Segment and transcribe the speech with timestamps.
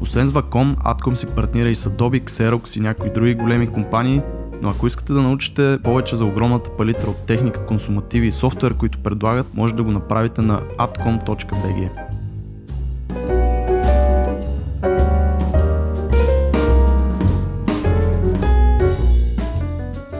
[0.00, 4.22] освен с Vacom, Atcom си партнира и с Adobe, Xerox и някои други големи компании,
[4.62, 8.98] но ако искате да научите повече за огромната палитра от техника, консумативи и софтуер, които
[8.98, 11.90] предлагат, може да го направите на atcom.bg.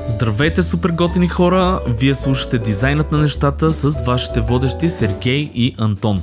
[0.06, 1.80] Здравейте, супер готини хора!
[1.86, 6.20] Вие слушате дизайнът на нещата с вашите водещи Сергей и Антон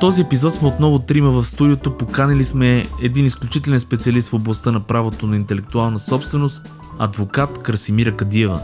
[0.00, 1.96] този епизод сме отново трима в студиото.
[1.96, 8.60] Поканили сме един изключителен специалист в областта на правото на интелектуална собственост, адвокат Красимира Кадиева.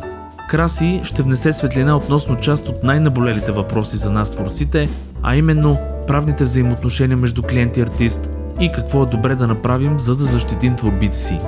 [0.48, 4.88] Краси ще внесе светлина относно част от най-наболелите въпроси за нас творците,
[5.22, 10.16] а именно правните взаимоотношения между клиент и артист и какво е добре да направим, за
[10.16, 11.38] да защитим творбите си.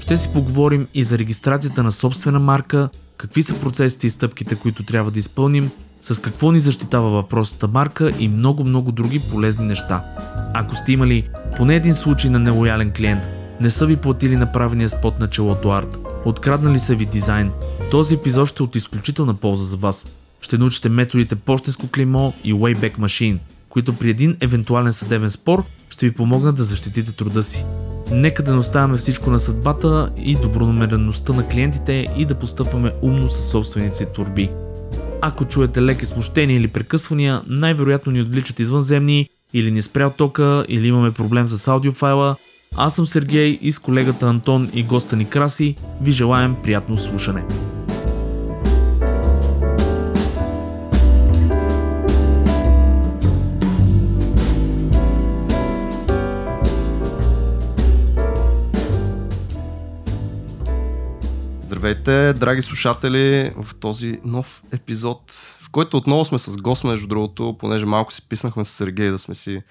[0.00, 4.82] Ще си поговорим и за регистрацията на собствена марка, какви са процесите и стъпките, които
[4.82, 5.70] трябва да изпълним,
[6.02, 10.04] с какво ни защитава въпросата марка и много-много други полезни неща.
[10.54, 13.22] Ако сте имали поне един случай на нелоялен клиент,
[13.60, 17.52] не са ви платили направения спот на челото арт, откраднали са ви дизайн,
[17.90, 20.06] този епизод ще е от изключителна полза за вас.
[20.40, 23.38] Ще научите методите почтенско клеймо и Wayback Machine,
[23.68, 27.64] които при един евентуален съдебен спор ще ви помогнат да защитите труда си.
[28.12, 33.28] Нека да не оставяме всичко на съдбата и добронамереността на клиентите и да постъпваме умно
[33.28, 34.50] със собствените си творби.
[35.24, 40.88] Ако чуете леки смущения или прекъсвания, най-вероятно ни отвличат извънземни, или ни спрял тока, или
[40.88, 42.36] имаме проблем с аудиофайла.
[42.76, 47.44] Аз съм Сергей и с колегата Антон и госта ни Краси ви желаем приятно слушане.
[62.02, 67.56] Здравейте, драги слушатели, в този нов епизод, в който отново сме с гост, между другото,
[67.58, 69.62] понеже малко си писнахме с Сергей да сме си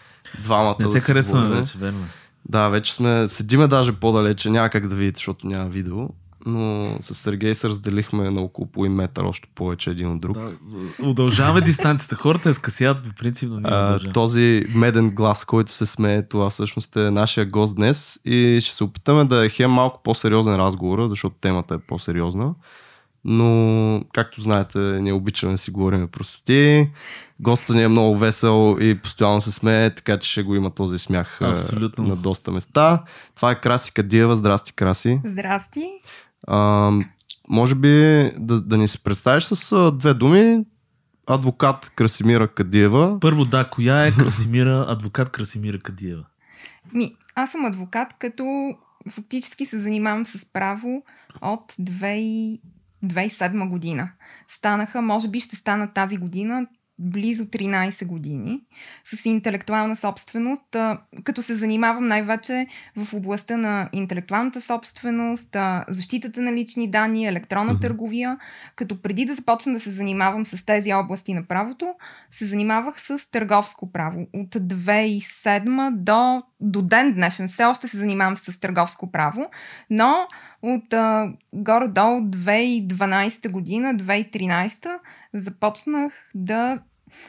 [0.44, 0.76] двамата.
[0.80, 2.06] Не се да харесваме вече, верно.
[2.50, 6.10] Да, вече сме, седиме даже по-далече, няма как да видите, защото няма видео
[6.46, 10.38] но с Сергей се разделихме на около половин метър, още повече един от друг.
[10.38, 10.52] Да,
[11.08, 12.16] удължаваме дистанцията.
[12.16, 16.96] Хората е скъсяват по принцип, но а, Този меден глас, който се смее, това всъщност
[16.96, 21.36] е нашия гост днес и ще се опитаме да е хем малко по-сериозен разговор, защото
[21.42, 22.54] темата е по-сериозна.
[23.26, 26.90] Но, както знаете, ние обичаме да си говорим простоти.
[27.40, 31.00] Гостът ни е много весел и постоянно се смее, така че ще го има този
[31.00, 32.08] смях Абсолютно.
[32.08, 33.04] на доста места.
[33.36, 34.36] Това е Краси Кадиева.
[34.36, 35.20] Здрасти, Краси.
[35.26, 35.90] Здрасти.
[36.48, 36.92] А,
[37.50, 37.90] може би
[38.38, 40.66] да, да ни се представиш с а, две думи.
[41.28, 43.18] Адвокат Красимира Кадиева.
[43.20, 46.26] Първо, да, коя е Красимира, адвокат Красимира Кадиева?
[46.94, 48.74] Ми, аз съм адвокат, като
[49.10, 51.04] фактически се занимавам с право
[51.42, 54.10] от 2007 година.
[54.48, 56.68] Станаха, може би ще станат тази година,
[57.02, 58.62] близо 13 години
[59.04, 60.76] с интелектуална собственост,
[61.24, 65.56] като се занимавам най-вече в областта на интелектуалната собственост,
[65.90, 67.82] защитата на лични данни, електронна mm-hmm.
[67.82, 68.38] търговия,
[68.76, 71.94] като преди да започна да се занимавам с тези области на правото,
[72.30, 74.28] се занимавах с търговско право.
[74.34, 79.50] От 2007 до, до ден днешен все още се занимавам с търговско право,
[79.90, 80.28] но
[80.62, 85.00] от а, горе-долу 2012 година, 2013
[85.34, 86.80] започнах да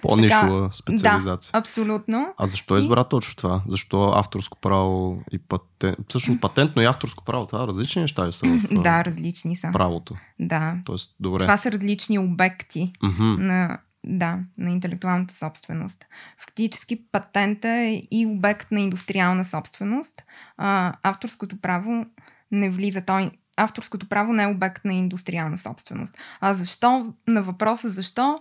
[0.02, 1.52] по-нишова специализация.
[1.52, 2.34] Да, абсолютно.
[2.38, 3.62] А защо избра точно това?
[3.68, 5.98] Защо авторско право и патент?
[6.08, 9.70] Всъщност патентно и авторско право, това различни неща ли са в Да, различни са.
[9.72, 10.16] правото?
[10.40, 10.76] Да.
[10.84, 11.44] Тоест, добре.
[11.44, 13.38] Това са различни обекти mm-hmm.
[13.38, 16.06] на, да, на интелектуалната собственост.
[16.38, 20.22] Фактически патента е и обект на индустриална собственост.
[20.56, 22.06] А, авторското право
[22.52, 23.02] не влиза.
[23.06, 26.18] Той авторското право не е обект на индустриална собственост.
[26.40, 27.14] А защо?
[27.26, 28.38] На въпроса защо?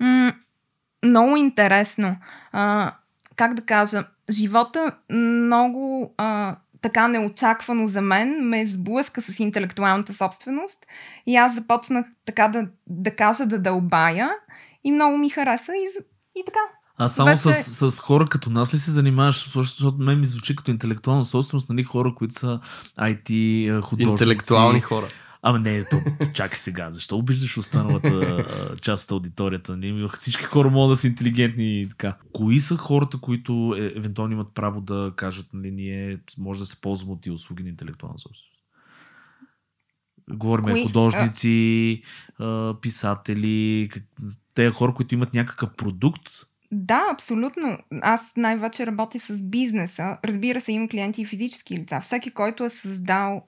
[0.00, 0.34] М-
[1.04, 2.16] много интересно.
[2.52, 2.92] А,
[3.36, 4.04] как да кажа?
[4.30, 10.78] Живота много а, така неочаквано за мен ме сблъска с интелектуалната собственост
[11.26, 14.30] и аз започнах така да, да кажа да дълбая
[14.84, 16.02] и много ми хареса и,
[16.40, 16.60] и така.
[16.98, 17.40] А само Вече...
[17.40, 19.52] с, с хора като нас ли се занимаваш?
[19.54, 22.60] Защото мен ми звучи като интелектуална собственост, нали, хора, които са
[22.98, 24.10] IT художници.
[24.10, 25.06] Интелектуални хора.
[25.44, 26.02] Ама не, то,
[26.32, 28.44] чакай сега, защо обиждаш останалата
[28.82, 29.76] част от аудиторията?
[29.76, 30.08] Не?
[30.18, 32.16] Всички хора могат да са интелигентни и така.
[32.32, 36.80] Кои са хората, които е, евентуално имат право да кажат, нали, ние може да се
[36.80, 38.62] ползваме от тези услуги на интелектуална собственост?
[40.30, 40.82] Говорим Кои?
[40.82, 42.02] художници,
[42.38, 43.90] а, писатели,
[44.54, 46.28] те хора, които имат някакъв продукт,
[46.74, 47.78] да, абсолютно.
[48.02, 50.16] Аз най-вече работя с бизнеса.
[50.24, 52.00] Разбира се, имам клиенти и физически лица.
[52.00, 53.46] Всеки, който е създал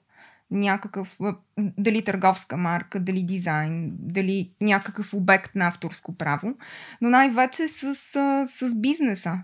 [0.51, 1.17] някакъв,
[1.57, 6.53] дали търговска марка, дали дизайн, дали някакъв обект на авторско право,
[7.01, 7.95] но най-вече с,
[8.47, 9.37] с бизнеса.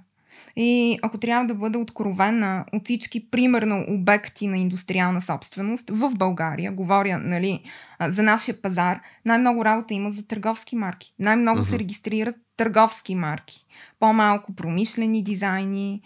[0.56, 6.72] И ако трябва да бъда откровена от всички, примерно, обекти на индустриална собственост в България,
[6.72, 7.64] говоря нали,
[8.02, 11.14] за нашия пазар, най-много работа има за търговски марки.
[11.20, 11.70] Най-много uh-huh.
[11.70, 13.66] се регистрират търговски марки.
[14.00, 16.02] По-малко промишлени дизайни,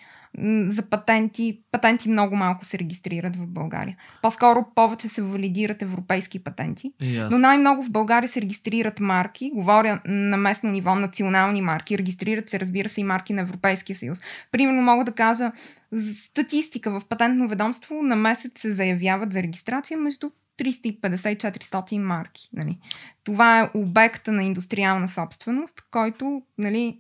[0.68, 1.60] за патенти.
[1.72, 3.98] Патенти много малко се регистрират в България.
[4.22, 6.94] По-скоро повече се валидират европейски патенти.
[7.02, 7.32] Yes.
[7.32, 9.52] Но най-много в България се регистрират марки.
[9.54, 11.98] Говоря на местно ниво национални марки.
[11.98, 14.22] Регистрират се, разбира се, и марки на Европейския съюз.
[14.52, 15.52] Примерно мога да кажа
[16.14, 22.50] статистика в патентно ведомство на месец се заявяват за регистрация между 350-400 марки.
[22.54, 22.78] Нали.
[23.24, 27.00] Това е обекта на индустриална собственост, който, нали,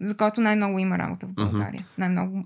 [0.00, 1.80] за който най-много има работа в България.
[1.80, 1.98] Mm-hmm.
[1.98, 2.44] Най-много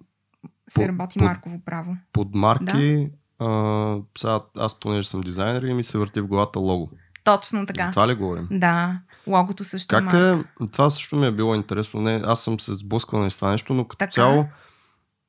[0.73, 1.97] се работи под, марково право.
[2.13, 3.47] Под марки, да?
[3.47, 6.91] а, сега аз понеже съм дизайнер и ми се върти в главата лого.
[7.25, 7.85] Точно така.
[7.85, 8.49] За това ли говорим?
[8.51, 12.01] Да, логото също как е, е Това също ми е било интересно.
[12.01, 14.13] Не, аз съм се сблъсквал с това нещо, но като така.
[14.13, 14.47] цяло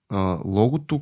[0.10, 1.02] а, логото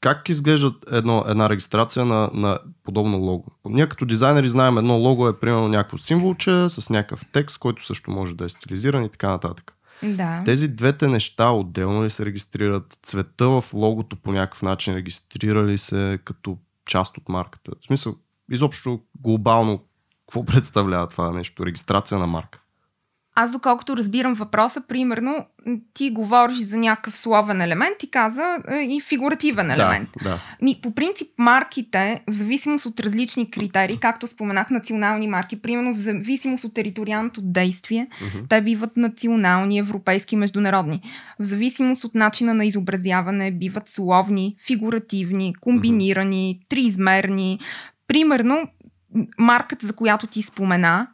[0.00, 3.44] как изглежда едно, една регистрация на, на подобно лого?
[3.64, 8.10] Ние като дизайнери знаем едно лого е примерно някакво символче с някакъв текст, който също
[8.10, 9.74] може да е стилизиран и така нататък.
[10.02, 10.42] Да.
[10.44, 12.98] Тези двете неща отделно ли се регистрират?
[13.02, 17.72] Цвета в логото по някакъв начин регистрира ли се като част от марката?
[17.80, 18.14] В смисъл,
[18.50, 19.84] изобщо глобално,
[20.26, 21.66] какво представлява това нещо?
[21.66, 22.60] Регистрация на марка?
[23.40, 25.46] Аз доколкото разбирам въпроса, примерно,
[25.94, 30.08] ти говориш за някакъв словен елемент и каза е, и фигуративен елемент.
[30.22, 30.38] Да, да.
[30.62, 35.96] Ми, по принцип, марките, в зависимост от различни критерии, както споменах, национални марки, примерно в
[35.96, 38.48] зависимост от териториалното действие, uh-huh.
[38.48, 41.02] те биват национални, европейски, международни.
[41.40, 46.68] В зависимост от начина на изобразяване, биват словни, фигуративни, комбинирани, uh-huh.
[46.68, 47.60] триизмерни.
[48.08, 48.68] Примерно,
[49.38, 51.08] марката, за която ти спомена,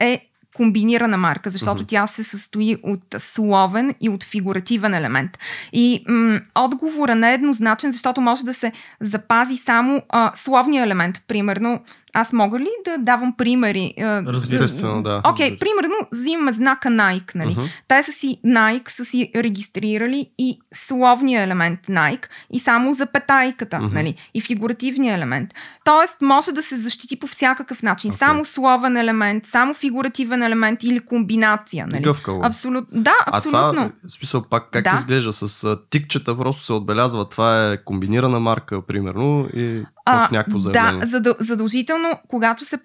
[0.00, 1.88] е комбинирана марка, защото uh-huh.
[1.88, 5.38] тя се състои от словен и от фигуративен елемент.
[5.72, 11.22] И м- отговора не е еднозначен, защото може да се запази само а, словния елемент.
[11.28, 11.80] Примерно,
[12.14, 13.94] аз мога ли да давам примери?
[13.98, 15.22] Разбира се, да.
[15.24, 17.54] Окей, okay, примерно взимаме знака Nike, нали?
[17.54, 17.68] Uh-huh.
[17.88, 23.92] Те са си Nike, са си регистрирали и словния елемент Nike и само запетайката, uh-huh.
[23.92, 24.14] нали?
[24.34, 25.50] И фигуративния елемент.
[25.84, 28.12] Тоест, може да се защити по всякакъв начин.
[28.12, 28.18] Okay.
[28.18, 32.02] Само словен елемент, само фигуративен елемент или комбинация, нали?
[32.02, 32.40] Гъвкаво.
[32.44, 33.02] Абсолютно.
[33.02, 33.60] Да, абсолютно.
[33.60, 34.96] А това, смисъл пак, как да.
[34.98, 35.32] изглежда?
[35.32, 41.06] С тикчета просто се отбелязва, това е комбинирана марка, примерно, и в някакво заявление.
[41.20, 42.78] Да, задължително, когато се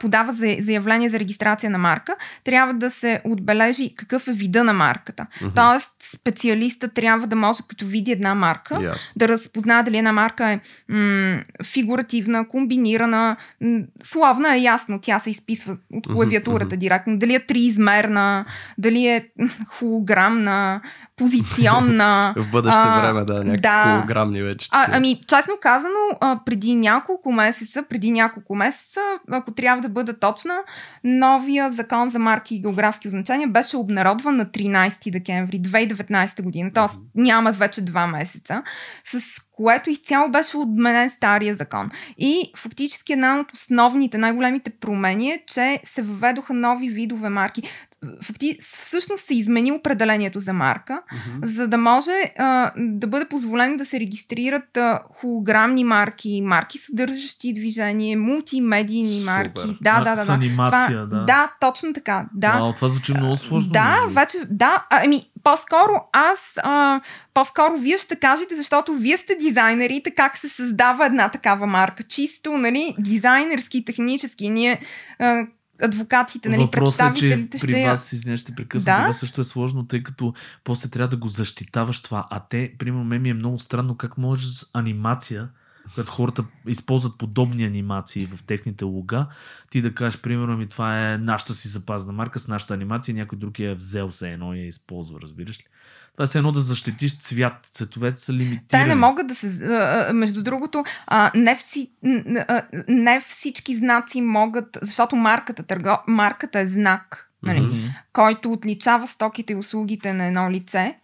[0.00, 5.26] подава заявление за регистрация на марка, трябва да се отбележи какъв е вида на марката.
[5.40, 5.54] Mm-hmm.
[5.54, 8.98] Тоест, специалиста трябва да може, като види една марка, yes.
[9.16, 15.30] да разпознае дали една марка е м- фигуративна, комбинирана, м- славна е ясно, тя се
[15.30, 16.78] изписва от клавиатурата mm-hmm.
[16.78, 18.44] директно, дали е триизмерна,
[18.78, 19.28] дали е
[19.68, 20.80] холограмна,
[21.16, 22.34] позиционна.
[22.36, 23.94] в бъдеще а, време, да, някакви да.
[23.94, 24.68] холограмни вече.
[24.72, 30.18] А, ами, честно казано, а, преди няколко месеца, преди няколко месеца, ако трябва да бъда
[30.18, 30.54] точна,
[31.04, 36.98] новия закон за марки и географски означения беше обнародван на 13 декември 2019 година, т.е.
[37.14, 38.62] няма вече два месеца,
[39.04, 39.20] с
[39.56, 41.88] което изцяло беше отменен стария закон.
[42.18, 47.62] И фактически една от основните, най-големите промени е, че се въведоха нови видове марки
[48.22, 51.44] факти, всъщност се измени определението за марка, uh-huh.
[51.44, 57.52] за да може а, да бъде позволено да се регистрират а, холограмни марки, марки съдържащи
[57.52, 59.60] движение, мултимедийни марки.
[59.60, 59.76] Супер.
[59.80, 60.24] Да, да, да.
[60.24, 61.24] С анимация, това, да.
[61.24, 62.26] Да, точно така.
[62.34, 62.52] Да.
[62.52, 63.72] Вау, това звучи много сложно.
[63.72, 64.86] Да, вече, да.
[64.90, 67.00] Ами, по-скоро аз, а,
[67.34, 72.02] по-скоро вие ще кажете, защото вие сте дизайнерите, как се създава една такава марка.
[72.02, 74.48] Чисто, нали, дизайнерски, технически.
[74.48, 74.80] Ние
[75.18, 75.46] а,
[75.82, 79.02] адвокатите, нали, Въпросът е, че при ще я- вас, извиня, ще прекъсвам, Да.
[79.02, 82.26] това също е сложно, тъй като после трябва да го защитаваш това.
[82.30, 85.48] А те, примерно, мен ми е много странно как можеш с анимация,
[85.88, 89.26] когато хората използват подобни анимации в техните лога,
[89.70, 93.38] ти да кажеш, примерно, ми това е нашата си запазна марка с нашата анимация, някой
[93.38, 95.64] друг я е взел се едно и я използва, разбираш ли?
[96.18, 97.66] Това е едно да защитиш цвят.
[97.70, 98.68] Цветовете са лимитирани.
[98.68, 99.46] Те не могат да се.
[100.12, 100.84] Между другото,
[101.34, 101.90] не, вси,
[102.88, 107.76] не всички знаци могат, защото марката, търго, марката е знак, нали, Мгм.
[108.12, 110.96] който отличава стоките и услугите на едно лице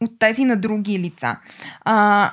[0.00, 1.36] от тези на други лица.
[1.80, 2.32] А,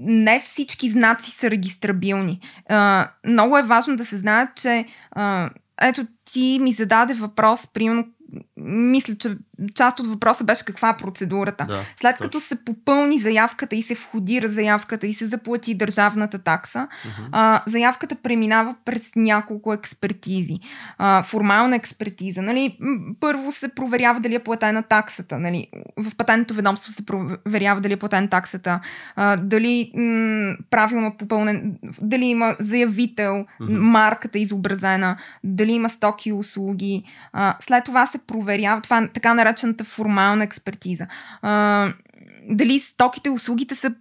[0.00, 2.40] не всички знаци са регистрабилни.
[2.68, 5.50] А, много е важно да се знае, че а,
[5.80, 8.06] ето ти ми зададе въпрос, примерно,
[8.56, 9.36] мисля, че
[9.74, 11.64] част от въпроса беше каква е процедурата.
[11.64, 12.24] Да, След точно.
[12.24, 17.28] като се попълни заявката и се входира заявката и се заплати държавната такса, Мгм.
[17.32, 20.58] а, заявката преминава през няколко експертизи.
[20.98, 22.42] А, формална експертиза.
[22.42, 22.78] Нали?
[23.20, 25.38] Първо се проверява дали е платена таксата.
[25.38, 25.66] Нали?
[25.96, 28.80] В патентното ведомство се проверява дали е платена таксата,
[29.16, 33.72] а, дали м- правилно попълнен, дали има заявител, Мгм.
[33.80, 37.04] марката изобразена, дали има стоки и услуги.
[37.32, 41.06] А, след това се проверява, това е така наречената формална експертиза.
[41.42, 41.92] А,
[42.50, 43.94] дали стоките услугите са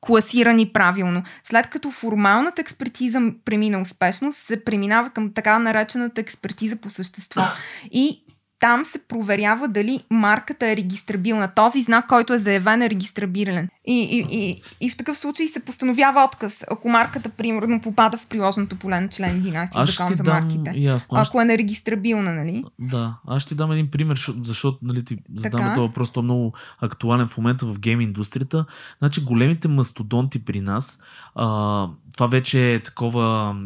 [0.00, 1.22] класирани правилно.
[1.44, 7.42] След като формалната експертиза премина успешно, се преминава към така наречената експертиза по същество.
[7.90, 8.23] И
[8.64, 11.54] там се проверява дали марката е регистрабилна.
[11.54, 13.68] Този знак, който е заявен, е регистрабилен.
[13.86, 18.26] И, и, и, и в такъв случай се постановява отказ, ако марката, примерно, попада в
[18.26, 20.34] приложното поле на член 11 от ще закон за дам...
[20.34, 20.72] марките.
[20.76, 21.18] Ясно.
[21.18, 22.64] Ако е нерегистрабилна, нали?
[22.78, 25.16] Да, аз ще дам един пример, защо- защото нали, ти
[25.50, 28.64] този въпрос, той е много актуален в момента в гейм индустрията.
[28.98, 31.02] Значи големите мастодонти при нас,
[31.34, 33.56] а, това вече е такова,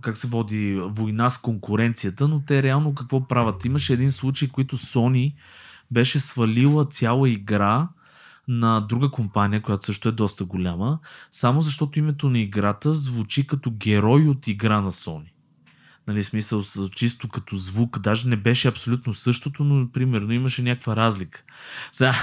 [0.00, 3.64] как се води, война с конкуренцията, но те реално какво правят?
[3.64, 5.34] Имаше един случай, който Sony
[5.90, 7.88] беше свалила цяла игра
[8.48, 10.98] на друга компания, която също е доста голяма,
[11.30, 15.29] само защото името на играта звучи като герой от игра на Sony.
[16.10, 20.96] Нали, смисъл, с, чисто като звук, даже не беше абсолютно същото, но примерно имаше някаква
[20.96, 21.42] разлика.
[21.92, 22.14] Сега,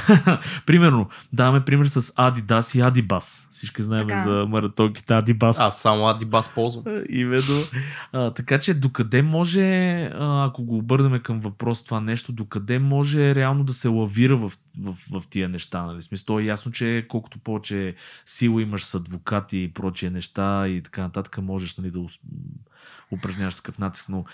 [0.66, 3.52] примерно, даваме пример с Adidas и Adibas.
[3.52, 4.24] Всички знаем Така.
[4.24, 5.60] за маратонките Adibas.
[5.60, 6.84] Аз само Adibas ползвам.
[7.10, 7.64] Именно.
[8.14, 13.64] А, така че докъде може, ако го обърнем към въпрос това нещо, докъде може реално
[13.64, 15.84] да се лавира в, в, в тия неща.
[15.84, 16.02] Нали?
[16.02, 20.82] Смисъл, то е ясно, че колкото повече сила имаш с адвокати и прочие неща и
[20.84, 22.00] така нататък, можеш нали, да
[23.12, 24.10] упражняваш такъв натиск.
[24.10, 24.26] Но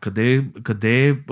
[0.00, 1.22] къде, къде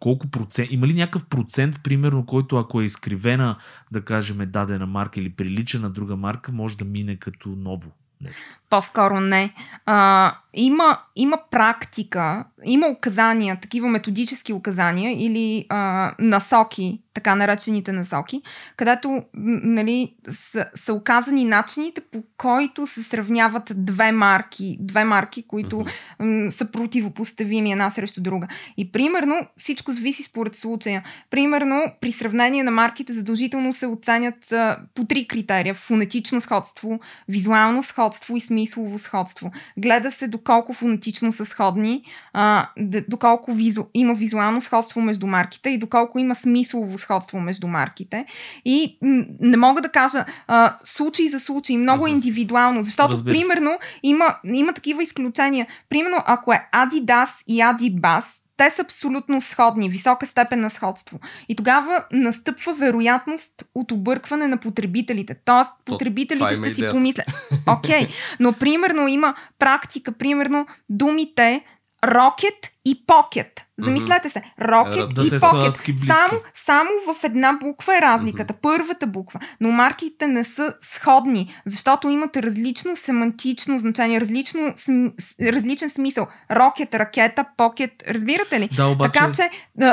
[0.00, 3.56] колко процент, има ли някакъв процент, примерно, който ако е изкривена,
[3.92, 8.57] да кажем, дадена марка или прилича на друга марка, може да мине като ново нещо?
[8.70, 9.54] По-скоро не.
[9.86, 18.42] А, има, има практика, има указания, такива методически указания или а, насоки, така наречените насоки,
[18.76, 25.84] където нали, са, са указани начините по който се сравняват две марки, две марки, които
[26.20, 28.48] м, са противопоставими една срещу друга.
[28.76, 31.04] И примерно всичко зависи според случая.
[31.30, 35.74] Примерно при сравнение на марките задължително се оценят а, по три критерия.
[35.74, 39.50] Фонетично сходство, визуално сходство и смислово сходство.
[39.78, 42.68] Гледа се доколко фонетично са сходни, а,
[43.08, 48.24] доколко визу, има визуално сходство между марките и доколко има смислово сходство между марките.
[48.64, 48.98] И
[49.40, 52.12] не мога да кажа а, случай за случай, много Мгм.
[52.12, 55.66] индивидуално, защото примерно има, има такива изключения.
[55.88, 61.20] Примерно ако е Adidas и Adibas, те са абсолютно сходни, висока степен на сходство.
[61.48, 65.36] И тогава настъпва вероятност от объркване на потребителите.
[65.44, 66.94] Тоест, потребителите има ще си идеята.
[66.94, 67.26] помислят.
[67.66, 68.08] Окей, okay.
[68.40, 71.64] но примерно има практика, примерно думите
[72.06, 73.60] Rocket и Pocket.
[73.78, 74.42] Замислете се.
[74.60, 76.06] Rocket Да, и адски близки.
[76.06, 78.54] Само, само в една буква е разликата.
[78.62, 79.40] Първата буква.
[79.60, 85.12] Но марките не са сходни, защото имат различно семантично значение, различно, см-
[85.52, 86.26] различен смисъл.
[86.50, 87.92] Рокет, ракета, покет.
[88.08, 88.68] Разбирате ли?
[88.76, 89.12] Да, обаче...
[89.12, 89.50] Така че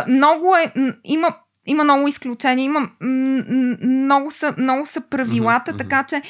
[0.08, 0.74] много е.
[1.04, 1.36] Има
[1.68, 2.90] има много изключения, има
[3.82, 5.78] много са, много са правилата, мгм.
[5.78, 6.22] така че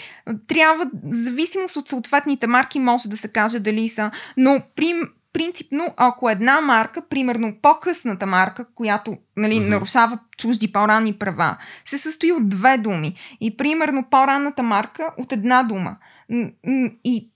[0.47, 4.11] трябва, в зависимост от съответните марки, може да се каже дали са.
[4.37, 4.93] Но при,
[5.35, 9.69] принципно, ако една марка, примерно по-късната марка, която нали, Мгм.
[9.69, 13.15] нарушава чужди по-ранни права, се състои от две думи.
[13.41, 15.97] И примерно по-ранната марка от една дума.
[17.03, 17.29] И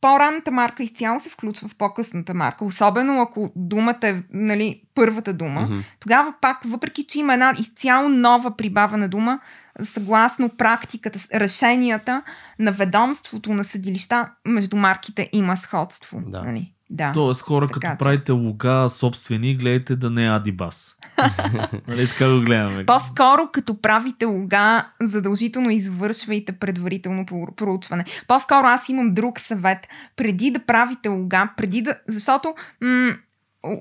[0.00, 5.60] по-ранната марка изцяло се включва в по-късната марка, особено ако думата е нали, първата дума.
[5.60, 5.78] Мгм.
[6.00, 9.40] Тогава пак, въпреки че има една изцяло нова прибавена дума,
[9.82, 12.22] съгласно практиката, решенията
[12.58, 16.20] на ведомството на съдилища, между марките има сходство.
[16.26, 16.42] Да.
[16.42, 16.72] Нали?
[16.94, 17.12] Да.
[17.12, 20.98] Тоест хора, Така като че- правите лога собствени, гледайте да не е Адибас.
[21.88, 22.86] нали така го гледаме?
[22.86, 28.04] По-скоро, като правите лога, задължително извършвайте предварително про- проучване.
[28.28, 29.78] По-скоро аз имам друг съвет.
[30.16, 31.94] Преди да правите лога, преди да...
[32.08, 33.12] Защото м-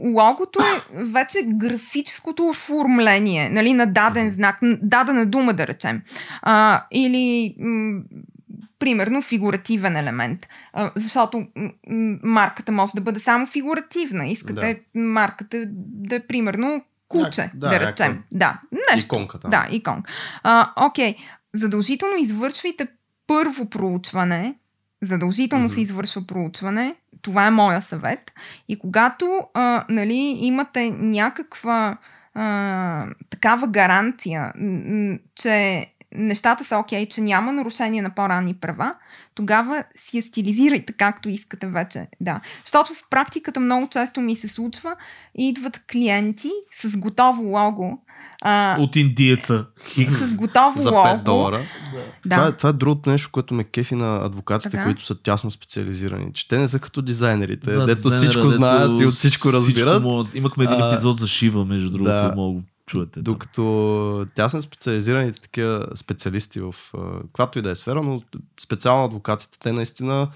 [0.05, 6.01] логото е вече графическото оформление нали, на даден знак, дадена дума да речем.
[6.41, 8.01] А, или м-
[8.81, 10.47] примерно фигуративен елемент.
[10.95, 11.47] Защото
[12.23, 14.27] марката може да бъде само фигуративна.
[14.27, 18.11] Искате марката да е примерно куче, да, да, да речем.
[18.11, 18.59] някаква Да,
[18.93, 19.15] нещо.
[19.15, 19.51] Иконка там.
[19.51, 20.03] Да, икон.
[20.43, 21.15] А, окей,
[21.53, 22.87] задължително извършвайте
[23.27, 24.55] първо проучване.
[25.01, 25.73] Задължително Мгм.
[25.73, 26.95] се извършва проучване.
[27.21, 28.31] Това е моя съвет.
[28.67, 31.97] И когато а, нали, имате някаква
[32.33, 34.53] а, такава гаранция,
[35.35, 38.95] че нещата са окей, че няма нарушение на по-ранни права,
[39.35, 42.07] тогава си я стилизирайте както искате вече.
[42.21, 42.41] Да.
[42.65, 44.95] Защото в практиката много често ми се случва,
[45.35, 47.99] идват клиенти с готово лого.
[48.41, 49.65] А, От индиеца.
[49.87, 50.13] Хикс.
[50.19, 51.07] с готово За лого.
[51.07, 51.59] 5 долара.
[52.25, 52.35] Да.
[52.35, 54.83] Това, е, това е другото нещо, което ме кефи на адвокатите, Така.
[54.83, 56.33] които са тясно специализирани.
[56.33, 59.53] Че те не са като дизайнерите, Да, дето дизайнера, всичко дето знаят и от всичко
[59.53, 60.03] разбират.
[60.03, 60.35] Могат...
[60.35, 62.33] Имахме един А, епизод за Шива, между другото, да.
[62.35, 62.61] мога
[62.99, 63.21] да чуете.
[63.21, 66.75] Докато тясно специализираните такива специалисти в
[67.21, 68.21] каквато и да е сфера, но
[68.63, 70.29] специално адвокатите, те наистина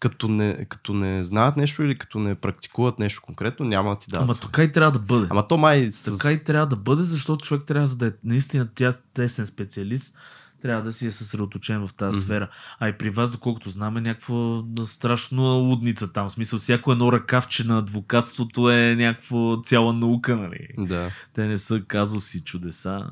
[0.00, 4.06] като не, като не знаят нещо или като не практикуват нещо конкретно, няма да ти
[4.10, 4.24] дадат.
[4.24, 5.26] Ама така и трябва да бъде.
[5.30, 6.18] Ама то май с...
[6.18, 10.18] Така и трябва да бъде, защото човек трябва да е наистина тя тесен специалист,
[10.62, 12.24] трябва да си е съсредоточен в тази Мгм.
[12.24, 12.48] сфера.
[12.78, 16.28] А и при вас, доколкото знаме, някаква да, страшно лудница там.
[16.28, 20.68] В смисъл, всяко едно ръкавче на адвокатството е някаква цяла наука, нали?
[20.78, 21.10] Да.
[21.34, 23.06] Те не са казуси, чудеса.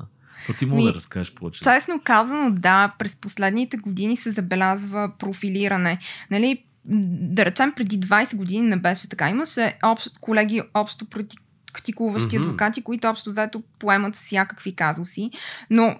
[0.47, 1.63] То ти мога Ми, да разкажеш повече.
[1.63, 5.99] Честно казано, да, през последните години се забелязва профилиране.
[6.31, 9.29] Нали, да речем, преди 20 години не беше така.
[9.29, 11.05] Имаше общ, колеги общо
[11.73, 12.45] практикуващи Мгм.
[12.45, 15.31] адвокати, които общо взето поемат всякакви казуси.
[15.69, 15.95] Но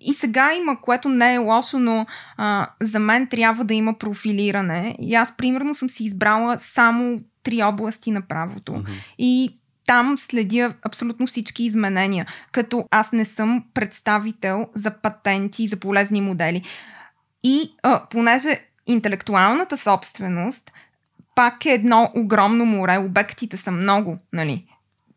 [0.00, 2.06] и сега има, което не е лошо, но
[2.36, 4.96] а, за мен трябва да има профилиране.
[5.00, 8.72] И аз, примерно, съм си избрала само три области на правото.
[8.72, 8.92] Мгм.
[9.18, 15.76] И там следя абсолютно всички изменения, като аз не съм представител за патенти и за
[15.76, 16.62] полезни модели.
[17.44, 20.72] И а, понеже интелектуалната собственост
[21.34, 24.66] пак е едно огромно море, обектите са много, нали?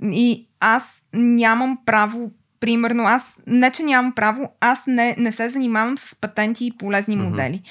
[0.03, 5.97] И аз нямам право, примерно, аз не, че нямам право, аз не, не се занимавам
[5.97, 7.25] с патенти и полезни Мгм.
[7.25, 7.62] модели.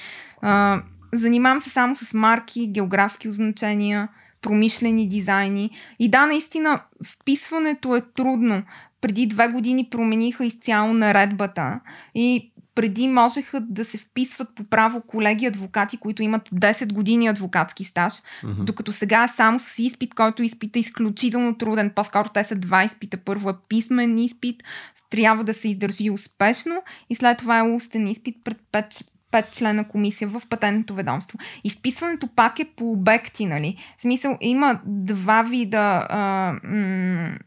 [0.41, 0.81] А,
[1.13, 4.07] занимавам се само с марки, географски означения,
[4.41, 5.71] промишлени дизайни.
[5.99, 8.63] И да, наистина, вписването е трудно.
[9.01, 11.79] Преди две години промениха изцяло наредбата
[12.15, 17.83] и преди можеха да се вписват по право колеги адвокати, които имат 10 години адвокатски
[17.83, 18.13] стаж,
[18.43, 18.65] Мгм.
[18.65, 21.91] докато сега само с изпит, който изпит е изключително труден.
[21.95, 23.17] По-скоро те са два изпита.
[23.17, 24.63] Първо е писмен изпит,
[25.09, 29.87] трябва да се издържи успешно и след това е устен изпит пред 5 пет члена
[29.87, 31.39] комисия в патентното ведомство.
[31.63, 33.77] И вписването пак е по обекти, нали?
[33.97, 37.37] В смисъл, има два вида а, м-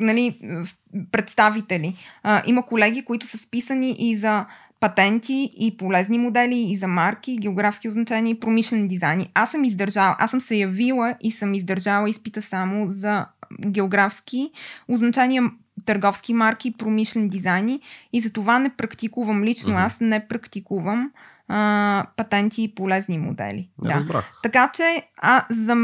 [0.00, 0.38] нали,
[1.12, 1.96] представители.
[2.22, 4.46] А, има колеги, които са вписани и за
[4.84, 9.30] патенти и полезни модели, и за марки, и географски означения, и промишлени дизайни.
[9.34, 13.26] Аз съм издържала, аз съм се явила и съм издържала изпита само за
[13.66, 14.50] географски
[14.88, 15.42] означения,
[15.84, 17.80] търговски марки, промишлени дизайни
[18.12, 19.76] и за това не практикувам лично.
[19.76, 21.10] Аз не практикувам
[21.48, 23.68] а, патенти и полезни модели.
[23.82, 23.94] Не Да.
[23.94, 24.32] разбрах.
[24.42, 25.76] Така че, а, за,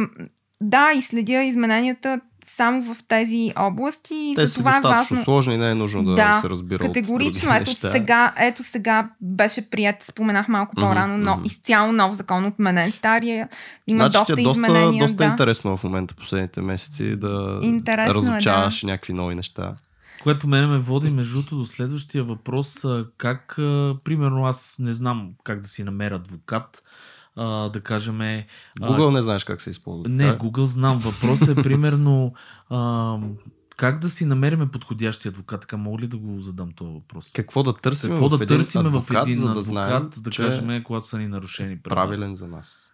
[0.61, 2.21] да, и следя измененията
[2.57, 5.25] само в тези области и Те за са това е достатъчно важно.
[5.25, 7.91] сложни и не е нужно да, Да, се разбира от Категорично, ето неща.
[7.91, 11.47] сега, ето сега беше прият, споменах малко по-рано, но мгм.
[11.47, 12.93] изцяло нов закон отменен.
[12.93, 13.49] Стария
[13.87, 15.05] има значи доста е доста, изменения.
[15.05, 15.25] доста да.
[15.25, 19.75] интересно в момента последните месеци да Интересно е, разучаваш някакви нови неща.
[20.23, 22.75] Което мене ме води между другото до следващия въпрос.
[23.17, 23.55] Как,
[24.05, 26.83] примерно, аз не знам как да си намеря адвокат,
[27.37, 28.21] а, да кажем...
[28.21, 28.45] а,
[28.81, 30.09] Google не знаеш как се използва.
[30.09, 30.45] Не, така?
[30.45, 30.99] Google знам.
[30.99, 32.33] Въпросът е примерно
[32.71, 33.19] а,
[33.77, 35.61] как да си намериме подходящи адвокат.
[35.61, 37.33] Така мога ли да го задам този въпрос?
[37.33, 40.31] Какво да търсим Какво в да търсим в адвокат, един за да адвокат, знаем, да
[40.31, 41.97] че кажем, когато са ни нарушени е права?
[41.97, 42.90] правилен за нас.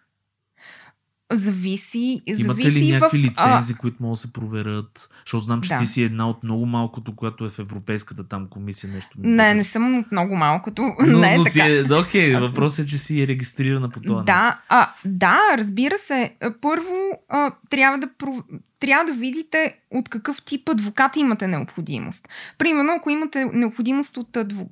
[1.33, 3.23] Зависи, Имате зависи ли някакви в...
[3.31, 5.09] лицензи, които могат да се проверят?
[5.25, 5.79] Защото знам, че Да.
[5.79, 8.93] ти си една от много малкото, която е в Европейската там комисия.
[8.93, 10.81] Нещо Не, не съм от много малкото.
[10.99, 11.53] Но, не е но така.
[11.53, 14.25] си е, да, окей, въпросът е, че си е регистрирана по начин.
[14.25, 16.35] Да, а, да, разбира се.
[16.61, 16.95] Първо,
[17.29, 18.43] а, трябва, да, пров-
[18.79, 22.27] трябва да видите от какъв тип адвокат имате необходимост.
[22.57, 24.69] Примерно, ако имате необходимост от адво...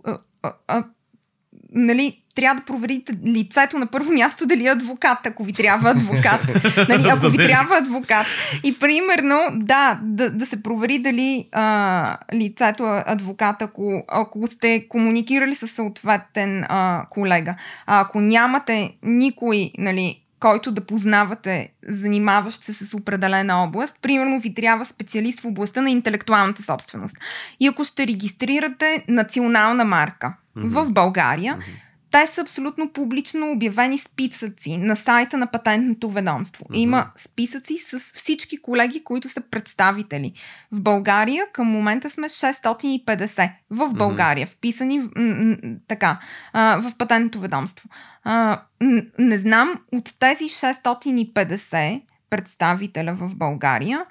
[1.75, 6.41] нали, трябва да проверите лицето на първо място дали е адвокат, ако ви трябва адвокат.
[6.89, 8.27] нали, ако ви трябва адвокат.
[8.63, 14.87] И примерно, да, да, да се провери дали а, лицето е адвокат, ако, ако сте
[14.87, 17.55] комуникирали с съответен а, колега.
[17.85, 23.95] А ако нямате никой, нали, който да познавате, занимаващ се с определена област.
[24.01, 27.17] Примерно ви трябва специалист в областта на интелектуалната собственост.
[27.59, 30.67] И ако ще регистрирате национална марка mm-hmm.
[30.67, 36.65] в България, mm-hmm те са абсолютно публично обявени списъци на сайта на патентното ведомство.
[36.65, 36.77] Mm-hmm.
[36.77, 40.33] Има списъци с всички колеги, които са представители.
[40.71, 44.57] В България към момента сме 650 в България, mm-hmm.
[44.57, 46.19] вписани м- м- така,
[46.53, 47.89] а, в патентното ведомство.
[48.23, 54.05] А, м- не знам от тези 650 представителя в България,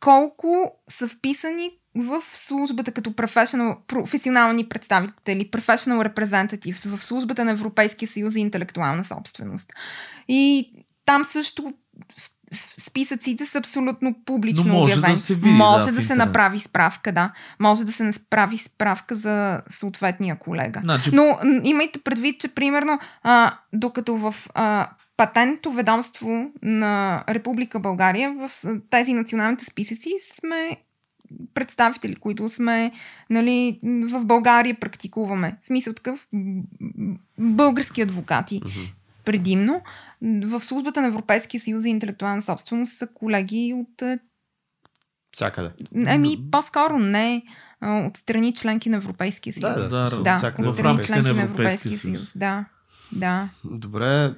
[0.00, 3.12] колко са вписани в службата като
[3.86, 9.72] професионални представители, professional representatives в службата на Европейския съюз за интелектуална собственост.
[10.28, 10.72] И
[11.04, 11.74] там също
[12.78, 15.14] списъците са абсолютно публично Но може обявени.
[15.14, 17.32] Да се види, може да, да се направи справка, да.
[17.58, 20.80] Може да се направи справка за съответния колега.
[20.84, 21.10] Значи...
[21.12, 24.88] Но имайте предвид, че примерно, а, докато в а,
[25.20, 28.50] патентното ведомство на Република България в
[28.90, 30.76] тези националните списъци сме
[31.54, 32.92] представители, които сме
[33.30, 35.58] нали, в България практикуваме.
[35.62, 36.28] В смисъл такъв
[37.38, 38.92] български адвокати mm-hmm.
[39.24, 39.82] предимно.
[40.22, 44.02] В службата на Европейския съюз за интелектуална собственост са колеги от
[45.32, 45.70] Всякъде.
[46.06, 47.42] Ами, по-скоро не
[47.82, 49.74] от страни членки на Европейския съюз.
[49.74, 52.20] Да, да, да, да от страни членки на Европейския съюз.
[52.20, 52.32] съюз.
[52.36, 52.64] Да,
[53.12, 53.48] да.
[53.64, 54.34] Добре,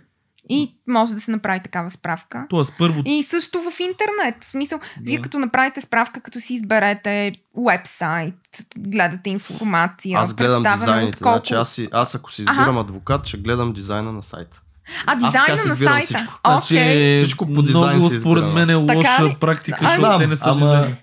[0.49, 2.47] и може да се направи такава справка.
[2.51, 3.03] Тоест, първо...
[3.05, 4.45] И също в интернет.
[4.45, 4.85] В смисъл, да.
[5.03, 7.33] вие като направите справка, като си изберете
[7.69, 8.35] вебсайт,
[8.79, 11.19] гледате информация, Аз гледам дизайните.
[11.19, 11.39] Колко...
[11.39, 12.81] Значи, аз, си, аз ако си избирам Аха.
[12.81, 14.61] адвокат, ще гледам дизайна на сайта.
[15.07, 16.07] А, дизайна на сайта.
[16.07, 16.41] Всичко.
[16.45, 16.59] Okay.
[16.59, 19.37] Значи, всичко по дизайн Много според мен е лоша ли?
[19.41, 20.57] практика, защото ами, те не са ама...
[20.57, 20.97] дизайн.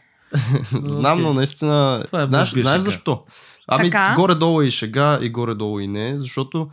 [0.84, 1.22] Знам, okay.
[1.22, 2.04] но наистина...
[2.06, 3.24] Това е знаеш, знаеш защо?
[3.68, 4.14] Ами, така?
[4.16, 6.70] горе-долу и шега, и горе-долу и не, защото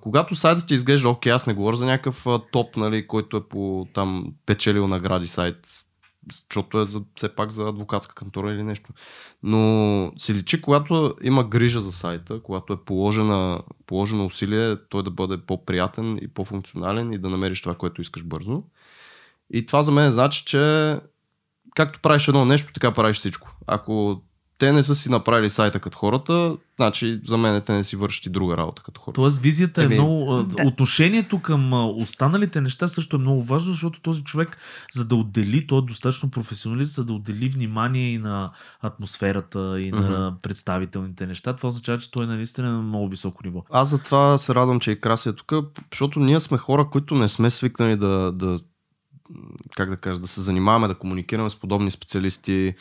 [0.00, 3.86] когато сайтът ти изглежда, окей, аз не говоря за някакъв топ, нали, който е по
[3.92, 5.68] там печелил награди сайт,
[6.50, 8.92] защото е за, все пак за адвокатска кантора или нещо.
[9.42, 15.10] Но си личи, когато има грижа за сайта, когато е положена, положено усилие той да
[15.10, 18.62] бъде по-приятен и по-функционален и да намериш това, което искаш бързо.
[19.50, 20.96] И това за мен значи, че
[21.74, 23.56] както правиш едно нещо, така правиш всичко.
[23.66, 24.22] Ако
[24.58, 28.26] те не са си направили сайта като хората, значи за мен те не си вършат
[28.26, 29.20] и друга работа като хората.
[29.20, 30.42] Тоест визията е много...
[30.42, 30.66] Да.
[30.66, 34.56] Отношението към останалите неща също е много важно, защото този човек,
[34.92, 39.90] за да отдели, той е достатъчно професионалист, за да отдели внимание и на атмосферата, и
[39.90, 40.40] на mm-hmm.
[40.40, 41.56] представителните неща.
[41.56, 43.64] Това означава, че той е наистина на много високо ниво.
[43.70, 45.52] Аз затова се радвам, че и Краси е тук,
[45.92, 48.56] защото ние сме хора, които не сме свикнали да, да
[49.76, 52.74] как да кажа, да се занимаваме, да комуникираме с подобни специалисти,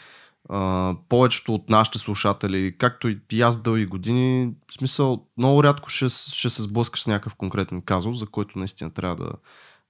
[1.09, 6.49] Повечето от нашите слушатели, както и аз дълги години, в смисъл, много рядко ще, ще
[6.49, 9.31] се сблъскаш с някакъв конкретен казус, за който наистина трябва да,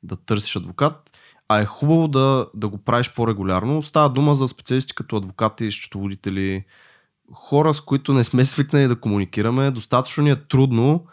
[0.03, 1.11] да търсиш адвокат.
[1.49, 3.83] А е хубаво да, да го правиш по-регулярно.
[3.83, 6.65] Става дума за специалисти като адвокати, счетоводители,
[7.33, 9.71] хора, с които не сме свикнали да комуникираме.
[9.71, 11.05] Достатъчно ни е трудно,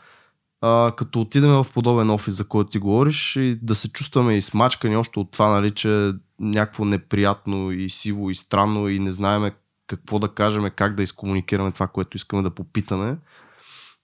[0.63, 4.97] а, като отидем в подобен офис, за който ти говориш, и да се чувстваме измачкани
[4.97, 9.53] още от това, нали, че някакво неприятно и сиво и странно и не знаеме
[9.87, 13.17] какво да кажем, как да изкомуникираме това, което искаме да попитаме.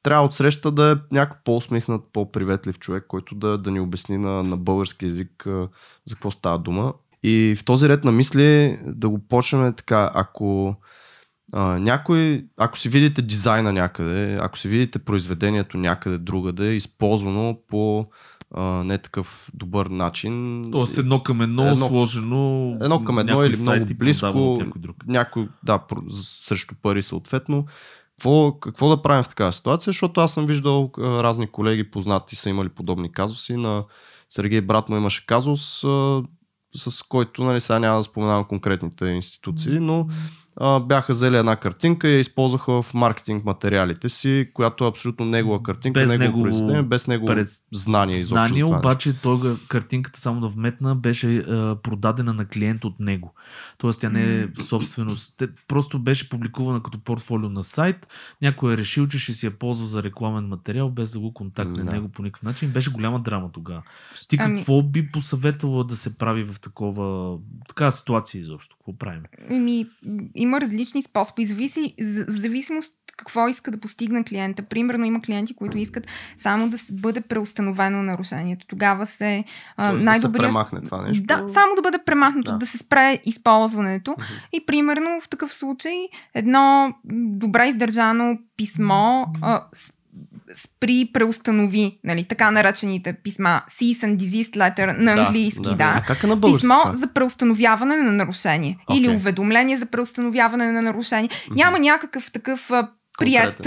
[0.03, 4.43] Трябва от среща да е някакъв по-усмихнат, по-приветлив човек, който да, да ни обясни на,
[4.43, 5.43] на български язик
[6.05, 6.93] за какво става дума.
[7.23, 10.77] И в този ред на мисли да го почнем така, ако
[11.53, 18.07] а, някой, ако си видите дизайна някъде, ако си видите произведението някъде другаде, използвано по
[18.55, 20.65] а, не такъв добър начин.
[20.73, 22.77] Тоест едно към едно, едно сложено.
[22.81, 24.27] Едно към едно или много близко.
[24.27, 24.97] Някой, друг.
[25.07, 25.81] някой, да,
[26.45, 27.67] срещу пари съответно.
[28.19, 29.91] Какво, какво да правим в такава ситуация?
[29.91, 33.57] Защото аз съм виждал а, разни колеги, познати са имали подобни казуси.
[33.57, 33.85] На
[34.31, 36.23] Сергей брат му имаше казус, а,
[36.77, 40.07] с който, нали, сега няма да споменавам конкретните институции, но
[40.61, 45.27] а, бяха взели една картинка и я използваха в маркетинг материалите си, която е абсолютно
[45.27, 47.47] негова картинка, без негово произведение, без негово пред...
[47.73, 48.17] знание.
[48.17, 53.35] Знание, обаче той, картинката, само да вметна, беше а, продадена на клиент от него.
[53.79, 55.39] Тоест тя не е собственост.
[55.39, 58.09] Те, просто беше публикувана като портфолио на сайт.
[58.43, 61.85] Някой е решил, че ще си я ползва за рекламен материал, без да го контактне
[61.85, 61.93] да.
[61.93, 62.71] него по никакъв начин.
[62.71, 63.83] Беше голяма драма тогава.
[64.29, 64.57] Ти ами...
[64.57, 68.77] какво би посъветвала да се прави в такова, такава ситуация изобщо?
[68.77, 69.23] Какво правим?
[69.51, 69.87] Ми,
[70.49, 71.45] има различни способи.
[71.45, 71.95] Зависи,
[72.29, 74.63] в зависимост какво иска да постигне клиента.
[74.63, 76.07] Примерно има клиенти, които искат
[76.37, 78.67] само да бъде преустановено нарушението.
[78.67, 79.45] Тогава се
[79.79, 80.23] най-добрият...
[80.23, 81.27] Да се премахне това нещо.
[81.27, 84.11] Да, само да бъде премахнато, да, да се спре използването.
[84.11, 84.49] Uh-huh.
[84.53, 85.97] И примерно в такъв случай
[86.35, 89.65] едно добре издържано писмо а,
[90.55, 95.75] спри преустанови, нали, така наречените писма, cease and desist letter на да, английски, да.
[95.75, 95.95] да.
[95.97, 96.95] А как е на Писмо това?
[96.95, 98.79] за преустановяване на нарушение.
[98.89, 98.99] Okay.
[98.99, 101.29] Или уведомление за преустановяване на нарушение.
[101.29, 101.55] Mm-hmm.
[101.55, 102.71] Няма някакъв такъв
[103.19, 103.63] прият.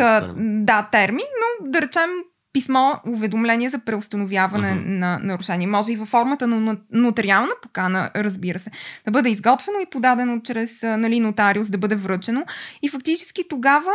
[0.63, 2.09] Да, термин, но да речем
[2.53, 4.85] писмо, уведомление за преустановяване uh-huh.
[4.85, 5.67] на нарушение.
[5.67, 8.71] Може и във формата на нотариална покана, разбира се,
[9.05, 12.45] да бъде изготвено и подадено чрез нали, нотариус, да бъде връчено.
[12.81, 13.91] И фактически тогава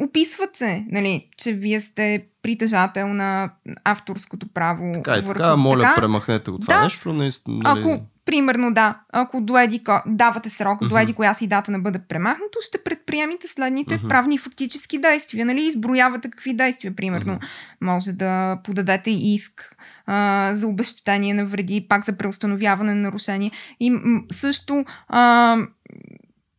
[0.00, 3.50] описват се, нали, че вие сте притежател на
[3.84, 4.92] авторското право.
[4.94, 7.12] Така и така, моля, така, премахнете го това да, нещо.
[7.12, 7.80] Наистина, нали...
[7.80, 10.88] Ако Примерно, да, ако до еди, давате срок, mm-hmm.
[10.88, 14.08] до еди коя си дата не бъде премахнато, ще предприемите следните mm-hmm.
[14.08, 15.46] правни фактически действия.
[15.46, 15.62] Нали?
[15.62, 16.96] Изброявате какви действия.
[16.96, 17.46] Примерно, mm-hmm.
[17.80, 23.50] може да подадете иск а, за обещетение на вреди, пак за преустановяване на нарушение.
[23.80, 23.98] И
[24.30, 25.56] също а,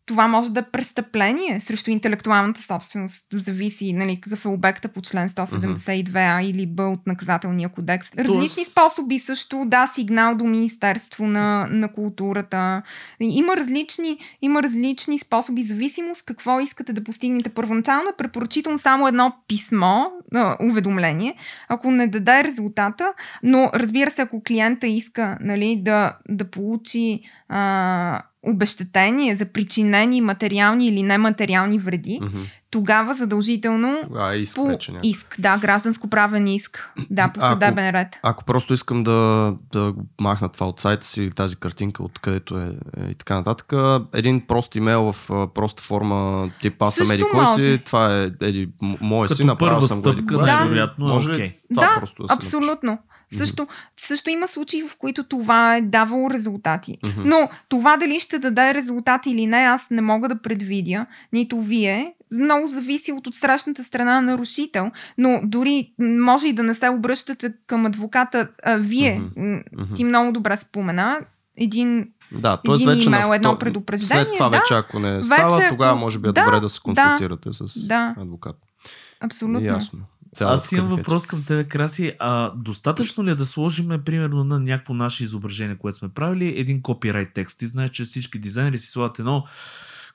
[0.10, 3.26] това може да е престъпление срещу интелектуалната собственост.
[3.34, 8.12] Зависи нали, какъв е обекта по член 172А или Б от наказателния кодекс.
[8.18, 8.70] Различни То...
[8.70, 12.82] способи също, да, сигнал до Министерство на, на културата.
[13.20, 17.50] Има различни, има различни способи, зависимост какво искате да постигнете.
[17.50, 20.06] Първоначално е препоръчително само едно писмо,
[20.62, 21.36] уведомление,
[21.68, 28.22] ако не даде резултата, но разбира се, ако клиента иска нали, да, да получи а,
[28.50, 32.46] обещетение за причинени материални или нематериални вреди, mm-hmm.
[32.72, 38.20] тогава задължително а, иск, по вече, иск, да, гражданско-правен иск, да, по съдебен ако, ред.
[38.24, 43.12] Ако просто искам да, да махна това от сайта си, тази картинка, откъдето е, е
[43.12, 43.74] и така нататък,
[44.14, 48.70] един прост имейл в проста форма, тип аз съм еди кой си, това е еди,
[48.82, 50.14] мое си, направил съм го.
[50.38, 51.54] да, вероятно, може okay.
[51.74, 52.98] това да, просто да абсолютно.
[53.32, 53.92] Също, mm-hmm.
[53.98, 56.98] също има случаи, в които това е давало резултати.
[57.04, 57.24] Mm-hmm.
[57.26, 62.14] Но това дали ще даде резултати или не, аз не мога да предвидя, нито вие.
[62.32, 67.54] Много зависи от отсрещната страна на нарушител, но дори може и да не се обръщате
[67.68, 68.48] към адвоката.
[68.64, 69.96] А, вие, mm-hmm.
[69.96, 71.20] ти много добре спомена,
[71.58, 72.86] един да, т.е.
[72.86, 74.24] вече имейл, на, едно предупреждение.
[74.24, 76.70] След това да, вече, ако не става, вече, тогава може би е да, добре да
[76.70, 78.56] се консултирате да, с да, адвокат.
[79.22, 79.66] Абсолютно.
[79.66, 80.00] Ясно.
[80.36, 82.14] Цялата Аз имам въпрос към тебе, Краси.
[82.20, 86.82] А достатъчно ли е да сложим, примерно, на някакво наше изображение, което сме правили, един
[86.82, 87.60] копирайт текст?
[87.60, 89.44] Ти знаеш, че всички дизайнери си слагат едно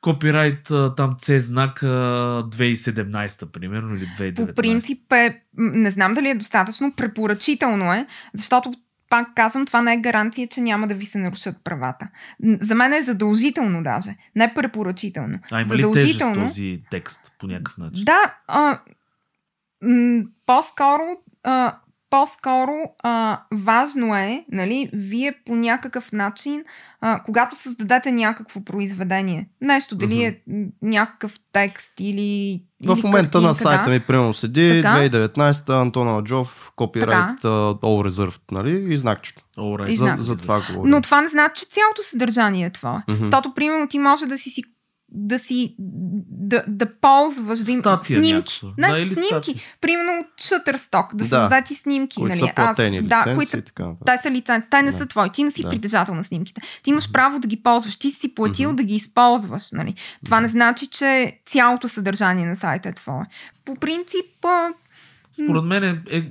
[0.00, 4.46] копирайт, там C знак 2017, примерно, или 2019.
[4.46, 8.72] По принцип е, не знам дали е достатъчно, препоръчително е, защото
[9.10, 12.08] пак казвам, това не е гаранция, че няма да ви се нарушат правата.
[12.60, 15.38] За мен е задължително даже, не препоръчително.
[15.50, 16.34] А има задължително...
[16.34, 18.04] ли тежест този текст по някакъв начин?
[18.04, 18.78] Да, а,
[20.46, 21.02] по-скоро,
[21.42, 21.74] а,
[22.10, 26.64] по-скоро а, важно е, нали, вие по някакъв начин,
[27.00, 30.40] а, когато създадете някакво произведение, нещо, дали mm-hmm.
[30.48, 32.62] е някакъв текст или.
[32.86, 33.90] В или момента картинка, на сайта да.
[33.90, 34.98] ми, примерно, седи така?
[34.98, 39.42] 2019 Антона Джов, копирайт uh, All Reserved, нали, и знакчето.
[39.58, 39.94] Right.
[39.94, 40.90] За, за това говорим.
[40.90, 43.02] Но това не значи, че цялото съдържание е това.
[43.08, 43.20] Mm-hmm.
[43.20, 44.62] Защото, примерно, ти може да си си
[45.14, 48.60] да си да, да ползваш да им Статия снимки.
[48.78, 49.28] Не, да, или снимки.
[49.28, 49.54] Статия.
[49.80, 52.14] Примерно от Shutterstock, да, да са взети снимки.
[52.14, 52.48] Които нали?
[52.48, 54.98] са платени, Аз, да, които са, така, те са лицензи, те не да.
[54.98, 55.70] са твои, ти не си да.
[55.70, 56.60] притежател на снимките.
[56.82, 58.74] Ти имаш право да ги ползваш, ти си платил mm-hmm.
[58.74, 59.70] да ги използваш.
[59.72, 59.94] Нали?
[60.24, 60.42] Това mm-hmm.
[60.42, 63.24] не значи, че цялото съдържание на сайта е твое.
[63.64, 64.26] По принцип,
[65.32, 66.30] според мен е, е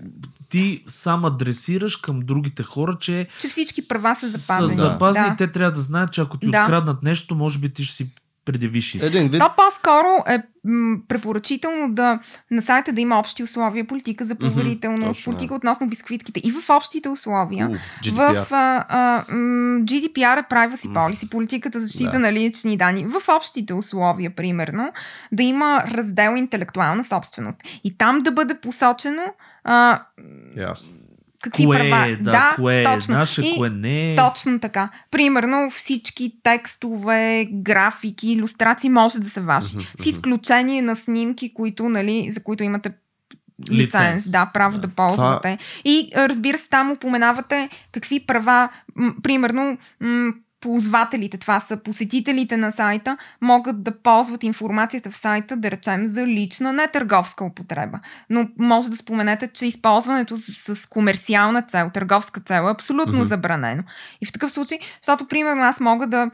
[0.49, 3.27] ти сам адресираш към другите хора, че...
[3.39, 4.75] Че всички права са запазени.
[4.75, 5.33] Са запазени да.
[5.33, 6.61] и те трябва да знаят, че ако ти да.
[6.61, 8.11] откраднат нещо, може би ти ще си
[8.45, 9.05] предявиш иск.
[9.05, 9.39] Един вид...
[9.39, 12.19] То по-скоро е м- препоръчително да
[12.51, 16.69] на сайта да има общи условия, политика за поверителност, mm-hmm, политика относно бисквитките и в
[16.69, 17.69] общите условия.
[17.69, 18.45] Uh, GDPR.
[18.45, 22.19] В а, а, м- GDPR е privacy policy, политиката за защита да.
[22.19, 23.05] на лични данни.
[23.05, 24.91] В общите условия, примерно,
[25.31, 27.57] да има раздел интелектуална собственост.
[27.83, 29.23] И там да бъде посочено
[29.63, 30.03] а,
[30.57, 30.89] Ясно
[31.43, 32.05] какви кое, права.
[32.05, 33.15] Е, да, да кое е точно.
[33.15, 34.15] наше, и, кое не е.
[34.15, 34.89] Точно така.
[35.11, 39.77] Примерно всички текстове, графики, иллюстрации може да са ваши.
[39.99, 42.91] с изключение на снимки, които, нали, за които имате
[43.71, 44.29] лиценз.
[44.29, 45.57] да, право да, да ползвате.
[45.57, 45.57] Това...
[45.85, 52.71] И разбира се, там упоменавате какви права, м- примерно, м- ползвателите, това са посетителите на
[52.71, 57.99] сайта, могат да ползват информацията в сайта, да речем, за лична, не търговска употреба.
[58.29, 63.27] Но може да споменете, че използването с, с комерциална цел, търговска цел е абсолютно mm-hmm.
[63.27, 63.83] забранено.
[64.21, 66.31] И в такъв случай, защото, примерно, аз мога да,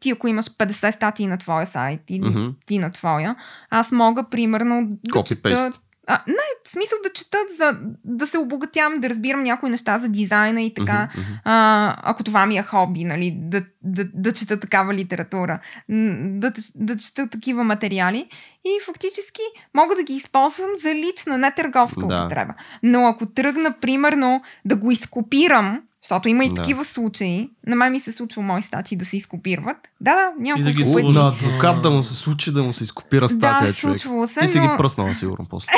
[0.00, 2.54] ти ако имаш 50 статии на твоя сайт или mm-hmm.
[2.66, 3.36] ти на твоя,
[3.70, 5.72] аз мога, примерно, да чета
[6.08, 10.08] а, не, в смисъл да чета, за да се обогатявам, да разбирам някои неща за
[10.08, 11.40] дизайна и така, mm-hmm.
[11.44, 16.96] а, ако това ми е хоби, нали, да, да, да чета такава литература, да, да
[16.96, 18.28] чета такива материали
[18.64, 19.42] и фактически
[19.74, 22.20] мога да ги използвам за лична, не търговска да.
[22.20, 22.54] употреба.
[22.82, 26.54] Но ако тръгна, примерно, да го изкопирам, защото има и да.
[26.54, 27.50] такива случаи.
[27.66, 29.76] На мен ми се случва мои статии да се изкопират.
[30.00, 31.08] Да, да, няма да ги които...
[31.08, 34.00] На адвокат да му се случи да му се изкопира статия, да, човек.
[34.00, 34.50] случвало се, Ти но...
[34.50, 35.68] си ги пръснала сигурно после.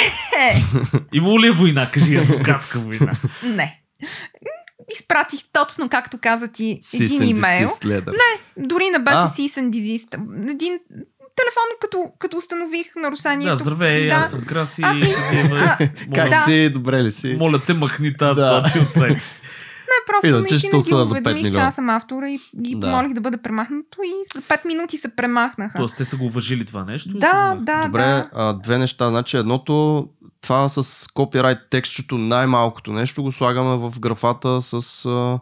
[1.13, 1.91] Имало ли е война?
[1.91, 3.17] Кажи адвокатска война.
[3.45, 3.83] Не.
[4.95, 7.69] Изпратих точно, както каза ти, един имейл.
[7.85, 10.15] Не, дори не беше and desist.
[10.51, 10.79] Един
[11.37, 13.53] телефон, като, като установих нарушението.
[13.53, 14.15] Да, здравей, да.
[14.15, 14.83] аз съм Краси.
[14.85, 14.97] Аз
[16.15, 16.45] Как да.
[16.47, 16.71] си?
[16.73, 17.37] Добре ли си?
[17.39, 18.61] Моля те, махни тази да.
[18.61, 19.41] статия от сайт.
[19.91, 22.81] Не, просто Иначе наистина ги уведомих, че аз съм автора и ги да.
[22.81, 25.79] помолих да бъде премахнато и за 5 минути се премахнаха.
[25.79, 27.11] Тоест те са го уважили това нещо?
[27.13, 28.31] Да, да, Добре, да.
[28.33, 29.09] А, две неща.
[29.09, 30.07] Значи едното,
[30.41, 35.39] това с копирайт текстчето, най-малкото нещо го слагаме в графата с uh,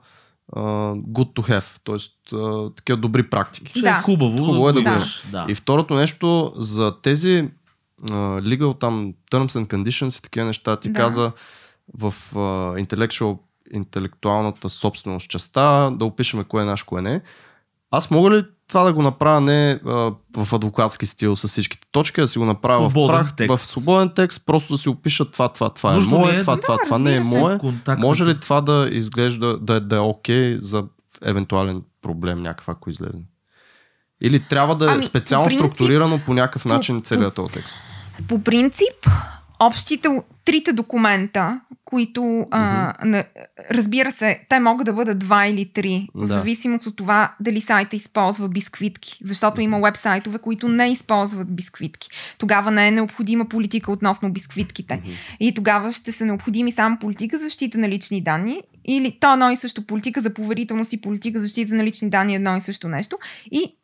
[0.56, 2.34] uh, good to have, т.е.
[2.34, 3.72] Uh, такива добри практики.
[3.72, 3.90] Че да.
[3.90, 5.24] е хубаво, хубаво е да, да го имаш.
[5.32, 5.46] Да.
[5.48, 7.48] И второто нещо, за тези
[8.02, 11.00] uh, legal там terms and conditions и такива неща, ти да.
[11.00, 11.32] каза
[11.94, 13.38] в uh, intellectual
[13.72, 17.20] интелектуалната собственост частта, да опишеме кое е наш, кое не.
[17.90, 22.20] Аз мога ли това да го направя не а, в адвокатски стил с всичките точки,
[22.20, 23.57] да си го направя свободен в прах, текст.
[23.57, 26.40] в свободен текст, просто да си опиша това, това, това е Нужно е мое, е
[26.40, 27.59] това, да, това, да, това не е мое.
[27.59, 30.85] Контакт, Може ли това да изглежда, да, да е окей okay за
[31.24, 33.18] евентуален проблем някакъв, ако излезе?
[34.20, 37.76] Или трябва да е ами, специално по принцип, структурирано по някакъв начин целият този текст?
[38.28, 39.11] По принцип,
[39.61, 40.09] общите
[40.48, 42.48] трите документа, които, mm-hmm.
[42.50, 43.24] а,
[43.70, 46.26] разбира се, те могат да бъдат два или три, да.
[46.26, 49.64] в зависимост от това дали сайта използва бисквитки, защото mm-hmm.
[49.64, 52.08] има вебсайтове, които не използват бисквитки.
[52.38, 54.94] Тогава не е необходима политика относно бисквитките.
[54.94, 55.37] Mm-hmm.
[55.40, 59.50] И тогава ще са необходими само политика за защита на лични данни или то едно
[59.50, 62.88] и също политика за поверителност и политика за защита на лични данни едно и също
[62.88, 63.18] нещо.
[63.50, 63.76] И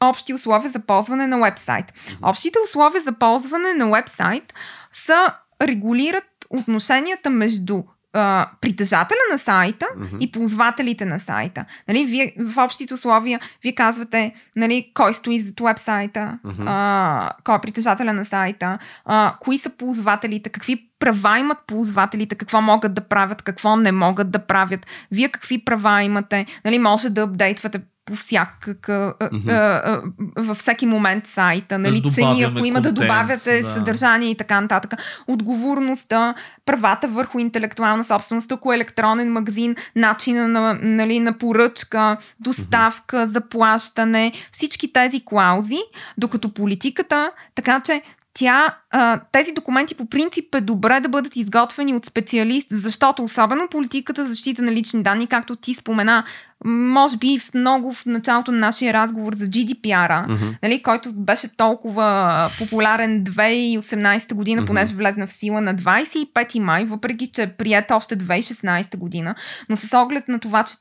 [0.00, 1.92] общи условия за ползване на вебсайт.
[2.22, 4.54] Общите условия за ползване на вебсайт
[4.92, 10.18] са регулират отношенията между а, притежателя на сайта mm-hmm.
[10.20, 11.64] и ползвателите на сайта.
[11.88, 16.64] Нали, вие, в общите условия вие казвате нали, кой стои зад вебсайта, mm-hmm.
[16.66, 22.60] а, кой е притежателя на сайта, а, кои са ползвателите, какви права имат ползвателите, какво
[22.60, 27.22] могат да правят, какво не могат да правят, вие какви права имате, нали, може да
[27.22, 30.02] апдейтвате по всякак, mm-hmm.
[30.36, 33.72] във всеки момент сайта, нали, да цени, ако има контент, да добавяте да.
[33.72, 34.94] съдържание и така нататък.
[35.26, 36.34] Отговорността,
[36.66, 43.24] правата върху интелектуална собственост, ако е електронен магазин, начина на, нали, на поръчка, доставка, mm-hmm.
[43.24, 45.80] заплащане, всички тези клаузи,
[46.18, 48.02] докато политиката, така че
[48.34, 53.68] тя, а, тези документи по принцип е добре да бъдат изготвени от специалист, защото особено
[53.70, 56.24] политиката за защита на лични данни, както ти спомена,
[56.64, 60.56] може би в много в началото на нашия разговор за GDPR, mm-hmm.
[60.62, 64.66] нали, който беше толкова популярен 2018 година, mm-hmm.
[64.66, 69.34] понеже влезна в сила на 25 май, въпреки че е прият още 2016 година,
[69.68, 70.74] но с оглед на това, че,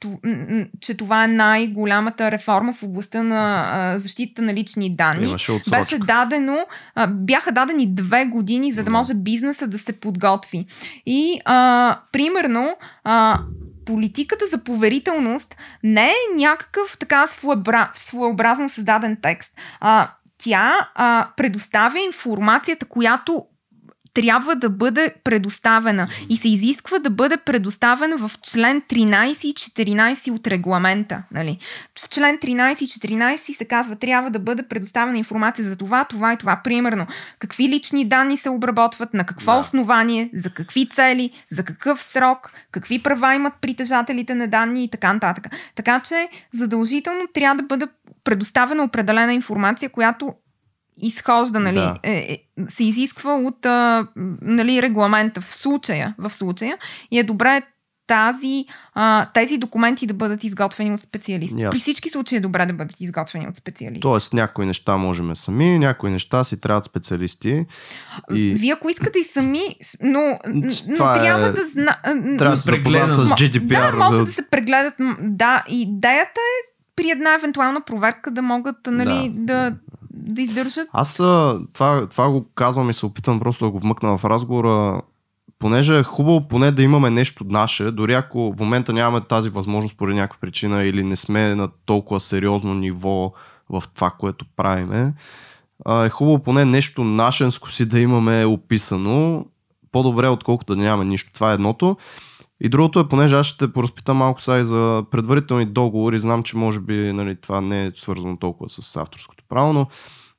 [0.81, 5.35] че това е най-голямата реформа в областта на защита на лични данни,
[5.69, 6.57] беше дадено,
[7.07, 10.65] бяха дадени две години, за да може бизнеса да се подготви.
[11.05, 13.39] И а, примерно а,
[13.85, 17.25] политиката за поверителност не е някакъв така
[17.95, 19.53] своеобразно създаден текст.
[19.79, 23.45] А, тя а, предоставя информацията, която
[24.17, 30.31] трябва да бъде предоставена и се изисква да бъде предоставена в член 13 и 14
[30.31, 31.23] от регламента.
[31.31, 31.57] Нали?
[32.03, 36.33] В член 13 и 14 се казва, трябва да бъде предоставена информация за това, това
[36.33, 36.61] и това.
[36.63, 37.07] Примерно,
[37.39, 39.59] какви лични данни се обработват, на какво да.
[39.59, 45.13] основание, за какви цели, за какъв срок, какви права имат притежателите на данни и така
[45.13, 45.47] нататък.
[45.75, 47.87] Така че задължително трябва да бъде
[48.23, 50.33] предоставена определена информация, която
[50.97, 51.95] изхожда, нали, да.
[52.03, 52.37] е, е,
[52.69, 54.07] се изисква от а,
[54.41, 56.77] нали, регламента в случая, в случая
[57.11, 57.61] и е добре
[58.07, 61.65] тази, а, тези документи да бъдат изготвени от специалисти.
[61.71, 64.01] При всички случаи е добре да бъдат изготвени от специалисти.
[64.01, 67.65] Тоест някои неща можем сами, някои неща си трябват специалисти.
[68.33, 68.53] И...
[68.53, 70.37] Вие ако искате и сами, но,
[70.87, 71.51] но трябва е...
[71.51, 71.97] да зна...
[72.37, 73.91] Трябва да се запознат с GDPR.
[73.91, 74.93] Да, може да се прегледат.
[75.19, 79.77] Да, идеята е при една евентуална проверка да могат нали, да, да,
[80.27, 80.87] да издържат.
[80.93, 85.01] Аз това, това го казвам и се опитвам просто да го вмъкна в разговора
[85.59, 89.97] понеже е хубаво поне да имаме нещо наше, дори ако в момента нямаме тази възможност
[89.97, 93.33] поради някаква причина или не сме на толкова сериозно ниво
[93.69, 95.13] в това, което правиме,
[96.05, 99.45] е хубаво поне нещо нашенско си да имаме описано,
[99.91, 101.33] по-добре отколкото да нямаме нищо.
[101.33, 101.97] Това е едното.
[102.61, 106.43] И другото е, понеже аз ще те поразпитам малко сега и за предварителни договори, знам,
[106.43, 109.87] че може би нали, това не е свързано толкова с авторското право, но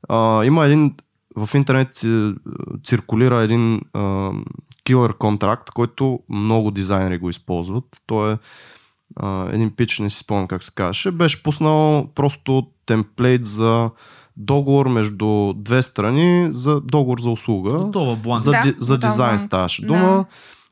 [0.08, 0.94] а, има един
[1.36, 2.04] в интернет
[2.84, 4.30] циркулира един а,
[4.88, 7.84] killer контракт, който много дизайнери го използват.
[8.06, 8.36] Той е
[9.16, 13.90] а, един пич, не си спомням как се казваше, беше пуснал просто темплейт за
[14.36, 17.78] договор между две страни за договор за услуга.
[17.78, 18.40] Готова бланк.
[18.40, 20.24] За, Да, за дизайн ставаше Да.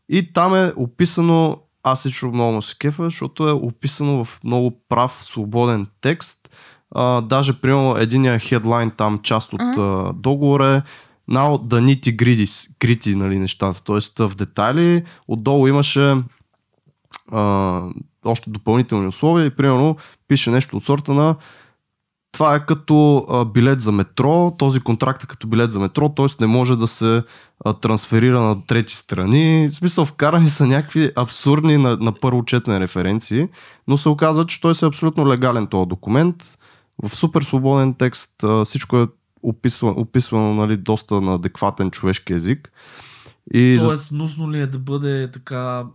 [0.08, 4.80] И там е описано, аз лично много му се кефа, защото е описано в много
[4.88, 6.38] прав, свободен текст.
[6.90, 10.82] А, даже, примерно, единия хедлайн там, част от а, договора е
[11.32, 14.28] Now the nitty gritty, gritty нали, нещата, т.е.
[14.28, 15.04] в детайли.
[15.28, 16.16] Отдолу имаше
[17.32, 17.82] а,
[18.24, 19.96] още допълнителни условия и примерно
[20.28, 21.36] пише нещо от сорта на
[22.36, 26.26] това е като а, билет за метро, този контракт е като билет за метро, т.е.
[26.40, 27.22] не може да се
[27.64, 29.68] а, трансферира на трети страни.
[29.68, 33.48] В смисъл, вкарани са някакви абсурдни на, на първо четене референции,
[33.88, 36.36] но се оказва, че той е абсолютно легален този документ.
[37.02, 39.06] В супер свободен текст а, всичко е
[39.42, 42.72] описвано, описвано нали, доста на адекватен човешки език.
[43.54, 43.76] И.
[43.80, 45.86] Тоест, нужно ли е да бъде така,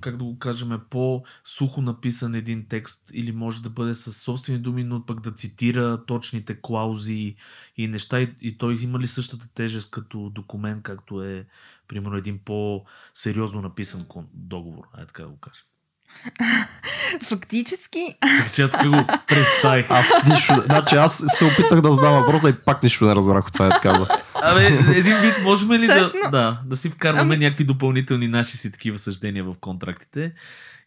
[0.00, 4.84] как да го кажем, по-сухо написан един текст или може да бъде с собствени думи,
[4.84, 7.36] но пък да цитира точните клаузи
[7.76, 11.46] и неща и, и той има ли същата тежест като документ, както е,
[11.88, 15.69] примерно, един по-сериозно написан договор, ай така да го кажем.
[17.22, 19.90] Фактически, Чакай, че аз така го представих.
[19.90, 23.52] Аз нищо, значи аз се опитах да задам въпроса и пак нищо не разбрах от
[23.52, 24.06] това, да каза.
[24.34, 28.72] Абе, един вид, можем ли да, да, да си вкарваме Ами- някакви допълнителни наши си
[28.72, 30.32] такива съждения в контрактите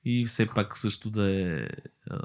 [0.06, 1.68] и все пак също да е...
[2.12, 2.18] А...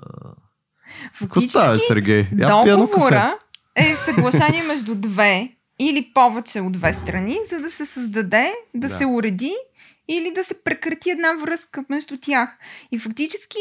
[1.18, 2.26] Какво става, фактически Сергей?
[2.38, 3.38] Я договора
[3.76, 8.94] е съглашение между две или повече от две страни, за да се създаде, да, Да.
[8.98, 9.52] се уреди
[10.08, 12.58] или да се прекрати една връзка между тях.
[12.92, 13.58] И фактически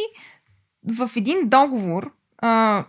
[0.87, 2.83] в един договор, а,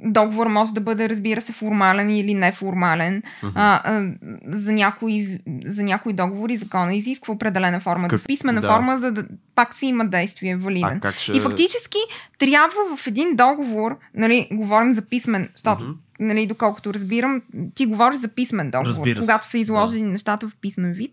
[0.00, 3.22] договор може да бъде, разбира се, формален или неформален.
[3.42, 3.52] Мгм.
[3.54, 4.12] А, а,
[4.46, 8.08] за, някои, за някои договори закона изисква определена форма.
[8.08, 8.26] Как- Да.
[8.26, 8.68] Писмена да.
[8.68, 9.24] форма, за да
[9.54, 11.00] пак си има действие валиден.
[11.04, 11.32] А ще...
[11.32, 11.98] И фактически
[12.38, 15.92] трябва в един договор, нали, говорим за писмен, защото, Мгм.
[16.20, 17.42] нали, доколкото разбирам,
[17.74, 21.12] ти говориш за писмен договор, когато са изложени нещата в писмен вид.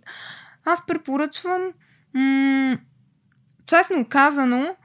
[0.66, 1.62] Аз препоръчвам,
[2.14, 2.78] м-
[3.66, 4.76] честно казано,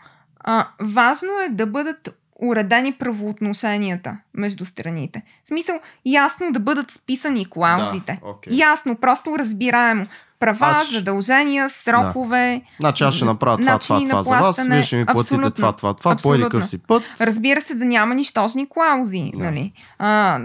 [0.41, 5.23] а, важно е да бъдат уредени правоотношенията между страните.
[5.45, 8.21] В смисъл, ясно да бъдат списани клаузите.
[8.23, 8.53] Да, окей.
[8.57, 10.07] Ясно, просто разбираемо.
[10.41, 12.63] Права, Аз- задължения, срокове.
[12.81, 15.51] Значи аз ще направя това, това, това за вас, вие ще ми платите абсолютно.
[15.51, 17.03] това, това, това, по един си път.
[17.21, 19.33] Разбира се, да няма нищожни клаузи.
[19.35, 19.45] Да.
[19.45, 19.73] Нали?
[19.99, 20.41] А,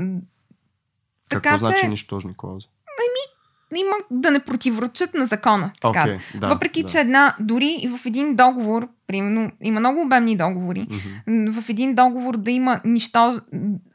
[1.30, 2.68] така Какво че значи нищожни клаузи?
[3.76, 5.72] Има да не противоречат на закона.
[5.82, 6.02] Така.
[6.02, 6.90] Окей, да, Въпреки, да.
[6.90, 10.88] че една, дори и в един договор, примерно, има много обемни договори,
[11.28, 13.36] м, в един договор да има нищож...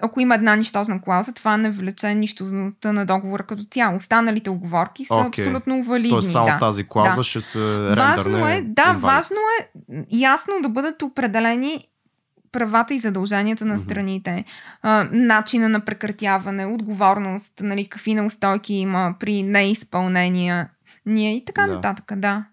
[0.03, 3.97] ако има една нищожна клауза, това не влече нищожността на договора като цяло.
[3.97, 5.45] Останалите оговорки са Окей.
[5.45, 6.11] абсолютно валидни.
[6.11, 6.59] Тоест само да.
[6.59, 7.23] тази клауза Да.
[7.23, 8.97] ще се Важно рендърне е, да, invalid.
[8.97, 9.69] важно е
[10.11, 11.85] ясно да бъдат определени
[12.57, 14.45] правата и задълженията на страните,
[14.83, 20.69] а, начина на прекратяване, отговорност, нали, какви неустойки има при неизпълнение
[21.07, 21.75] ние и така Да.
[21.75, 22.45] нататък, да.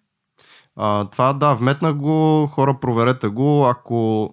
[0.76, 3.66] А, това да, вметна го, хора, проверете го.
[3.66, 4.30] Ако,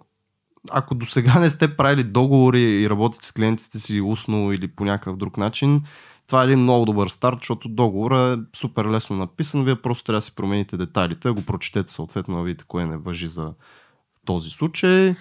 [0.70, 4.84] ако до сега не сте правили договори и работите с клиентите си устно или по
[4.84, 5.82] някакъв друг начин,
[6.26, 9.64] това е един много добър старт, защото договорът е супер лесно написан.
[9.64, 13.28] Вие просто трябва да си промените детайлите, го прочетете съответно, да видите кое не въжи
[13.28, 13.52] за
[14.24, 15.16] този случай.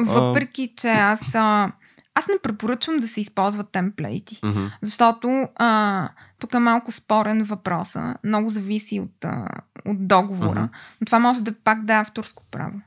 [0.00, 1.72] Въпреки, че аз, а,
[2.14, 4.66] аз не препоръчвам да се използват темплейти, Мгм.
[4.82, 6.08] защото а,
[6.40, 8.14] тук е малко спорен въпроса.
[8.24, 9.46] Много зависи от, а,
[9.86, 10.60] от договора.
[10.60, 10.70] Мгм.
[11.00, 12.80] Но това може да пак да е авторско право.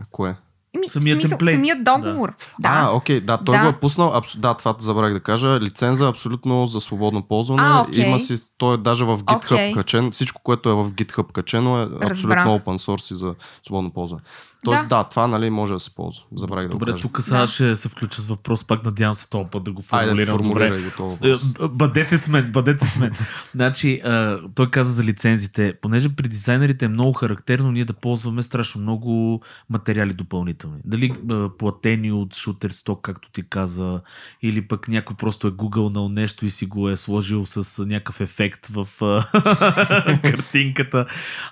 [0.00, 0.36] А Кое?
[0.76, 2.34] Еми, Самият смисъл, темплейт, самият договор.
[2.60, 2.68] Да.
[2.72, 3.62] А, окей, да, той Да.
[3.62, 4.16] го е пуснал.
[4.16, 4.36] Абс...
[4.36, 5.60] Да, това забравих да кажа.
[5.60, 7.62] Лиценза е абсолютно за свободно ползване.
[7.64, 8.04] А, окей.
[8.06, 9.72] Има си, той е даже в GitHub Окей.
[9.72, 10.10] качен.
[10.10, 12.10] Всичко, което е в GitHub качено е Разбрах.
[12.10, 13.34] абсолютно open source и за
[13.66, 14.22] свободно ползване.
[14.64, 15.04] Тоест, да, Да.
[15.04, 16.24] това нали може да се ползва.
[16.36, 17.46] Забравих да го Добре, тук сега Да.
[17.46, 20.68] ще се включа с въпрос, пак надявам се този път да го Айде, формулирам добре.
[20.68, 23.12] формулирай го Е, Бъдете с мен, бъдете с мен.
[23.54, 25.74] значи, а, той каза за лицензите.
[25.80, 29.40] Понеже при дизайнерите е много характерно ние да ползваме страшно много
[29.70, 30.78] материали допълнителни.
[30.84, 34.00] Дали а, платени от Shutterstock, както ти каза,
[34.42, 38.66] или пък някой просто е гугълнал нещо и си го е сложил с някакъв ефект
[38.66, 38.88] в
[40.22, 41.06] картинката.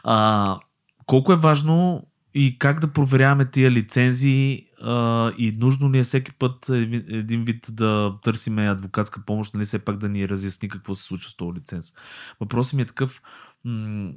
[0.04, 0.56] А,
[1.06, 2.02] колко е важно
[2.34, 7.66] и как да проверяваме тия лицензии а, и нужно ли е всеки път един, вид
[7.70, 11.60] да търсиме адвокатска помощ, нали все пак да ни разясни какво се случва с този
[11.60, 11.94] лиценз.
[12.40, 13.22] Въпросът ми е такъв,
[13.64, 14.10] м-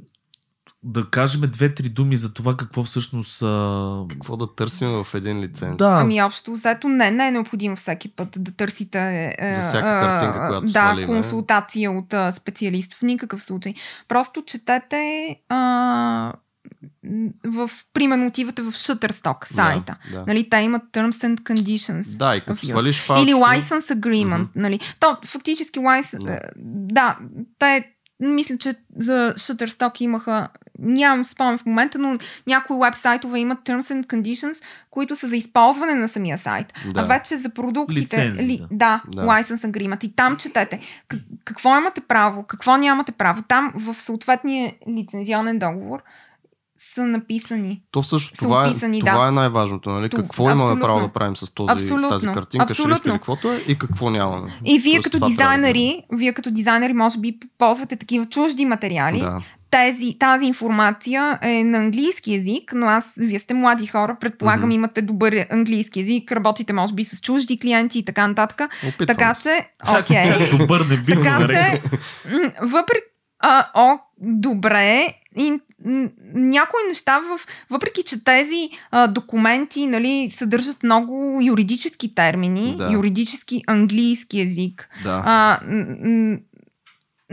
[0.86, 3.41] да кажем две-три думи за това какво всъщност...
[3.41, 4.05] А...
[4.09, 5.78] Какво да търсим в един лиценз?
[5.78, 8.99] Да, Ами общо взето не, не е необходимо всеки път да търсите
[9.39, 11.07] е, За всяка е, картинка, която да, свалиме.
[11.07, 13.74] консултация от специалист в никакъв случай.
[14.07, 16.34] Просто четете а,
[17.45, 19.95] в, примерно отивате в Shutterstock сайта.
[20.11, 20.25] Да, да.
[20.27, 22.17] Нали, те имат Terms and Conditions.
[22.17, 23.29] да и като свалиш файлчето...
[23.29, 24.38] Или License Agreement.
[24.38, 24.49] Мгм.
[24.55, 24.79] Нали.
[24.99, 26.25] То, фактически license, Да.
[26.25, 26.39] да.
[26.93, 27.17] да,
[27.59, 30.47] те мисля, че за Shutterstock имаха
[30.79, 32.17] нямам спомен в момента, но
[32.47, 36.73] някои вебсайтове имат Terms and Conditions, които са за използване на самия сайт.
[36.93, 36.99] Да.
[36.99, 38.67] А вече за продуктите, Лицензи, ли, да.
[38.71, 39.21] да, Да.
[39.21, 40.05] License Agreement.
[40.05, 43.43] И там четете как, какво имате право, какво нямате право.
[43.47, 46.03] Там в съответния лицензионен договор
[46.93, 47.81] са написани.
[47.91, 49.27] То всъщност са това, описани, е, това да.
[49.27, 49.89] е най-важното.
[49.89, 50.09] Нали?
[50.09, 50.81] Ту- какво имаме абсолютно.
[50.81, 52.95] право да правим с, този, с тази картинка, Абсолютно.
[52.95, 54.51] шрифт или каквото е и какво нямаме.
[54.65, 58.65] И вие Тоест, като трябва да дизайнери, вие като дизайнери може би ползвате такива чужди
[58.65, 59.19] материали.
[59.19, 59.41] Да.
[59.71, 64.71] Тези, тази информация е на английски язик, но аз, вие сте млади хора, предполагам Мгм.
[64.75, 68.61] имате добър английски язик, работите може би с чужди клиенти и така нататък.
[68.88, 69.67] Опитвам Така се.
[69.88, 70.23] че, окей.
[70.25, 71.71] чак добър не би го Така нарекал.
[71.71, 71.81] че,
[72.61, 73.01] въпреки,
[73.39, 75.07] а, о, добре,
[75.38, 75.53] и
[76.34, 82.89] някои неща, в, въпреки че тези а, документи нали, съдържат много юридически термини, Да.
[82.91, 85.21] юридически английски язик, Да.
[85.25, 85.59] а,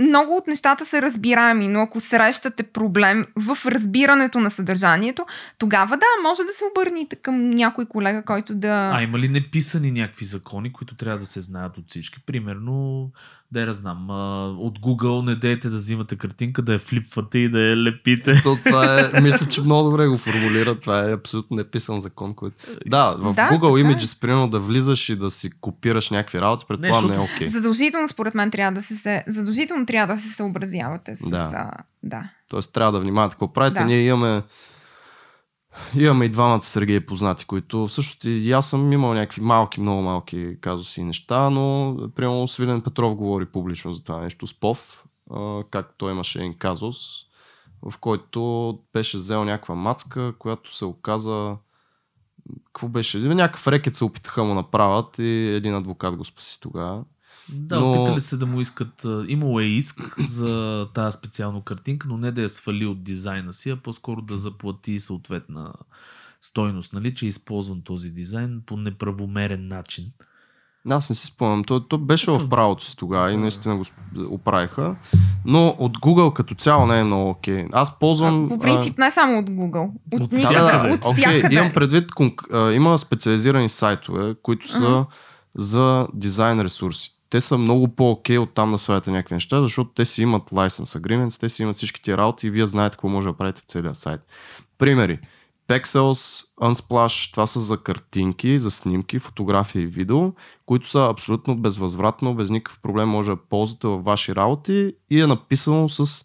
[0.00, 5.26] много от нещата са разбираеми, но ако срещате проблем в разбирането на съдържанието,
[5.58, 8.90] тогава да, може да се обърнете към някой колега, който да...
[8.94, 12.18] А има ли неписани някакви закони, които трябва да се знаят от всички?
[12.26, 13.10] Примерно,
[13.52, 17.50] да я знам, а, от Google не дейте да взимате картинка, да я флипвате и
[17.50, 18.42] да я лепите.
[18.42, 20.80] То това е, мисля, че много добре го формулира.
[20.80, 22.56] Това е абсолютно неписан закон, който...
[22.86, 23.84] Да, в Да, Google е.
[23.84, 27.46] Images, примерно да влизаш и да си копираш някакви работи, предполагам не е окей.
[27.46, 31.30] Задължително, според мен, трябва да се, се задължително трябва да се съобразявате с...
[31.30, 31.50] Да.
[31.54, 31.70] А,
[32.02, 32.22] да.
[32.48, 33.80] Тоест трябва да внимавате какво правите.
[33.80, 33.86] Да.
[33.86, 34.42] Ние имаме
[35.98, 40.56] Имаме и двамата Сергей познати, които всъщност и аз съм имал някакви малки, много малки
[40.60, 45.62] казуси и неща, но примерно Свилен Петров говори публично за това нещо с ПОВ, а,
[45.70, 46.96] как той имаше един казус,
[47.82, 51.56] в който беше взел някаква мацка, която се оказа
[52.64, 53.18] какво беше?
[53.18, 57.04] Някакъв рекет се опитаха му направят и един адвокат го спаси тогава.
[57.52, 59.06] Да, Но- опитали се да му искат.
[59.28, 63.70] Имало е иск за тази специална картинка, но не да я свали от дизайна си,
[63.70, 65.72] а по-скоро да заплати съответна
[66.40, 70.04] стойност, нали, че е използван този дизайн по неправомерен начин.
[70.90, 71.64] Аз не си спомням.
[71.64, 73.84] То, то беше в правото си тогава и наистина го
[74.24, 74.96] оправиха.
[75.44, 77.64] Но от Google като цяло не е много окей.
[77.72, 78.48] Аз ползвам...
[78.48, 79.90] По принцип, не само от Google.
[80.12, 80.92] От, От всякъде.
[81.04, 81.54] от всякъде.
[81.54, 85.02] имам предвид, конк- има специализирани сайтове, които са Мгм.
[85.54, 87.16] за дизайн ресурси.
[87.30, 91.00] Те са много по-окей от там да сваляте някакви неща, защото те си имат license
[91.00, 93.70] agreements, те си имат всички тия работи и вие знаете какво може да правите в
[93.70, 94.20] целия сайт.
[94.78, 95.18] Примери.
[95.68, 100.32] Pexels, Unsplash, това са за картинки, за снимки, фотографии и видео,
[100.66, 105.26] които са абсолютно безвъзвратно, без никакъв проблем може да ползвате във ваши работи и е
[105.26, 106.24] написано с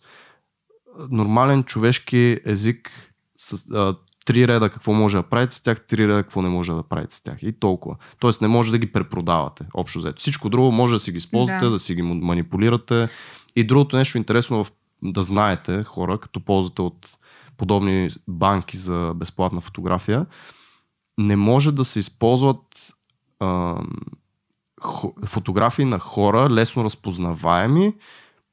[1.09, 2.91] нормален човешки език,
[3.35, 3.95] с а,
[4.25, 7.15] три реда какво може да правите с тях, три реда какво не може да правите
[7.15, 7.37] с тях.
[7.41, 7.95] И толкова.
[8.19, 10.21] Тоест не може да ги препродавате, общо взето.
[10.21, 11.79] Всичко друго може да си ги използвате, да, Да.
[11.79, 13.07] си ги манипулирате.
[13.55, 14.71] И другото нещо интересно в,
[15.03, 17.17] да знаете, хора, като ползвате от
[17.57, 20.25] подобни банки за безплатна фотография,
[21.17, 22.95] не може да се използват
[23.39, 23.81] а,
[25.25, 27.93] фотографии на хора, лесно разпознаваеми,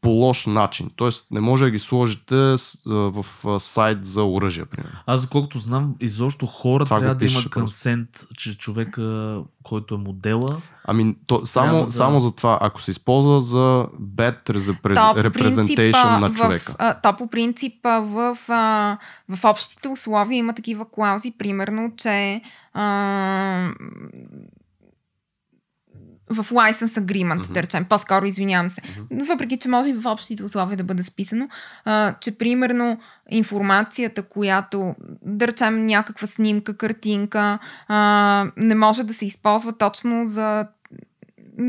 [0.03, 0.91] по лош начин.
[0.97, 2.55] Тоест не може да ги сложите
[2.87, 4.99] в а, сайт за оръжие, примерно.
[5.07, 10.61] Аз, доколкото знам, изобщо хора Това трябва да имат консент, че човека, който е модела,
[10.85, 16.37] Ами, то, само, да- само за това, ако се използва за bad representation на в,
[16.37, 16.75] човека.
[16.79, 18.99] а, то по принцип в, а,
[19.29, 22.43] в общите условия има такива клаузи, примерно, че
[22.75, 23.71] а,
[26.33, 27.53] в license agreement, Мгм.
[27.53, 28.81] да речем, по-скоро извинявам се,
[29.11, 31.49] въпреки че може и в общите условия да бъде списано,
[31.85, 32.99] а, че примерно
[33.31, 37.59] информацията, която, да речем някаква снимка, картинка,
[37.89, 40.67] а, не може да се използва точно за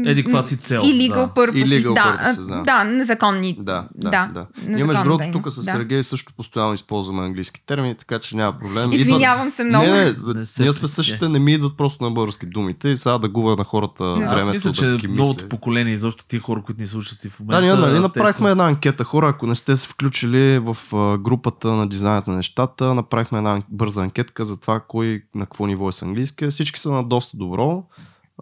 [0.05, 1.33] Еди, каква си цел, И legal да.
[1.33, 1.65] purposes.
[1.65, 2.63] И legal да, purposes, да.
[2.63, 3.57] да, незаконни.
[3.59, 4.29] Да, да, да.
[4.33, 4.47] да.
[4.67, 5.63] Ние между другото тук с да.
[5.63, 8.91] Сергей също постоянно използваме английски термини, така че няма проблем.
[8.91, 9.85] Извинявам се много.
[9.85, 12.97] Не, не, Не се ние сме същите, не ми идват просто на български думите и
[12.97, 15.93] сега да губя на хората Не, аз Аз времето мисля, да че ги новото поколение,
[15.93, 17.61] изобщо тия хора, които ни слушат и в момента.
[17.61, 19.03] Да, ние нали направихме са- една анкета.
[19.03, 20.77] Хора, ако не сте се включили в
[21.17, 25.89] групата на дизайнът на нещата, направихме една бърза анкетка за това кой на какво ниво
[25.89, 26.47] е с английски.
[26.47, 27.83] Всички са на доста добро,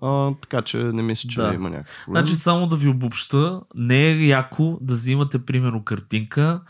[0.02, 1.54] а, така че не мисля, че Да.
[1.54, 2.04] има някакъв.
[2.08, 6.62] Значи само да ви обобща, не е яко да взимате примерно картинка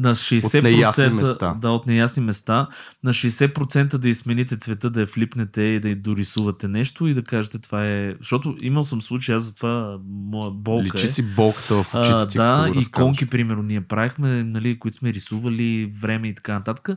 [0.00, 1.54] на 60% От неясни места.
[1.60, 2.68] Да, от неясни места.
[3.04, 7.22] На 60% да измените цвета, да я флипнете и да й дорисувате нещо и да
[7.22, 8.14] кажете това е...
[8.18, 11.08] Защото имал съм случай, аз затова моя болка Личи е.
[11.08, 15.12] си болката в очите А, ти, да, и конки, примерно, ние правихме, нали, които сме
[15.12, 16.88] рисували време и така нататък.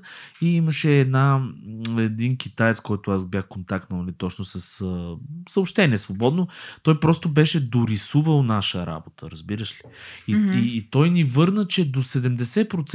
[0.42, 1.42] И имаше една,
[1.98, 4.86] един китаец, който аз бях контактнал нали, точно с
[5.50, 6.48] съобщение свободно.
[6.84, 9.82] Той просто беше дорисувал наша работа, разбираш ли?
[10.28, 10.54] И, Мгм.
[10.54, 12.93] и, и той ни върна, че до 70%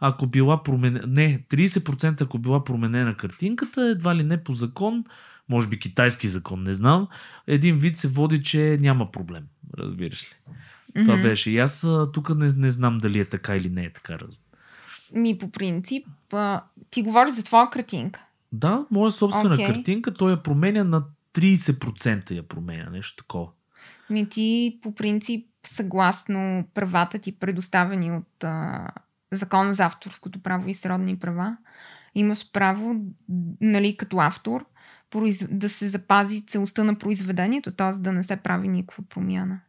[0.00, 5.04] ако била променена, не, 30% ако била променена картинката, едва ли не по закон,
[5.48, 7.08] може би китайски закон, не знам,
[7.46, 9.44] един вид се води, че няма проблем,
[9.78, 10.52] разбираш ли?
[11.02, 11.22] Това Мгм.
[11.22, 11.50] беше.
[11.50, 14.18] И аз тук не, не знам дали е така или не е така.
[15.14, 18.26] Ми по принцип, а, ти говориш за твоя картинка.
[18.52, 19.66] Да, моя собствена Окей.
[19.66, 21.04] картинка, той я променя на
[21.34, 23.48] 30% я променя, нещо такова.
[24.10, 28.88] Ми ти по принцип, съгласно правата ти предоставени от а,
[29.32, 31.56] Закона за авторското право и сродни права,
[32.14, 32.94] имаш право,
[33.60, 34.64] нали, като автор,
[35.50, 37.98] да се запази целостта на произведението, т.е.
[37.98, 39.60] да не се прави никаква промяна.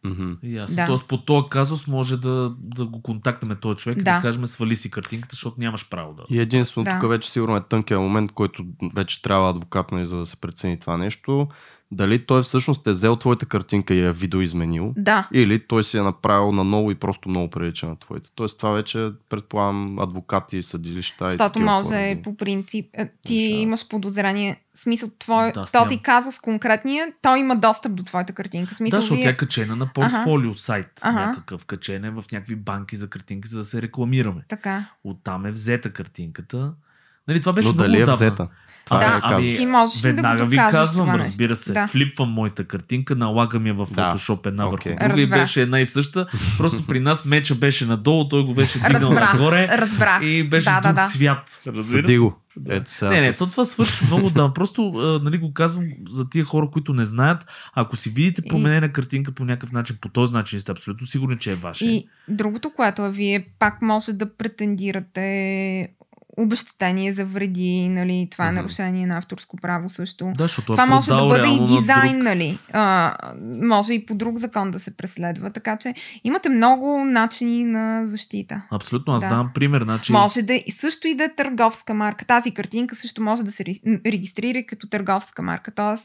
[0.43, 0.75] Ясно.
[0.75, 0.85] Да.
[0.85, 4.15] Тоест по този казус може да, да го контактаме този човек и Да.
[4.15, 6.23] да кажем свали си картинката, защото нямаш право да.
[6.29, 6.99] И единствено Да.
[6.99, 10.79] тук вече сигурно е тънкия момент, който вече трябва адвокат, нали, за да се прецени
[10.79, 11.47] това нещо.
[11.95, 15.97] Дали той всъщност е взел твоята картинка и я е видоизменил, Да, или той си
[15.97, 18.29] е направил на ново и просто много прилича на твоите.
[18.35, 23.61] Тоест това вече предполагам адвокати, съдилища и може хора ги- по принцип, е, ти решават.
[23.61, 28.67] имаш подозрение, смисъл твой, Да, този казус конкретния, той има достъп до твоята картинка.
[28.67, 29.23] В Да, смисъл, защото вие...
[29.23, 30.99] тя е качена на портфолио сайт.
[31.01, 31.19] Ага.
[31.21, 34.41] Някакъв качен е в някакви банки за картинки, за да се рекламираме.
[34.49, 34.85] Така.
[35.03, 36.73] Оттам е взета картинката.
[37.27, 38.15] Нали, това беше Но много дали е отдавна.
[38.17, 38.47] взета?
[38.85, 39.55] Това Да, е ами.
[39.55, 41.73] Ти можеш ли да го Веднага ви казвам, това разбира се.
[41.73, 41.87] Да.
[41.87, 43.85] Флипвам моята картинка, налагам я в Да.
[43.85, 44.91] Photoshop една Окей.
[44.91, 46.27] върху друга и беше една и съща.
[46.57, 49.33] Просто при нас меча беше надолу, той го беше дигнал Разбрах.
[49.33, 50.23] нагоре Разбрах.
[50.23, 51.07] и беше да, друг да, да.
[51.07, 51.59] свят.
[51.77, 52.39] Съди го.
[52.69, 54.53] Ето сега Не, не, с- то това свърши много да.
[54.53, 57.45] Просто а, нали, го казвам за тия хора, които не знаят.
[57.73, 61.37] Ако си видите И- променена картинка по някакъв начин, по този начин сте абсолютно сигурни,
[61.37, 61.85] че е ваше.
[61.85, 65.87] И другото, което е, вие пак може да претендирате
[66.37, 68.55] обещетение за вреди, нали, това Мгм.
[68.55, 70.31] нарушение на авторско право също.
[70.35, 72.23] Да, Това е може да бъде и на дизайн, друг.
[72.23, 72.59] нали?
[72.73, 73.15] А,
[73.63, 75.49] може и по друг закон да се преследва.
[75.49, 78.61] Така че имате много начини на защита.
[78.71, 79.29] Абсолютно, аз Да.
[79.29, 79.83] давам пример.
[79.83, 82.25] Значи, Може да също и да е търговска марка.
[82.25, 85.71] Тази картинка също може да се ре- регистрира като търговска марка.
[85.71, 85.97] А,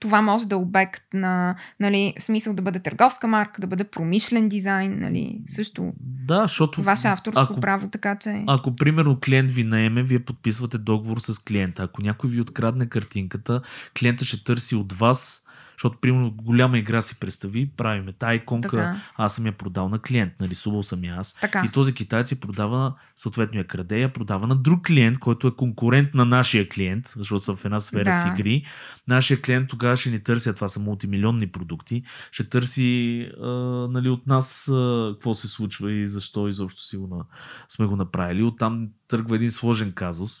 [0.00, 3.84] това може да е обект на, нали, в смисъл да бъде търговска марка, да бъде
[3.84, 8.44] промишлен дизайн, нали, също Да, защото ваше авторско ако, право, така че...
[8.46, 11.82] ако примерно клиент ви наеме, вие подписвате договор с клиента.
[11.82, 13.60] Ако някой ви открадне картинката,
[13.98, 15.46] клиента ще търси от вас,
[15.80, 19.00] защото примерно голяма игра си представи, правиме тая иконка, Така.
[19.16, 21.34] аз съм я продал на клиент, нарисувал съм я аз.
[21.40, 21.62] Така.
[21.66, 25.56] И този китаец я продава, съответно я краде, я продава на друг клиент, който е
[25.56, 28.12] конкурент на нашия клиент, защото са в една сфера Да.
[28.12, 28.64] с игри.
[29.08, 33.48] Нашия клиент тогава ще ни търси, а това са мултимилионни продукти, ще търси а,
[33.90, 37.24] нали, от нас а, какво се случва и защо изобщо си го на,
[37.68, 38.42] сме го направили.
[38.42, 40.32] Оттам тръгва един сложен казус,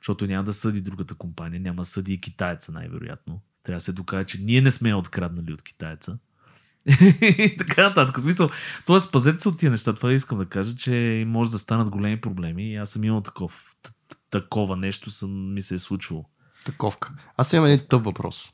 [0.00, 3.40] защото няма да съди другата компания, няма да съди и китаеца най-вероятно.
[3.70, 6.18] Трябва да се докаже, че ние не сме я откраднали от китаеца.
[6.86, 8.18] И така нататък.
[8.18, 8.50] В смисъл,
[8.86, 9.92] Тоест, пазете се от тия неща.
[9.92, 12.72] Това искам да кажа, че може да станат големи проблеми.
[12.72, 13.74] И аз съм имал таков,
[14.30, 16.24] такова нещо, съм, ми се е случило.
[16.66, 17.10] Таковка.
[17.36, 18.52] Аз имам един тъп въпрос.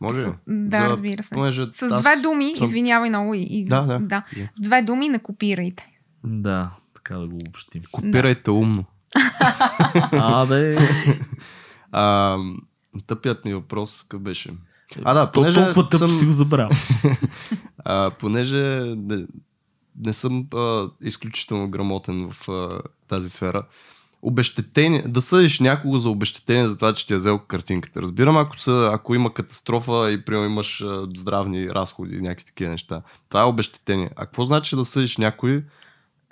[0.00, 0.32] Може ли?
[0.48, 1.30] Да, За- разбира се.
[1.30, 3.64] Понеже С аз две думи, съм- извинявай много и...
[3.68, 3.98] Да, да.
[3.98, 4.06] да.
[4.36, 4.48] Да.
[4.54, 5.88] С две думи не копирайте.
[6.24, 7.82] Да, така да го обобщим.
[7.92, 8.84] Копирайте умно.
[10.12, 10.76] А, бе.
[11.92, 12.36] А,
[13.06, 14.54] тъпият ми въпрос какъв беше?
[15.04, 16.70] А, да, То, понеже толкова тъп съм- си го забравя.
[17.84, 18.56] А, понеже
[18.96, 19.26] не,
[20.04, 23.62] не съм а, изключително грамотен в а, тази сфера,
[24.22, 28.02] обещетение, да съдиш някого за обещетение за това, че ти е взел картинката.
[28.02, 30.84] Разбирам, ако, са, ако има катастрофа и примерно имаш
[31.16, 33.02] здравни разходи и някакви такива неща.
[33.28, 34.10] Това е обещетение.
[34.16, 35.64] А какво значи да съдиш някой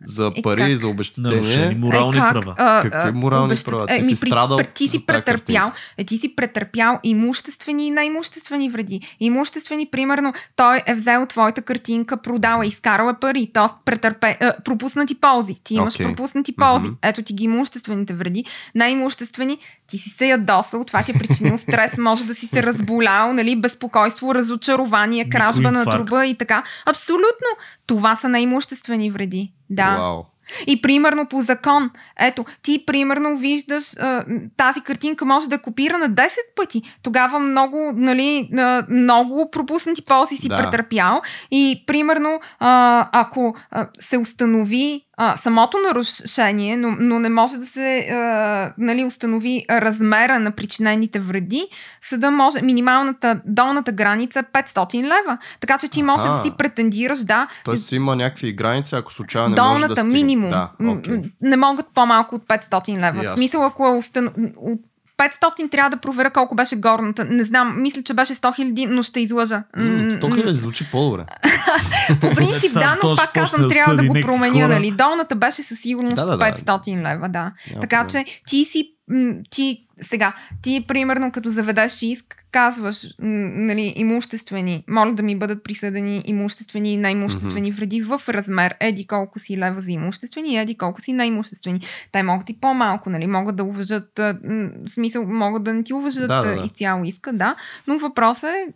[0.03, 0.75] за Е, пари, как?
[0.75, 1.31] за обещетение.
[1.31, 2.55] Нарушени морални е, как, права.
[2.59, 3.87] А, Какви морални обещат- права?
[3.87, 8.69] Ти Е, си страдал при, ти си претърпял, е, ти си претърпял имуществени и неимуществени
[8.71, 9.01] вреди.
[9.21, 13.67] Имуществени, примерно, той е взел твоята картинка, продал е, изкарал е пари, т.е.
[13.85, 15.55] претърпе, пропуснати ползи.
[15.65, 16.07] Ти имаш Окей.
[16.07, 16.85] пропуснати ползи.
[16.85, 16.97] Мгм.
[17.03, 18.45] Ето ти ги имуществените вреди.
[18.75, 23.33] Неимуществени, ти си се ядосал, това ти е причинил стрес, може да си се разболял,
[23.33, 26.63] нали, безпокойство, разочарование, кражба на труба и така.
[26.87, 27.47] Абсолютно.
[27.87, 29.53] Това са неимуществени вреди.
[29.71, 29.97] Да.
[29.97, 30.25] Вау.
[30.67, 31.91] И примерно по закон,
[32.21, 34.25] ето, ти примерно виждаш а,
[34.57, 36.83] тази картинка може да е копирана 10 пъти.
[37.03, 40.57] Тогава много, нали, а, много пропуснати ползи си Да.
[40.57, 41.23] претърпял.
[41.51, 47.67] И примерно, а, ако а, се установи а, самото нарушение, но, но не може да
[47.67, 51.67] се а, нали, установи размера на причинените вреди,
[52.01, 55.39] съда може, минималната долната граница е 500 лева.
[55.61, 59.63] Така че ти може да си претендираш, да, Тоест има някакви граници, ако случайно не
[59.63, 60.51] може да Долната минимум.
[60.51, 60.97] Да, м,
[61.41, 63.21] Не могат по-малко от 500 лева.
[63.21, 63.37] В Ясно.
[63.37, 64.31] смисъл, ако е устан...
[64.57, 64.81] от
[65.19, 67.25] 500 трябва да проверя колко беше горната.
[67.25, 69.63] Не знам, мисля, че беше 100 хиляди, но ще излъжа.
[69.77, 71.25] М, Стока ли звучи по-добре?
[72.21, 74.91] По принцип, да, но пак казвам, трябва да го променя, нали?
[74.91, 76.45] Долната беше със сигурност Да, да, да.
[76.45, 77.53] 500 лева, да.
[77.81, 83.93] Така че ти си, м, ти сега, ти примерно като заведеш иск, казваш, м, нали,
[83.97, 89.59] имуществени, моля да ми бъдат присъдени имуществени и неимуществени вреди в размер еди колко си
[89.59, 91.81] лева за имуществени и еди колко си неимуществени.
[92.13, 96.29] Те могат и по-малко, нали, могат да уважат, м, смисъл, могат да не ти уважат
[96.29, 96.65] Да, да, да.
[96.65, 98.67] изцяло иска, да, но въпросът е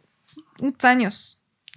[0.62, 1.14] оценяш.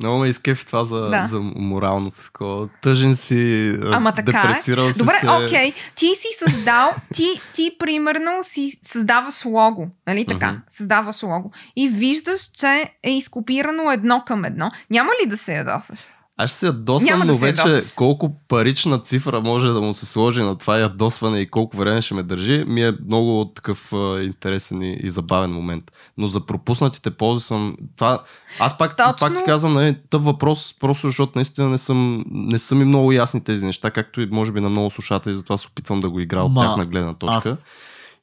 [0.04, 1.26] Много ме изкефи това за, Да.
[1.26, 2.68] за моралното такова.
[2.82, 4.48] Тъжен си, Ама така е.
[4.48, 5.30] депресирал си Добре, се.
[5.30, 5.74] окей.
[5.96, 10.52] Ти си създал, ти, ти примерно си създаваш лого, нали така?
[10.52, 10.62] Мгм.
[10.70, 11.52] Създаваш лого.
[11.76, 12.68] И виждаш, че
[13.04, 14.72] е изкопирано едно към едно.
[14.90, 16.00] Няма ли да се ядосаш?
[16.38, 17.94] Аз ще се ядосвам, Няма да но се вече ядосаш.
[17.94, 22.14] колко парична цифра може да му се сложи на това ядосване и колко време ще
[22.14, 25.92] ме държи, ми е много такъв а, интересен и, и забавен момент.
[26.18, 27.76] Но за пропуснатите ползи съм...
[27.98, 28.24] Това...
[28.60, 29.16] Аз пак, Точно.
[29.20, 33.12] пак ти казвам, нали, тъп въпрос, просто защото наистина не съм, не са ми много
[33.12, 36.20] ясни тези неща, както и може би на много слушатели, затова се опитвам да го
[36.20, 37.50] играя от Ма, тяхна гледна точка.
[37.50, 37.70] Аз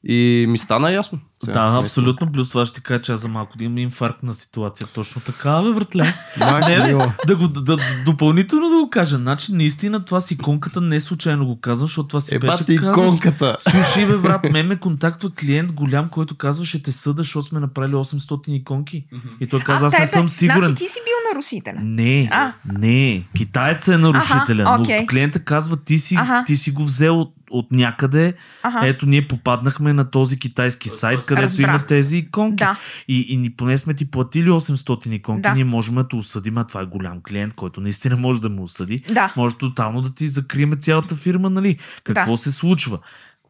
[0.03, 1.19] И ми стана ясно.
[1.45, 2.31] Сега, Да, абсолютно.
[2.31, 4.87] Плюс това ще ти кажа, че аз за малко да имам инфаркт на ситуация.
[4.87, 6.13] Точно така, бе, братле.
[6.39, 9.17] Майко Не, бе, да го, да, да, допълнително да го кажа.
[9.17, 12.77] Значи, наистина, това с иконката не случайно го казвам, защото това си Еба беше ти
[12.77, 12.97] казус.
[12.97, 13.57] иконката.
[13.59, 17.59] Слушай, бе, брат, мен ме контактва клиент голям, който казва, ще те съда, защото сме
[17.59, 19.05] направили 800 иконки.
[19.39, 20.61] И той казва, аз не съм сигурен.
[20.63, 21.79] Значи ти си бил нарушителя.
[21.81, 22.53] Не, А.
[22.73, 23.23] не.
[23.37, 25.05] Китаеца е нарушителя, Аха, но окей.
[25.05, 26.43] клиента казва, ти си, Аха.
[26.47, 28.33] ти си го взел от, от някъде.
[28.63, 28.87] Ага.
[28.87, 31.67] Ето, ние попаднахме на този китайски сайт, където Разбрах.
[31.69, 32.55] има тези иконки.
[32.55, 32.77] Да.
[33.07, 35.53] И, и ни, поне сме ти платили 800 иконки, Да.
[35.53, 38.99] ние можем да осъдим, а това е голям клиент, който наистина може да му осъди.
[38.99, 39.33] Да.
[39.37, 41.77] Може тотално да ти закриеме цялата фирма, нали?
[42.03, 42.37] Какво Да.
[42.37, 42.99] се случва?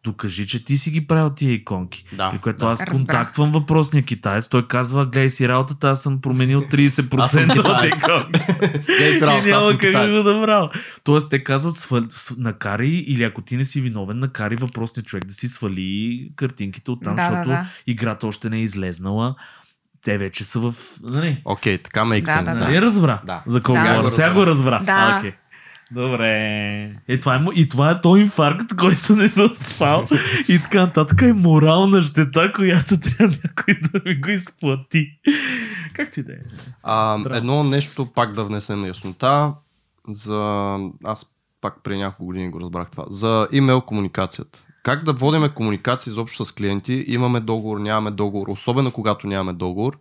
[0.04, 2.06] Докажи, че ти си ги правил тия иконки.
[2.14, 2.66] Да, При което да.
[2.66, 2.98] аз Разбрах.
[2.98, 4.48] контактвам въпросния китаец.
[4.48, 8.12] Той казва, гледай си работата, аз съм променил 30% Аз съм от иконките.
[9.02, 10.24] И няма как да китаец.
[10.24, 10.70] го направя.
[11.04, 12.06] Тоест, те казват, свали,
[12.38, 17.16] накари, или ако ти не си виновен, накари въпросния човек да си свали картинките оттам,
[17.16, 17.66] Да, да, защото да.
[17.88, 19.36] играта още не е излезнала.
[20.04, 20.76] Те вече са в...
[21.04, 21.42] Нали?
[21.46, 23.22] Окей, така ме Да, да, Нали разбра?
[23.26, 23.44] Да.
[23.48, 24.04] За какво Сега говоря?
[24.04, 24.80] го Сега го разбра.
[24.80, 24.92] Да.
[24.92, 25.32] А, окей.
[25.92, 26.96] Добре.
[27.08, 30.08] Е, това е, и това е той инфаркт, който не съм спал.
[30.48, 35.20] и така нататък е морална щета, която трябва някой да ми го изплати.
[35.94, 36.38] Както и да е.
[36.84, 37.36] А, Браво.
[37.36, 39.54] едно нещо пак да внесем яснота
[40.08, 40.78] за...
[41.04, 41.26] Аз
[41.62, 43.06] пак преди няколко години го разбрах това.
[43.10, 44.66] За имейл комуникацията.
[44.84, 47.06] Как да водиме комуникация изобщо с клиенти?
[47.08, 49.98] Имаме договор, нямаме договор, особено когато нямаме договор.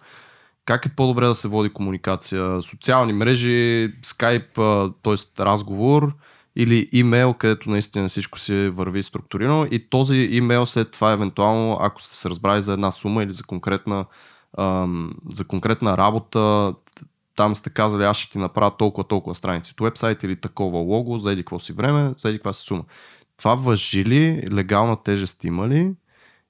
[0.64, 2.62] Как е по-добре да се води комуникация?
[2.62, 4.54] Социални мрежи, скайп,
[5.02, 5.42] т.е.
[5.44, 6.14] разговор
[6.56, 12.02] или имейл, където наистина всичко си върви структурирано и този имейл след това евентуално, ако
[12.02, 14.06] сте се разбрали за една сума или за конкретна,
[14.58, 16.74] ам, за конкретна работа,
[17.36, 21.18] там сте казали, аз ще ти направя толкова, толкова страници от вебсайт или такова лого,
[21.18, 22.84] за еди какво си време, за еди каква си сума.
[23.36, 25.92] Това въжи ли, легална тежест има ли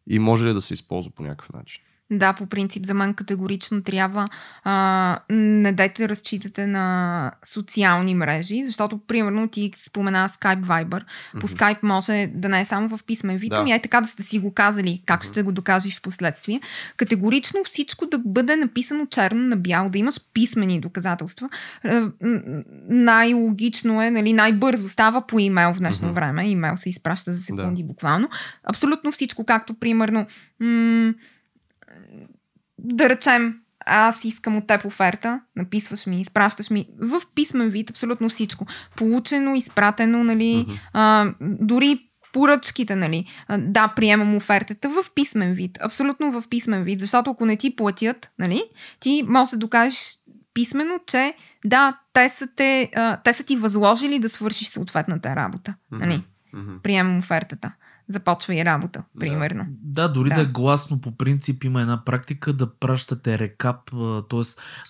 [0.07, 1.83] и може ли да се използва по някакъв начин?
[2.13, 4.29] Да, по принцип за мен категорично трябва
[4.65, 11.03] а, не дайте да разчитате на социални мрежи, защото примерно ти спомена Skype Viber.
[11.33, 11.47] По Мгм.
[11.47, 13.57] Skype може да не е само в писмен вид, Да.
[13.57, 16.61] ами е така да сте си го казали, как ще го докажеш в последствие.
[16.97, 21.49] Категорично всичко да бъде написано черно на бяло, да имаш писмени доказателства.
[21.85, 22.01] Е,
[22.89, 26.15] Най-логично е, нали, най-бързо става по имейл в днешно Мгм.
[26.15, 26.49] време.
[26.49, 28.29] Имейл се изпраща за секунди буквално.
[28.65, 30.27] Абсолютно всичко, както примерно
[30.61, 31.15] м-
[32.79, 38.29] да речем, аз искам от теб оферта, написваш ми, изпращаш ми в писмен вид абсолютно
[38.29, 38.67] всичко.
[38.97, 40.73] Получено, изпратено, нали, Мгм.
[40.93, 43.27] а, дори поръчките, нали.
[43.49, 45.79] А, Да, приемам офертата в писмен вид.
[45.81, 47.01] Абсолютно в писмен вид.
[47.01, 48.63] Защото ако не ти платят, нали,
[49.01, 50.17] ти можеш да докажеш
[50.55, 51.35] писменно, че
[51.65, 55.75] да, те са, те, а, те са ти възложили да свършиш съответната работа.
[55.91, 56.23] Нали.
[56.53, 56.77] Мгм.
[56.83, 57.73] Приемам офертата.
[58.11, 59.21] Започва и работа, Да.
[59.21, 59.67] примерно.
[59.83, 60.35] Да, дори да.
[60.35, 60.41] Да.
[60.41, 63.77] е гласно по принцип има една практика да пращате рекап,
[64.31, 64.41] т.е.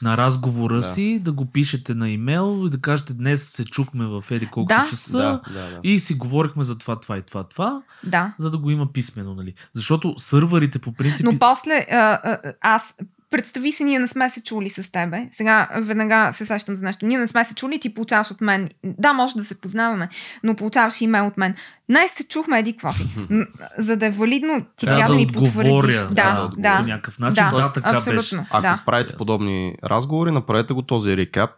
[0.04, 0.82] на разговора Да.
[0.82, 4.68] си, да го пишете на имейл и да кажете днес се чухме в еди колко
[4.68, 4.86] Да.
[4.90, 5.80] часа Да, да, да.
[5.82, 8.34] и си говорихме за това, това и това, това, Да.
[8.38, 9.54] за да го има писмено, нали?
[9.74, 11.26] Защото сървърите по принцип...
[11.26, 12.94] Но после а, а, аз
[13.30, 15.28] представи си, ние не сме се чули с тебе.
[15.32, 17.06] Сега веднага се сещам за нещо.
[17.06, 18.68] Ние не сме се чули, ти получаваш от мен.
[18.84, 20.08] Да, може да се познаваме,
[20.44, 21.54] но получаваш имейл от мен.
[21.90, 23.06] Днес се чухме еди какво си.
[23.78, 25.96] За да е валидно, ти Трябва трябва, да ми отговоря, потвърдиш.
[25.96, 26.14] да, Да,
[26.46, 26.78] да, да.
[26.78, 27.44] по някакъв начин.
[27.44, 28.16] Да, Да, така абсолютно.
[28.16, 28.36] беше.
[28.50, 28.82] Ако Да.
[28.86, 31.50] правите подобни разговори, направете го този рекап.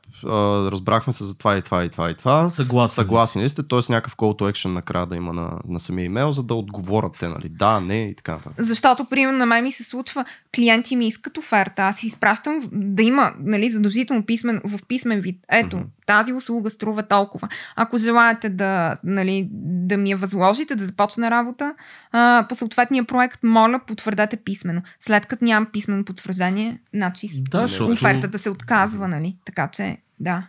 [0.67, 2.51] Разбрахме се за това и това и това и това.
[2.51, 3.03] Съгласен.
[3.05, 3.63] Съгласни ли сте?
[3.63, 3.93] Т.е.
[3.93, 7.29] някакъв call to action накрая да има на, на самия имейл, за да отговорят те,
[7.29, 7.49] нали?
[7.49, 8.53] Да, не и така нататък.
[8.59, 10.25] Защото, примерно, на мен ми се случва,
[10.57, 15.41] клиенти ми искат оферта, аз изпращам да има нали, задължително писмен, в писмен вид.
[15.51, 15.87] Ето, Мгм.
[16.07, 17.49] тази услуга струва толкова.
[17.77, 21.75] Ако желаете да, нали, да ми я възложите, да започна работа
[22.13, 24.83] а, по съответния проект, моля, потвърдете писменно.
[25.01, 27.93] След като нямам писмено потвърждение, значи Да, защото...
[27.93, 29.39] офертата се отказва, нали?
[29.45, 30.47] Така че, да.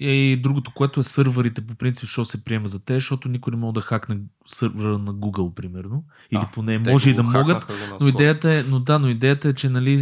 [0.00, 3.50] Е, И другото, което е сървърите по принцип, що се приема за те, защото никой
[3.50, 4.16] не може да хакне
[4.46, 6.04] сървъра на Google, примерно.
[6.30, 9.52] Или А, поне може и да могат, Но идеята е, но да, но идеята е,
[9.52, 9.96] че нали,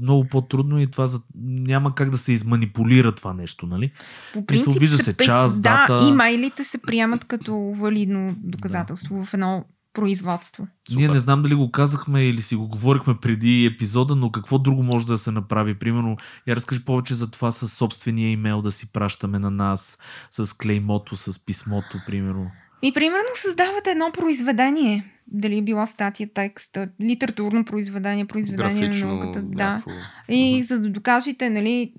[0.00, 3.92] много по-трудно и това за, няма как да се изманипулира това нещо, нали?
[4.32, 6.08] По принцип, вижда се пе- час, да, дата.
[6.08, 10.66] имейлите се приемат като валидно доказателство в едно производство.
[10.88, 10.98] Супер.
[10.98, 14.82] Ние не знам дали го казахме или си го говорихме преди епизода, но какво друго
[14.82, 15.78] може да се направи?
[15.78, 16.16] Примерно,
[16.46, 19.98] я разкажи повече за това с собствения имейл да си пращаме на нас,
[20.30, 22.50] с клеймото, с писмото, примерно.
[22.82, 25.04] И примерно създавате едно произведение.
[25.26, 29.42] Дали е било статия, текст, литературно произведение, произведение Графично, на науката.
[29.42, 29.64] Да.
[29.64, 29.90] някакво.
[30.28, 31.92] И за да докажете, нали,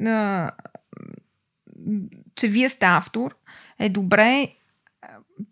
[2.36, 3.36] че вие сте автор,
[3.80, 4.48] е добре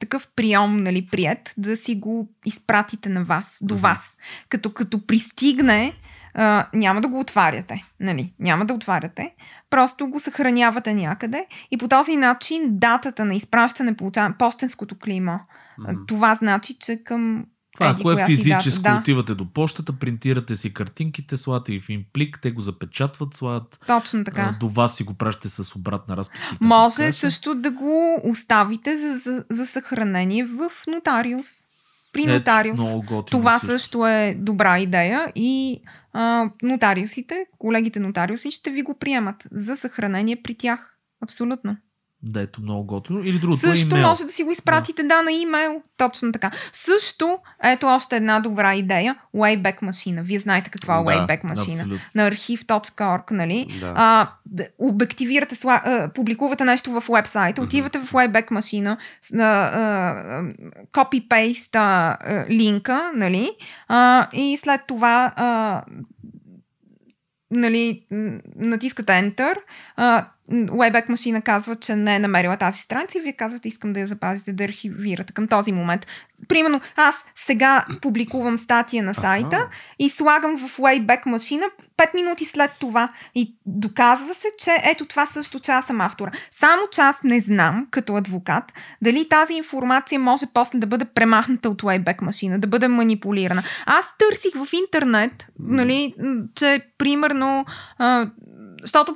[0.01, 3.81] такъв прием, нали, прият, да си го изпратите на вас, до Мгм.
[3.81, 4.17] вас.
[4.49, 5.93] Като, като пристигне,
[6.33, 9.33] а, няма да го отваряте, нали, няма да отваряте,
[9.69, 15.39] просто го съхранявате някъде и по този начин датата на изпращане, получаване, почтенското клеймо,
[15.87, 16.01] а, Мгм.
[16.07, 17.45] това значи, че към
[17.81, 18.81] Това, еди ако е физическо.
[18.81, 23.79] Да, отивате до почтата, принтирате си картинките, слагате ги в плик, те го запечатват, слагат
[23.87, 24.41] точно така.
[24.41, 26.47] а, до вас си го пращате с обратна разписка.
[26.61, 31.47] и Може също да го оставите за, за, за съхранение в нотариус.
[32.13, 32.79] При Ето, нотариус.
[33.25, 35.81] Това също е добра идея и
[36.13, 40.97] а, нотариусите, колегите нотариуси ще ви го приемат за съхранение при тях.
[41.23, 41.77] Абсолютно.
[42.23, 43.19] Да, ето много готино.
[43.19, 44.07] Или другото е Също имейл.
[44.07, 45.21] може да си го изпратите, да.
[45.21, 45.81] на имейл.
[45.97, 46.51] Точно така.
[46.71, 49.15] Също, ето още една добра идея.
[49.35, 50.23] Wayback машина.
[50.23, 51.77] Вие знаете каква е Да, Wayback машина.
[51.81, 52.05] Абсолютно.
[52.15, 53.67] На архив.org, нали?
[53.79, 53.93] Да.
[53.95, 55.55] а, да, обективирате,
[56.15, 58.97] публикувате нещо в вебсайта, отивате в Wayback машина,
[60.91, 61.75] копипейст
[62.49, 63.51] линка, нали,
[63.87, 65.83] а, и след това а,
[67.51, 68.05] нали,
[68.55, 69.55] натискате Enter,
[69.95, 73.99] а, Wayback машина казва, че не е намерила тази страница и вие казвате, искам да
[73.99, 76.07] я запазите, да архивирате към този момент.
[76.47, 79.69] Примерно, аз сега публикувам статия на сайта, Аха.
[79.99, 81.65] и слагам в Wayback машина
[81.97, 86.31] 5 минути след това и доказва се, че ето това също, че аз съм автора.
[86.51, 91.69] Само че аз не знам, като адвокат, дали тази информация може после да бъде премахната
[91.69, 93.63] от Wayback машина, да бъде манипулирана.
[93.85, 96.13] Аз търсих в интернет, нали,
[96.55, 97.65] че примерно,
[97.97, 98.29] а,
[98.81, 99.15] защото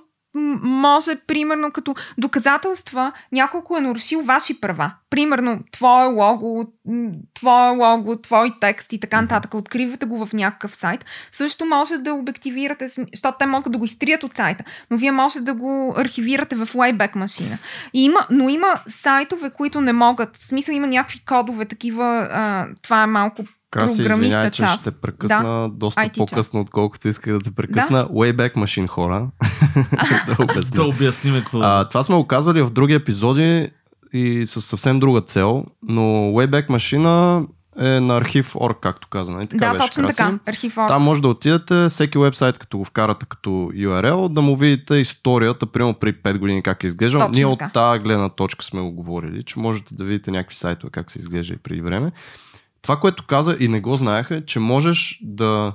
[0.64, 4.92] може, примерно, като доказателства, няколко е нарушил ваши права.
[5.10, 6.66] Примерно, твое лого,
[7.34, 9.54] твое лого, твой текст и така нататък.
[9.54, 11.06] Откривате го в някакъв сайт.
[11.32, 15.40] Също може да обективирате, защото те могат да го изтрият от сайта, но вие може
[15.40, 17.58] да го архивирате в Wayback машина.
[17.94, 20.38] И има, но има сайтове, които не могат.
[20.38, 22.28] В смисъл има някакви кодове, такива.
[22.32, 23.44] А, това е малко
[23.80, 24.82] Краси, извинявай, че част.
[24.82, 28.07] ще те прекъсна доста IT по-късно, отколкото исках да те прекъсна.
[28.07, 29.28] Wayback Machine хора.
[30.28, 30.76] да обясня.
[30.76, 31.59] Да обясним какво.
[31.61, 33.69] А, това сме го казвали в други епизоди
[34.13, 37.43] и с съвсем друга цел, но Wayback машина
[37.80, 39.32] е на архив.org, както каза.
[39.32, 39.47] Нали?
[39.47, 40.17] Така да, беше, точно Краси?
[40.17, 40.39] така.
[40.45, 44.95] Архив Там може да отидете, всеки вебсайт, като го вкарате като URL, да му видите
[44.95, 47.19] историята, примерно при 5 години как е изглеждал.
[47.19, 47.65] Точно Ние така.
[47.65, 51.19] от тази гледна точка сме го говорили, че можете да видите някакви сайтове как се
[51.19, 52.11] изглежда и преди време.
[52.86, 55.74] Това, което каза и не го знаеха, е, че можеш да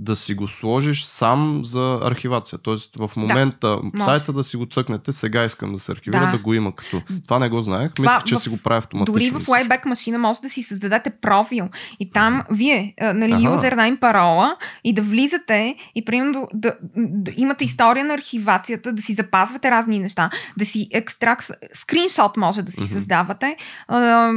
[0.00, 2.58] да си го сложиш сам за архивация.
[2.58, 4.04] Тоест в момента може.
[4.04, 6.32] сайта да си го цъкнете, сега искам да се архивира, Да.
[6.32, 7.02] да, го има като.
[7.24, 9.12] Това не го знаех, Това мислех, че в- си го прави автоматично.
[9.14, 9.46] Дори в.
[9.46, 11.68] Wayback машина може да си създадете профил
[12.00, 13.42] и там вие, а, нали, Аха.
[13.44, 19.14] юзернайм парола и да влизате и примерно да, да имате история на архивацията, да си
[19.14, 23.56] запазвате разни неща, да си екстракт, скриншот може да си създавате.
[23.88, 24.32] А,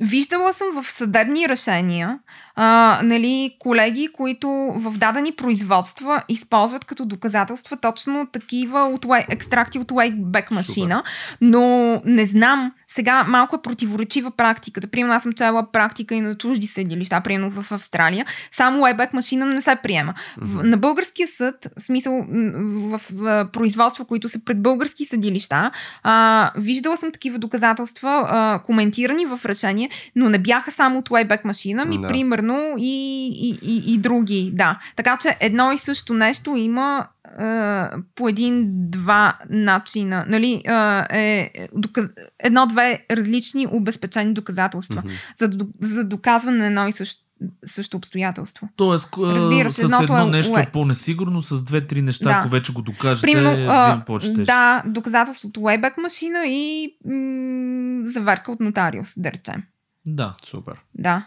[0.00, 2.18] виждала съм в съдебни решения
[2.56, 9.92] а, нали, колеги, които в дадени производства използват като доказателства точно такива от, екстракти от
[9.92, 11.02] Wayback машина,
[11.40, 14.86] но не знам, сега малко е противоречива практиката.
[14.86, 18.26] Примерно аз съм чела практика и на чужди съдилища, примерно в Австралия.
[18.50, 20.14] Само Wayback машина не се приема.
[20.38, 25.70] В, на българския съд, в смисъл в, в, в производства, които са пред български съдилища,
[26.02, 31.44] а, виждала съм такива доказателства, а, коментирани в решение, но не бяха само от Wayback
[31.44, 32.08] машина, ми Да.
[32.08, 34.50] примерно и, и, и, и други.
[34.54, 34.78] Да.
[34.96, 37.06] Така че едно и също нещо има
[37.38, 40.24] а, по един-два начина.
[40.28, 42.04] Нали, а, е, доказ...
[42.38, 45.14] едно-две различни обезпечени доказателства Мгм.
[45.38, 47.22] за, за доказване на едно и също,
[47.66, 48.68] също обстоятелство.
[48.76, 52.36] Тоест, Разбира се, с едното едно е нещо е по-несигурно, с две-три неща, Да.
[52.36, 54.04] ако вече го докажете, Примерно, а,
[54.44, 59.62] да, доказателството Wayback машина и м- заверка от нотариус, да речем.
[60.06, 60.34] да.
[60.44, 60.74] Супер.
[60.94, 61.26] Да.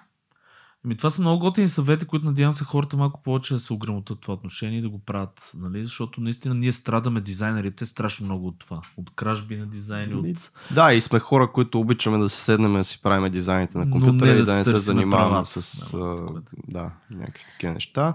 [0.86, 4.18] Ами това са много готини съвети, които надявам се хората малко повече да се ограмотят
[4.18, 5.86] в това отношение и да го правят, нали?
[5.86, 8.82] защото наистина ние страдаме дизайнерите страшно много от това.
[8.98, 10.52] От кражби на дизайни, от...
[10.76, 13.92] Да, и сме хора, които обичаме да се седнем и да си правим дизайните на
[13.92, 18.14] компютъра и да да не се занимаваме с Да, да, някакви такива неща.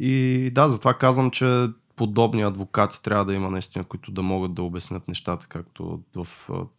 [0.00, 4.62] И да, затова казвам, че подобни адвокати трябва да има наистина, които да могат да
[4.62, 6.28] обяснят нещата, както в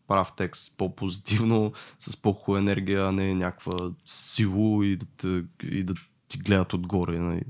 [0.08, 5.94] прав текст, по-позитивно, с по-хубава енергия, а не някаква сило и да, те, и да
[6.28, 7.20] ти гледат отгоре.
[7.20, 7.42] Нали.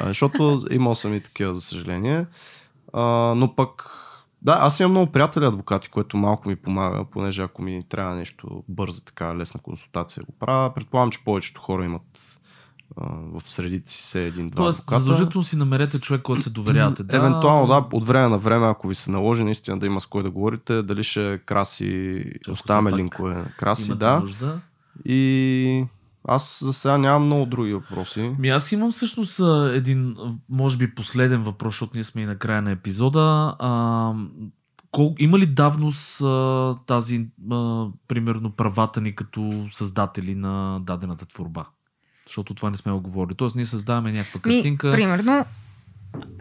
[0.00, 2.26] А, защото имал съм и такива, за съжаление.
[2.92, 3.02] А,
[3.36, 3.90] но пък
[4.42, 8.64] да, аз имам много приятели адвокати, което малко ми помага, понеже ако ми трябва нещо
[8.68, 10.74] бърза, така лесна консултация го правя.
[10.74, 12.37] Предполагам, че повечето хора имат
[13.32, 15.00] в средите си се един-два Тоест, адвоката.
[15.00, 17.02] задължително си намерете човек, който се доверявате.
[17.02, 20.06] Да, Евентуално, да, от време на време, ако ви се наложи наистина да има с
[20.06, 24.20] кой да говорите, дали ще краси, Ако оставяме линкове на краси, имате да.
[24.20, 24.60] нужда.
[25.04, 25.84] И
[26.28, 28.34] аз за сега нямам много други въпроси.
[28.38, 30.16] Ми аз имам всъщност а, един,
[30.48, 33.56] може би последен въпрос, защото ние сме и на края на епизода.
[33.58, 34.12] А,
[34.90, 41.64] кол, има ли давност а, тази, а, примерно, правата ни като създатели на дадената творба?
[42.28, 43.36] Защото това не сме го говорили.
[43.36, 44.90] Тоест, ние създаваме някаква Ми, картинка.
[44.90, 45.44] примерно,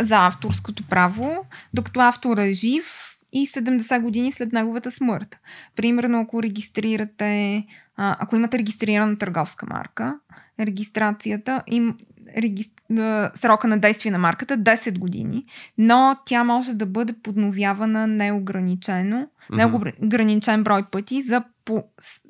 [0.02, 2.86] за авторското право, докато автор е жив
[3.34, 5.40] и 70 години след неговата смърт.
[5.76, 7.64] Примерно, ако регистрирате,
[7.98, 10.20] а, ако имате регистрирана търговска марка,
[10.60, 11.98] регистрацията им
[12.38, 12.68] регис...
[12.92, 15.46] а, срока на действие на марката е 10 години,
[15.78, 19.58] но тя може да бъде подновявана неограничено, Мгм.
[19.58, 21.84] неограничен брой пъти за, по,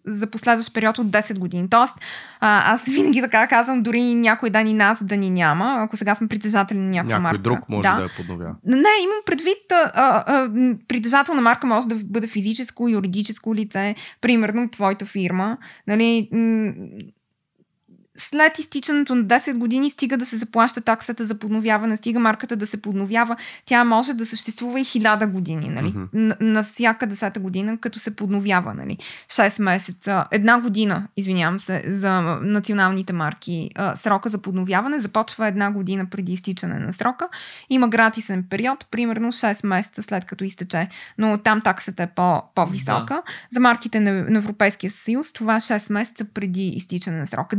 [0.06, 1.70] за последващ период от 10 години.
[1.70, 1.94] Тоест,
[2.40, 6.16] а, аз винаги така казвам, дори някой ден и нас да ни няма, ако сега
[6.16, 7.38] сме притежатели на някаква Някой марка.
[7.38, 8.56] друг може да, я подновява.
[8.66, 13.96] Не, имам предвид, а, а, м, притежател на марка може да бъде физическо, юридическо лице,
[14.22, 15.58] примерно твоята фирма.
[15.88, 16.30] Нали,
[18.18, 22.68] след изтичането на 10 години стига да се заплаща таксата за подновяване, стига марката да
[22.68, 25.88] се подновява, тя може да съществува и 1000 години, нали?
[25.88, 26.04] Мгм.
[26.14, 28.98] На, на всяка 10 година, като се подновява, нали?
[29.30, 33.70] 6 месеца, една година, извинявам се, за националните марки.
[33.76, 37.30] А, срока за подновяване започва една година преди изтичане на срока.
[37.70, 43.14] Има гратисен период, примерно 6 месеца след като изтече, но там таксата е по, по-висока.
[43.14, 43.22] Да.
[43.50, 47.56] За марките на, на Европейския съюз това е 6 месеца преди изтичане на срока.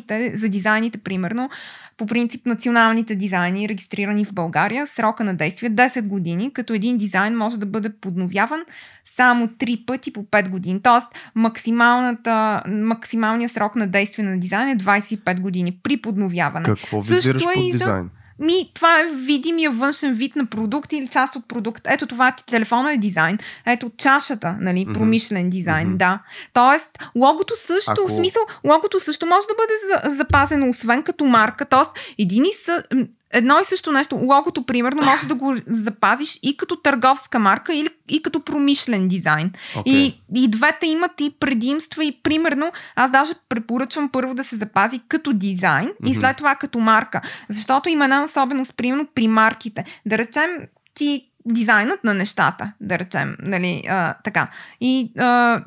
[0.00, 1.50] Дизайните, за дизайните, примерно,
[1.96, 6.96] по принцип националните дизайни, регистрирани в България, срока на действие е 10 години, като един
[6.96, 8.60] дизайн може да бъде подновяван
[9.04, 10.82] само 3 пъти по 5 години.
[10.82, 16.64] Тоест, максималната, максималният срок на действие на дизайн е 25 години при подновяване.
[16.64, 18.10] Какво Също визираш е под за- дизайн?
[18.38, 21.82] Ми, това е видимия външен вид на продукт или част от продукт.
[21.86, 23.38] Ето това ти телефона е дизайн.
[23.66, 25.96] Ето чашата, нали, промишлен дизайн, Мгм.
[25.96, 26.18] да.
[26.52, 29.72] Тоест, логото също, Ако- в смисъл, логото също може да бъде
[30.10, 31.64] за, запазено, освен като марка.
[31.64, 32.52] Тоест, един и
[32.94, 34.16] м, едно и също нещо.
[34.16, 39.52] Логото, примерно, може да го запазиш и като търговска марка, или и като промишлен дизайн.
[39.74, 39.82] Okay.
[39.86, 45.00] И, и двете имат и предимства и примерно аз даже препоръчвам първо да се запази
[45.08, 46.20] като дизайн и Мгм.
[46.20, 47.20] след това като марка.
[47.48, 49.84] Защото има една особеност, примерно при марките.
[50.06, 50.50] Да речем
[50.94, 54.50] ти дизайнът на нещата, да речем, нали, а, така.
[54.80, 55.62] И а,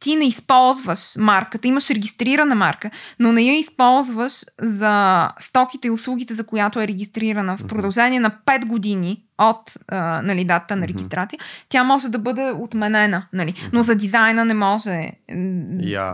[0.00, 4.32] ти не използваш марката, имаш регистрирана марка, но не я използваш
[4.62, 10.22] за стоките и услугите, за която е регистрирана в продължение на 5 години от а,
[10.22, 11.38] нали, дата на регистрация,
[11.68, 13.26] тя може да бъде отменена.
[13.32, 13.54] Нали.
[13.72, 15.10] Но за дизайна не може.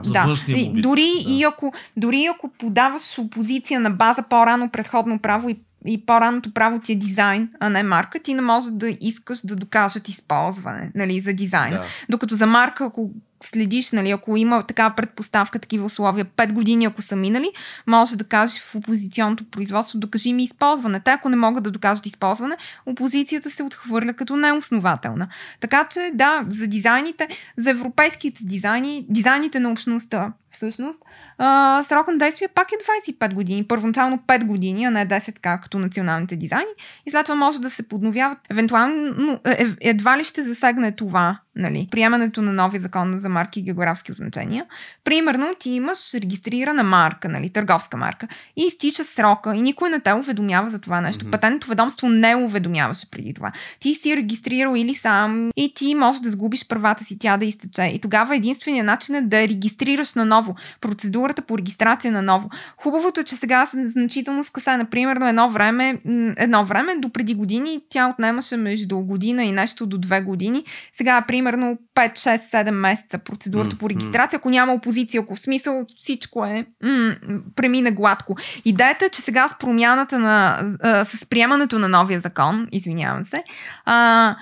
[0.05, 0.35] За Да.
[0.47, 1.33] вид, дори, да.
[1.33, 5.57] и ако, дори ако подаваш опозиция на база по-рано предходно право и
[5.87, 9.57] и по-раното право ти е дизайн, а не марка, ти не можеш да искаш да
[9.57, 11.77] докажат използване нали, за дизайна.
[11.77, 11.85] Да.
[12.09, 13.11] Докато за марка, ако
[13.47, 17.51] следиш, нали, ако има такава предпоставка, такива условия, 5 години ако са минали,
[17.87, 21.01] може да кажеш в опозиционното производство, докажи ми използване.
[21.01, 25.29] Те, ако не могат да докажат използване, опозицията се отхвърля като неоснователна.
[25.61, 30.99] Така че, да, за дизайните, за европейските дизайни, дизайните на общността, всъщност,
[31.39, 32.75] а, срок на действие пак е
[33.11, 33.65] 25 години.
[33.65, 36.73] Първоначално 5 години, а не 10 както националните дизайни.
[37.07, 38.39] И след това може да се подновяват.
[38.51, 43.63] Евентуално, е, едва ли ще засегне това, нали, приемането на нови закон за марки и
[43.63, 44.67] географски означения.
[45.05, 50.13] Примерно, ти имаш регистрирана марка, нали, търговска марка, и изтича срока, и никой не те
[50.13, 51.25] уведомява за това нещо.
[51.25, 51.31] Мгм.
[51.31, 53.53] Патентното ведомство не уведомяваше преди това.
[53.81, 57.83] Ти си регистрирал или сам, и ти можеш да сгубиш правата си, тя да изтече.
[57.83, 60.57] И тогава единственият начин е да регистрираш наново.
[60.81, 62.51] Процедурата по регистрация наново.
[62.77, 64.85] Хубавото е, че сега са значително скъсена.
[64.85, 65.99] Примерно едно време,
[66.37, 70.65] едно време, до преди години, тя отнемаше между година и нещо до две години.
[70.93, 74.37] Сега е примерно 5, 6, 7 месеца процедурата по регистрация.
[74.37, 77.15] Ако няма опозиция, ако в смисъл всичко е м-
[77.57, 78.37] премина гладко.
[78.65, 83.45] Идеята е, че сега с промяната на, а, с приемането на новия закон, извинявам се,
[83.85, 84.37] а,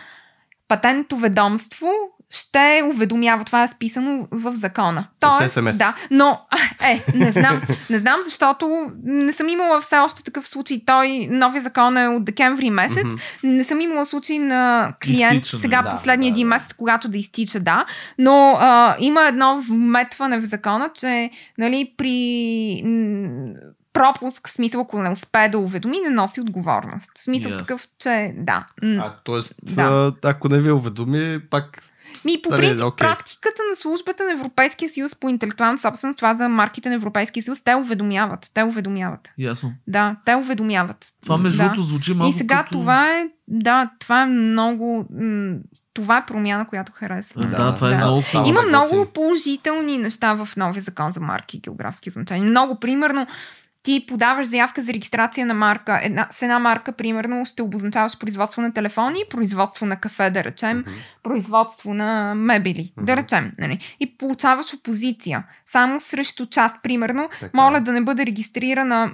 [0.68, 1.90] патентното ведомство
[2.30, 3.44] ще уведомява.
[3.44, 5.06] Това е списано в закона.
[5.48, 5.78] SMS.
[5.78, 6.40] Да, но
[6.84, 7.62] е, не знам.
[7.90, 10.80] Не знам, защото не съм имала все още такъв случай.
[10.86, 13.04] Той, новия закон е от декември месец.
[13.04, 13.16] Мгм.
[13.42, 15.60] Не съм имала случай на клиент Изтичане.
[15.60, 16.54] сега Да, последния да, един да.
[16.54, 17.84] месец, когато да изтича, да.
[18.18, 22.82] Но а, има едно вметване в закона, че нали, при
[23.92, 27.10] пропуск, в смисъл, ако не успее да уведоми, не носи отговорност.
[27.18, 27.66] В смисъл Ясно.
[27.66, 28.66] такъв, че да.
[28.82, 30.12] А, тоест, Да.
[30.24, 31.82] ако не ви уведоми, пак...
[32.24, 33.08] Ми, по Нали, принцип, окей.
[33.08, 37.62] практиката на службата на Европейския съюз по интелектуална собственост, това за марките на Европейския съюз,
[37.64, 38.50] те уведомяват.
[38.54, 39.32] Те уведомяват.
[39.38, 39.72] Ясно.
[39.86, 41.06] Да, те уведомяват.
[41.22, 41.64] Това между да.
[41.64, 42.70] другото звучи малко И сега като...
[42.72, 45.54] това е, да, това е много, м,
[45.94, 47.40] това е промяна, която харесва.
[47.40, 47.96] Да, да, това е да.
[47.96, 52.44] много става Има да много положителни неща в новия закон за марки и географски означения.
[52.50, 53.26] Много, примерно,
[53.82, 56.00] ти подаваш заявка за регистрация на марка.
[56.02, 60.78] Една, с една марка, примерно, ще обозначаваш производство на телефони, производство на кафе, да речем,
[60.78, 60.90] Мгм.
[61.22, 63.22] производство на мебели, да Мгм.
[63.22, 63.52] речем.
[63.58, 63.78] Нали?
[64.00, 65.44] И получаваш опозиция.
[65.66, 67.50] Само срещу част, примерно, Така.
[67.62, 69.10] моля да не бъде регистрирана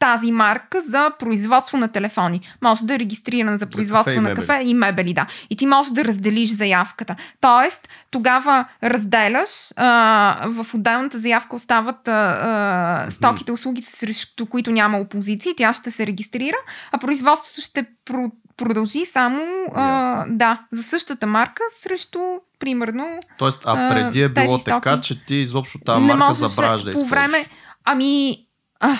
[0.00, 2.40] тази марка за производство на телефони.
[2.62, 4.46] Може да е регистрирана за производство кафе и на мебели.
[4.46, 5.26] кафе и мебели, да.
[5.50, 7.16] И ти можеш да разделиш заявката.
[7.40, 9.86] Тоест, тогава разделяш, а,
[10.46, 12.12] в отделната заявка остават а,
[13.06, 16.56] а, стоките, услугите, срещу които няма опозиции, тя ще се регистрира,
[16.92, 19.42] а производството ще про- продължи само
[19.74, 22.20] а, да, за същата марка срещу,
[22.58, 26.98] примерно, Тоест, а преди е било така, че ти изобщо тази марка забравяш да по
[26.98, 27.10] използваш.
[27.10, 27.46] време.
[27.84, 28.36] Ами.
[28.80, 28.96] А,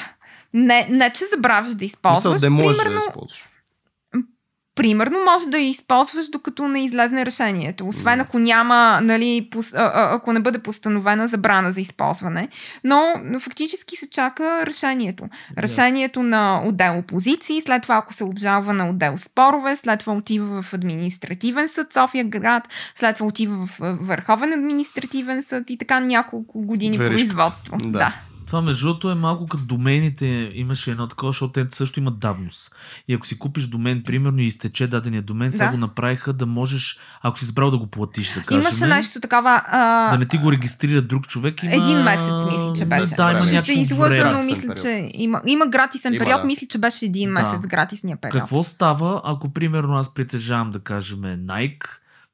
[0.55, 2.41] не, не, че забравяш да Мисъл, използваш.
[2.41, 3.47] да можеш примерно, да използваш.
[4.75, 7.89] примерно, може да я използваш докато не излезне решението.
[7.89, 12.49] Освен ако няма, нали, пос, а, а, ако не бъде постановена забрана за използване.
[12.85, 15.25] Но фактически се чака решението.
[15.59, 20.63] Решението на отдел опозиции, след това ако се обжалва на отдел спорове, след това отива
[20.63, 26.61] в административен съд София град, след това отива в Върховен административен съд и така няколко
[26.63, 27.35] години Веришката.
[27.35, 27.77] производство.
[27.77, 27.89] Да.
[27.99, 28.15] да.
[28.51, 30.27] Това между другото е малко като домените.
[30.55, 32.75] Имаше едно такова, защото те също имат давност.
[33.09, 35.71] И ако си купиш домен, примерно, и изтече дадения домен, сега Да.
[35.71, 38.61] го направиха да можеш, ако си избрал да го платиш, да кажем.
[38.63, 39.63] Имаше нещо такова.
[39.67, 41.63] А, Да не ти го регистрира друг човек.
[41.63, 41.73] Има...
[41.75, 43.15] Един месец, мисля, че беше.
[43.15, 44.45] Да, има някакво излъжа, но време.
[44.45, 46.41] мисля, че има, има гратисен Има, период.
[46.41, 46.47] да.
[46.47, 47.41] Мисля, че беше един Да.
[47.43, 48.33] месец гратисния период.
[48.33, 51.87] Какво става, ако примерно аз притежавам, да кажем, Nike,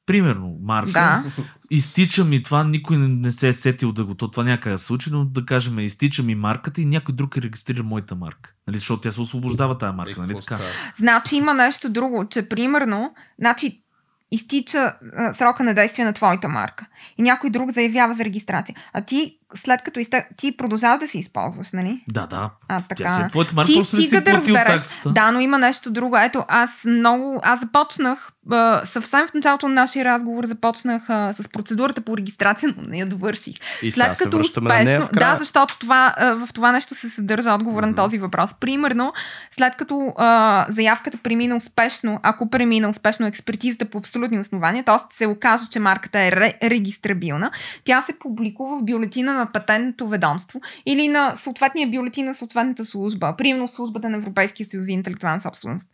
[0.06, 1.24] примерно, марка, Да.
[1.70, 4.84] изтича ми това, никой не, се е сетил да го, то това някъде да се
[4.84, 8.52] случи, но да кажем, изтича ми марката и някой друг регистрира моята марка.
[8.66, 10.58] Нали, защото тя се освобождава тази Е, марка, нали какво така?
[10.96, 13.82] Значи има нещо друго, че примерно, значи
[14.30, 16.86] изтича а, срока на действие на твоята марка
[17.18, 18.76] и някой друг заявява за регистрация.
[18.92, 20.28] А ти след като изте...
[20.36, 22.04] ти продължаваш да си използваш, нали?
[22.08, 22.50] Да, да.
[22.68, 23.08] А, Тя така.
[23.08, 24.82] си е марка, Ти стига да платил разбереш.
[25.06, 26.16] Да, но има нещо друго.
[26.16, 27.40] Ето, аз много.
[27.42, 28.30] Аз започнах.
[28.50, 32.98] А, съвсем в началото на нашия разговор започнах а, с процедурата по регистрация, но не
[32.98, 33.54] я довърших.
[33.82, 35.08] И След се като на успешно.
[35.12, 37.96] Да, защото това, а, в това нещо се съдържа отговор на Мгм.
[37.96, 38.50] този въпрос.
[38.60, 39.12] Примерно,
[39.50, 44.96] след като а, заявката премина успешно, ако премина успешно експертизата по абсолютни основания, т.е.
[45.10, 47.50] се окаже, че марката е ре, регистрабилна,
[47.84, 53.34] тя се публикува в бюлетина на патентното ведомство или на съответния бюлетин на съответната служба,
[53.38, 55.88] примерно службата на Европейския съюз за интелектуална собственост.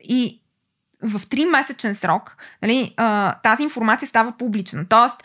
[0.00, 0.36] И
[1.02, 2.94] в 3-месечен срок нали,
[3.42, 4.86] тази информация става публична.
[4.88, 5.16] Тоест,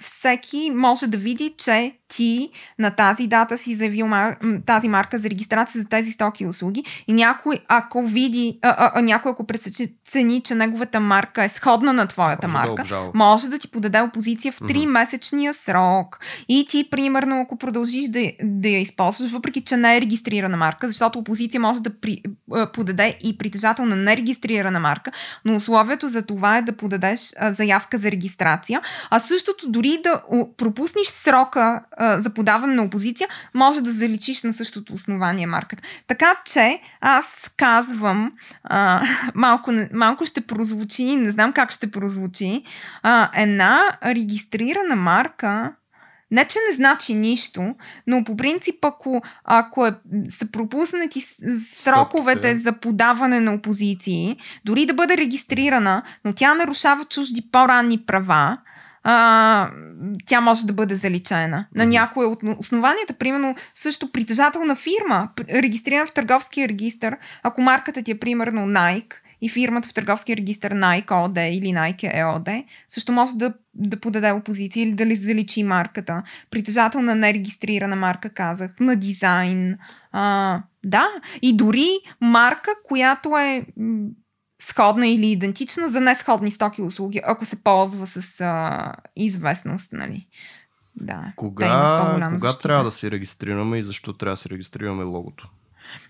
[0.00, 5.30] всеки може да види, че ти на тази дата си заявил мар, тази марка за
[5.30, 9.46] регистрация за тези стоки и услуги и някой, ако види, а, а, а, някой ако
[9.46, 13.10] прецени, че неговата марка е сходна на твоята Може да марка, обжалва.
[13.14, 14.72] може да ти подаде опозиция в Мгм.
[14.72, 16.18] 3-месечния срок.
[16.48, 20.88] И ти, примерно, ако продължиш да, да я използваш, въпреки че не е регистрирана марка,
[20.88, 22.22] защото опозиция може да при,
[22.72, 25.10] подаде и притежател на нерегистрирана марка,
[25.44, 28.80] но условието за това е да подадеш заявка за регистрация.
[29.10, 30.22] А същото дори да
[30.56, 35.82] пропуснеш срока а, за подаване на опозиция, може да заличиш на същото основание марката.
[36.06, 38.32] Така че аз казвам,
[38.64, 39.02] а,
[39.34, 42.62] малко, малко ще прозвучи, не знам как ще прозвучи,
[43.02, 45.72] а, една регистрирана марка
[46.30, 47.74] не, че не значи нищо,
[48.06, 49.94] но по принцип, ако, ако е,
[50.28, 51.20] са пропуснати
[51.74, 52.58] сроковете Стъпките.
[52.58, 58.58] за подаване на опозиции, дори да бъде регистрирана, но тя нарушава чужди по-ранни права,
[59.08, 59.70] а,
[60.26, 61.66] тя може да бъде заличена.
[61.74, 67.12] На някое от основанията, примерно също притежател на фирма, регистрирана в търговския регистр,
[67.42, 72.22] ако марката ти е примерно Nike и фирмата в търговския регистр Nike OD или Nike
[72.22, 76.22] EOD, също може да, да подаде опозиция или да ли заличи марката.
[76.50, 79.78] Притежател на нерегистрирана марка, казах, на дизайн.
[80.12, 81.06] А, да,
[81.42, 81.88] и дори
[82.20, 83.66] марка, която е
[84.66, 90.26] сходна или идентична за несходни стоки и услуги, ако се ползва с а, известност, нали.
[90.96, 91.32] Да.
[91.36, 92.62] Кога, кога защита.
[92.62, 95.48] трябва да си регистрираме и защо трябва да си регистрираме логото?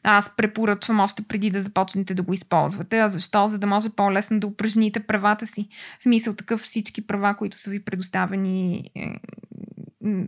[0.03, 2.99] Аз препоръчвам още преди да започнете да го използвате.
[2.99, 3.49] А защо?
[3.49, 5.69] За да може по-лесно да упражните правата си.
[5.99, 9.15] В смисъл такъв всички права, които са ви предоставени е,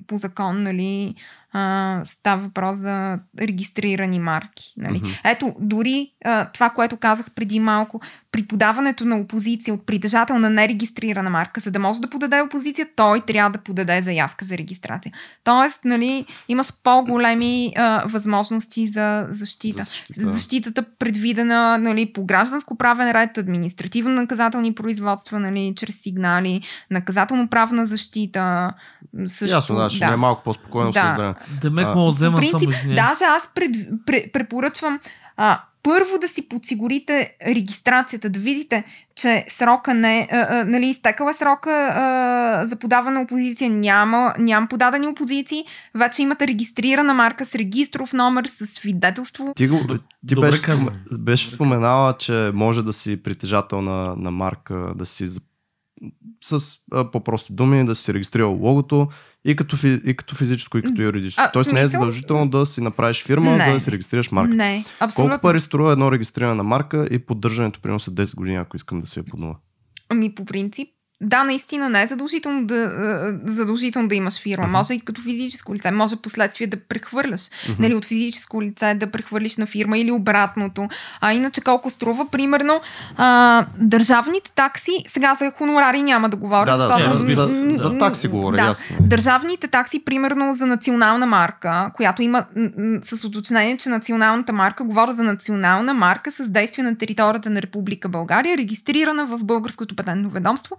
[0.07, 1.15] по закон, нали,
[1.59, 4.73] а, става въпрос за регистрирани марки.
[4.77, 4.99] Нали.
[4.99, 5.09] Мгм.
[5.25, 8.01] Ето, дори а, това, което казах преди малко,
[8.33, 12.87] при подаването на опозиция от притежател на нерегистрирана марка, за да може да подаде опозиция,
[12.97, 15.13] той трябва да подаде заявка за регистрация.
[15.45, 19.79] Тоест, нали, имаш по-големи а, възможности за защита.
[19.79, 20.31] За защита.
[20.31, 28.73] Защитата предвидена нали, по гражданско-правен ред, административно-наказателни производства, нали, чрез сигнали, наказателно-правна защита.
[29.27, 30.13] Също, Ясно, да, ще да.
[30.13, 31.15] е малко по-спокойно Да.
[31.17, 31.35] време.
[31.61, 32.95] Демек мога взема принцип, само извиня.
[32.95, 33.71] даже аз пред,
[34.07, 35.01] пре, препоръчвам
[35.37, 38.85] а, първо да си подсигурите регистрацията, да видите,
[39.15, 44.35] че срока не а, а, нали, изтекала е срока а, за подаване на опозиция, няма,
[44.39, 45.65] няма подадени опозиции,
[45.95, 49.53] вече имате регистрирана марка с регистров номер, с свидетелство.
[49.57, 49.87] Ти, го,
[50.29, 50.73] ти добре беше,
[51.13, 55.29] беше споменала, че може да си притежател на, на марка, да си
[56.45, 59.09] с а, по-прости думи, да си регистрирал логото
[59.45, 61.43] и като, фи, и като физическо, и като юридическо.
[61.45, 62.01] А, Тоест не е смисъл?
[62.01, 63.65] задължително да си направиш фирма, Не.
[63.65, 64.55] за да си регистрираш марка.
[64.55, 65.31] Не, абсолютно.
[65.31, 69.07] Колко пари струва едно регистрирана марка и поддържането примерно са 10 години, ако искам да
[69.07, 69.57] си я поднова?
[70.09, 70.89] Ами по принцип,
[71.21, 72.91] да, наистина не е задължително да,
[73.45, 74.67] задължително да имаш фирма.
[74.67, 74.73] Мгм.
[74.73, 75.91] Може и като физическо лице.
[75.91, 77.41] Може последствие да прехвърляш.
[77.69, 77.83] Мгм.
[77.83, 80.89] Нали, от физическо лице да прехвърлиш на фирма или обратното.
[81.21, 82.27] А иначе колко струва?
[82.31, 82.81] Примерно,
[83.17, 86.71] а, държавните такси, сега за хонорари няма да говоря.
[86.71, 88.63] Да, да, защото- за- за, за, такси говоря, да.
[88.63, 88.97] ясно.
[89.01, 92.45] Държавните такси, примерно за национална марка, която има
[93.03, 98.09] с уточнение, че националната марка, говоря за национална марка с действие на територията на Република
[98.09, 100.77] България, регистрирана в Българското патентно ведомство.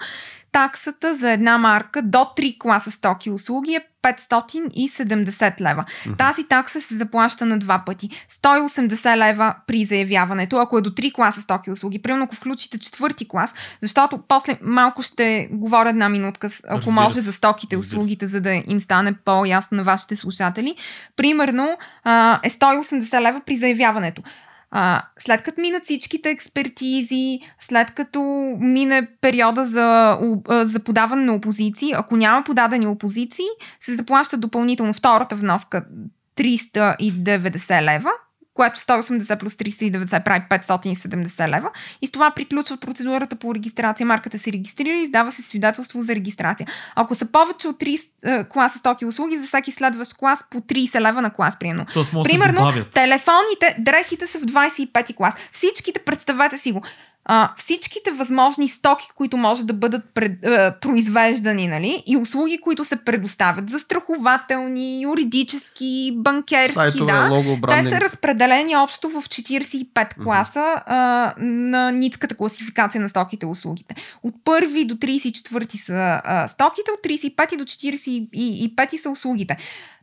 [0.51, 5.85] Таксата за една марка до 3 класа стоки и услуги е 570 лева.
[6.05, 6.15] Мгм.
[6.17, 8.09] Тази такса се заплаща на два пъти.
[8.43, 12.01] 180 лева при заявяването, ако е до 3 класа стоки и услуги.
[12.01, 17.21] Примерно, ако включите четвърти клас, защото после малко ще говоря една минутка, ако Разбира може
[17.21, 20.75] за стоките и услугите, за да им стане по-ясно на вашите слушатели.
[21.15, 21.77] Примерно
[22.43, 24.21] е 180 лева при заявяването.
[24.71, 28.21] А, след като минат всичките експертизи, след като
[28.59, 30.17] мине периода за,
[30.49, 33.45] за подаване на опозиции, ако няма подадени опозиции,
[33.79, 35.85] се заплаща допълнително втората вноска
[36.37, 38.11] 390 лева,
[38.59, 41.69] което 180 плюс 390 прави 570 лева.
[42.01, 44.05] И с това приключва процедурата по регистрация.
[44.05, 46.67] Марката се регистрира и издава се свидетелство за регистрация.
[46.95, 50.61] Ако са повече от 3 е, класа стоки и услуги, за всеки следващ клас по
[50.61, 51.85] 30 лева на клас, примерно.
[52.23, 55.33] Примерно, телефоните, дрехите са в 25 клас.
[55.53, 56.81] Всичките, представете си го,
[57.31, 62.83] а, всичките възможни стоки, които може да бъдат пред, а, произвеждани, нали, и услуги, които
[62.83, 70.23] се предоставят за страхователни, юридически, банкерски, Сайтове, да, лого, те са разпределени общо в 45
[70.23, 73.95] класа а, на ницката класификация на стоките и услугите.
[74.23, 79.57] От първи до 34 са а, стоките, от 35 до 45 са услугите.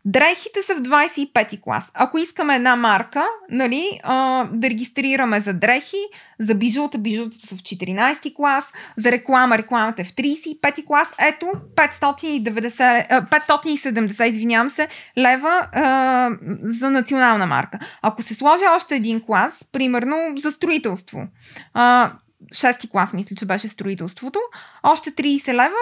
[0.08, 1.90] Дрехите са в 25 клас.
[1.94, 5.96] Ако искаме една марка, нали, а, да регистрираме за дрехи,
[6.38, 11.14] за бижута, бижутата са в 14 клас, за реклама, рекламата е в 35 клас.
[11.18, 11.46] Ето,
[11.76, 14.88] 590, а, 570, извинявам се,
[15.18, 16.30] лева а,
[16.62, 17.78] за национална марка.
[18.02, 21.26] Ако се сложи още един клас, примерно за строителство,
[21.74, 22.12] а,
[22.52, 24.38] шести клас, мисля, че беше строителството,
[24.82, 25.76] още 30 лева,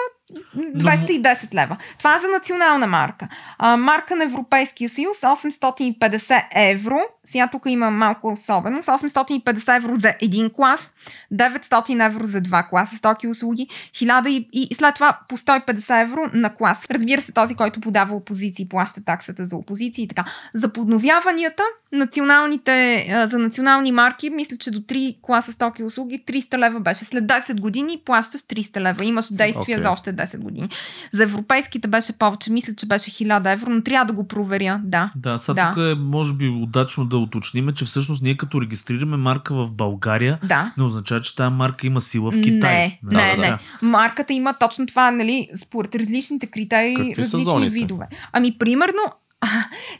[0.56, 1.76] 210 лева.
[1.98, 3.28] Това е за национална марка.
[3.58, 6.98] А, марка на Европейския съюз 850 евро.
[7.24, 8.88] Сега тук има малко особеност.
[8.88, 10.92] 850 евро за един клас,
[11.32, 16.02] 900 евро за два класа стоки и услуги, 1000 и, и, след това по 150
[16.02, 16.86] евро на клас.
[16.90, 20.24] Разбира се, този, който подава опозиции, плаща таксата за опозиции и така.
[20.54, 26.58] За подновяванията, националните, за национални марки, мисля, че до 3 класа стоки и услуги 300
[26.58, 27.04] лева беше.
[27.04, 29.04] След 10 години плащаш 300 лева.
[29.04, 29.80] Имаш действие Окей.
[29.80, 30.68] за още 10 години.
[31.12, 34.80] За европейските беше повече, мисля, че беше 1000 евро, но трябва да го проверя.
[34.84, 35.10] Да.
[35.16, 35.70] Да, сега Да.
[35.70, 40.38] тук е, може би, удачно да уточниме, че всъщност ние като регистрираме марка в България,
[40.44, 40.72] Да.
[40.78, 42.78] не означава, че тази марка има сила в Китай.
[42.78, 43.48] Не, Да, не, да, не.
[43.48, 43.58] да.
[43.82, 48.06] Марката има точно това, нали, според различните критерии, Какви различни видове.
[48.32, 49.00] Ами, примерно,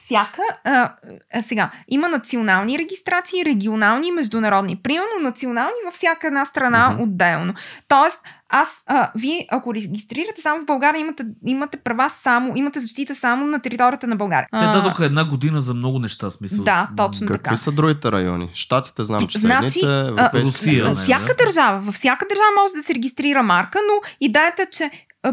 [0.01, 0.93] всяка, а,
[1.35, 4.77] а, сега, има национални регистрации, регионални и международни.
[4.77, 7.03] Примерно, национални във всяка една страна Мгм.
[7.03, 7.55] отделно.
[7.89, 8.20] Тоест,
[8.55, 13.47] аз, а, вие, ако регистрирате само в България, имате, имате права само, имате защита само
[13.47, 14.48] на територията на България.
[14.52, 16.64] Те А, дадоха една година за много неща, смисъл.
[16.64, 17.56] Да, точно Какви така.
[17.56, 18.51] са другите райони?
[18.55, 20.47] Штатите знам, че са Значи, едните, а, европейските.
[20.47, 21.44] Русия, Във не, всяка да.
[21.44, 24.90] държава, във всяка държава може да се регистрира марка, но идеята е, че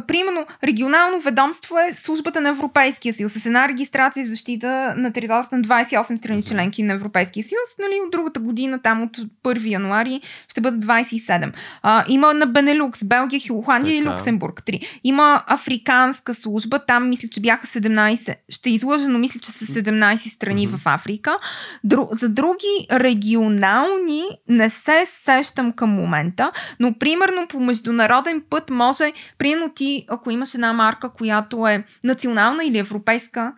[0.07, 5.57] примерно регионално ведомство е службата на Европейския съюз с една регистрация и защита на територията
[5.57, 7.75] на 28 страни членки на Европейския съюз.
[7.79, 11.51] Нали, от другата година, там от 1 януари, ще бъдат 27.
[11.81, 14.05] А, има на Бенелюкс, Белгия, Холандия и.
[14.05, 14.99] Люксембург 3.
[15.03, 18.35] Има африканска служба, там мисля, че бяха 17.
[18.49, 20.77] Ще излъжа, но мисля, че са 17 страни Мгм.
[20.77, 21.37] в Африка.
[21.83, 29.13] Дру, за други регионални не се сещам към момента, но примерно по международен път може,
[29.37, 33.53] примерно ти, ако имаш една марка, която е национална или европейска,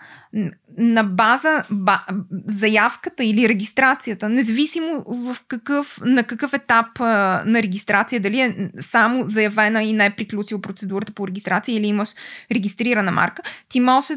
[0.78, 2.02] на база ба,
[2.46, 9.28] заявката или регистрацията, независимо в какъв, на какъв етап а, на регистрация, дали е само
[9.28, 12.10] заявена и не е приключила процедурата по регистрация или имаш
[12.52, 14.14] регистрирана марка, ти може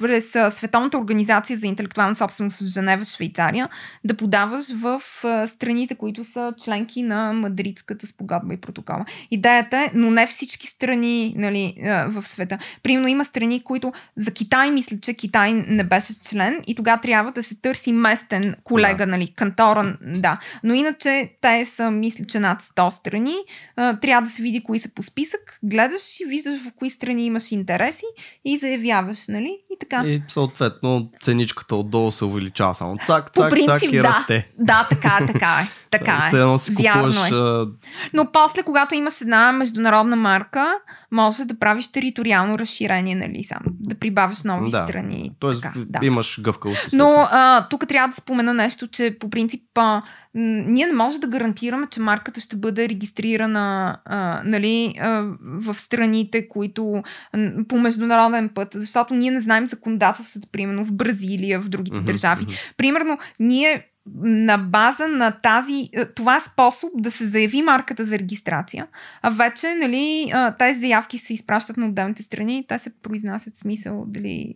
[0.00, 3.68] през Световната организация за интелектуална собственост в Женева, Швейцария,
[4.04, 5.02] да подаваш в
[5.46, 9.04] страните, които са членки на Мадридската спогодба и протокола.
[9.30, 11.74] Идеята е, но не всички страни нали,
[12.06, 12.58] в света.
[12.82, 17.32] Примерно има страни, които за Китай, мисля, че Китай не беше член и тогава трябва
[17.32, 19.06] да се търси местен колега, Да.
[19.06, 20.40] нали, кантора, да.
[20.64, 23.34] Но иначе те са, мисля, че над 100 страни.
[23.76, 27.52] Трябва да се види кои са по списък, гледаш и виждаш в кои страни имаш
[27.52, 28.04] интереси
[28.44, 29.58] и заявяваш, нали?
[29.70, 29.89] И така.
[29.96, 34.04] И съответно ценичката отдолу се увеличава само цак, По цак, принцип, цак и да.
[34.04, 34.48] расте.
[34.58, 35.68] Да, така така е.
[35.90, 36.36] Така е.
[36.36, 37.66] едно си купуваш Вярно е.
[38.14, 40.74] Но после, когато имаш една международна марка,
[41.12, 43.58] може да правиш териториално разширение, нали, сам.
[43.66, 44.84] Да прибавиш нови Да.
[44.84, 45.30] страни.
[45.38, 46.06] Тоест, така, да.
[46.06, 46.88] имаш гъвкавост.
[46.92, 50.02] Но а, тук трябва да спомена нещо, че по принцип а,
[50.34, 56.48] ние не може да гарантираме, че марката ще бъде регистрирана а, нали, а, в страните,
[56.48, 57.02] които
[57.36, 62.04] м, по международен път, защото ние не знаем законодателството, примерно в Бразилия, в другите Мгм,
[62.04, 62.42] държави.
[62.42, 62.52] мгм.
[62.76, 63.86] Примерно, ние
[64.22, 68.86] на база на тази, това е способ да се заяви марката за регистрация,
[69.22, 73.56] а вече нали, а, тези заявки се изпращат на отделните страни и те се произнасят
[73.56, 74.54] смисъл дали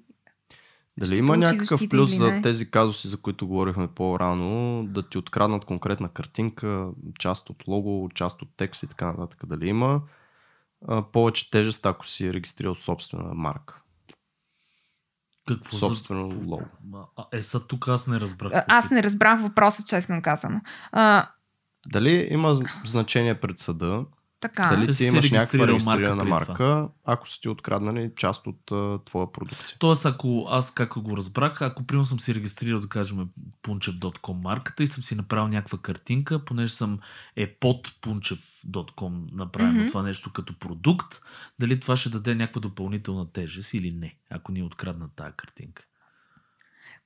[0.98, 6.08] Дали има някакъв плюс за тези казуси, за които говорихме по-рано, да ти откраднат конкретна
[6.08, 6.88] картинка,
[7.18, 9.40] част от лого, част от текст и така нататък?
[9.46, 10.02] Дали има
[10.88, 13.80] а, повече тежест, ако си регистрирал собствена марка?
[15.48, 16.38] Какво Собствено за...
[16.38, 16.64] лого.
[17.32, 18.52] Е, са тук аз не разбрах.
[18.54, 20.60] А, Аз не разбрах въпроса, честно казано.
[20.92, 21.28] А,
[21.86, 24.04] Дали има значение пред съда
[24.44, 24.68] Така.
[24.68, 26.30] Дали Да ти имаш някаква марка регистрирана това.
[26.30, 29.76] марка, ако са ти откраднали част от а, твоя продукция.
[29.78, 33.28] Тоест, ако аз как го разбрах, ако примерно съм си регистрирал, да кажем,
[33.62, 36.98] punchev.com марката и съм си направил някаква картинка, понеже съм
[37.36, 39.86] е под punchev.com направено Мгм.
[39.86, 41.20] това нещо като продукт,
[41.60, 45.82] дали това ще даде някаква допълнителна тежест или не, ако ни откраднат тази картинка.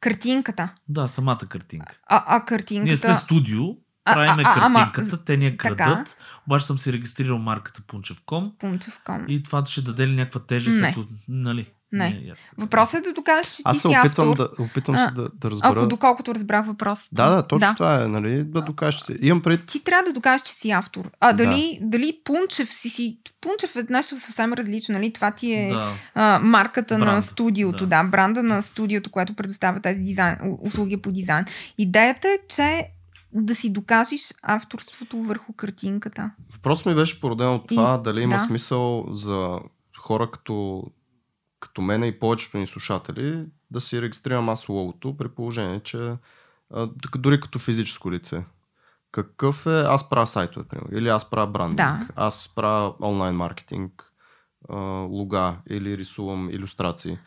[0.01, 0.74] Картинката.
[0.89, 1.98] Да, самата картинка.
[2.06, 2.85] А, а картинката...
[2.89, 3.65] Ние сме студио,
[4.14, 5.74] правиме а, а, ама, картинката, те ни я така.
[5.76, 6.16] крадат,
[6.47, 9.26] обаче съм си регистрирал марката punchev.com Пунчев.com.
[9.26, 10.89] и това ще даде ли някаква тежест, Не.
[10.89, 11.01] ако...
[11.28, 11.66] Нали?
[11.93, 12.06] Не.
[12.06, 12.47] е ясно.
[12.59, 14.36] Въпросът е да докажеш, че ти Аз се си опитвам, автор.
[14.56, 15.70] да, опитвам А, се да, да разбера.
[15.80, 17.09] Ако доколкото разбрах въпросът.
[17.12, 17.74] Да, да, точно Да.
[17.74, 19.18] това е, нали, да докажеш се.
[19.22, 21.10] Имам пред Ти трябва да докажеш, че си автор.
[21.20, 23.18] А дали, дали Пунчев си си...
[23.40, 25.12] Пунчев е нещо съвсем различно, нали?
[25.12, 25.93] Това ти е Да.
[26.14, 27.97] а, марката на Бранда, студиото, да.
[27.97, 28.05] да.
[28.05, 31.44] бранда на студиото, което предоставя тези дизайн, услуги по дизайн.
[31.78, 32.85] Идеята е, че
[33.33, 36.31] да си докажеш авторството върху картинката.
[36.53, 38.43] Въпрос ми беше породен от И- това дали има да.
[38.43, 39.59] смисъл за
[39.99, 40.85] хора като,
[41.61, 46.17] като мене и повечето ни слушатели да си регистрирам аз логото, при положение, че
[46.75, 46.89] а,
[47.19, 48.45] дори като физическо лице.
[49.13, 49.81] Какъв е?
[49.81, 50.99] Аз правя сайтове, примерно.
[50.99, 51.77] Или аз правя брандинг.
[51.77, 52.09] Да.
[52.17, 54.13] Аз правя онлайн маркетинг,
[54.69, 54.77] а,
[55.11, 57.19] лога или рисувам иллюстрации.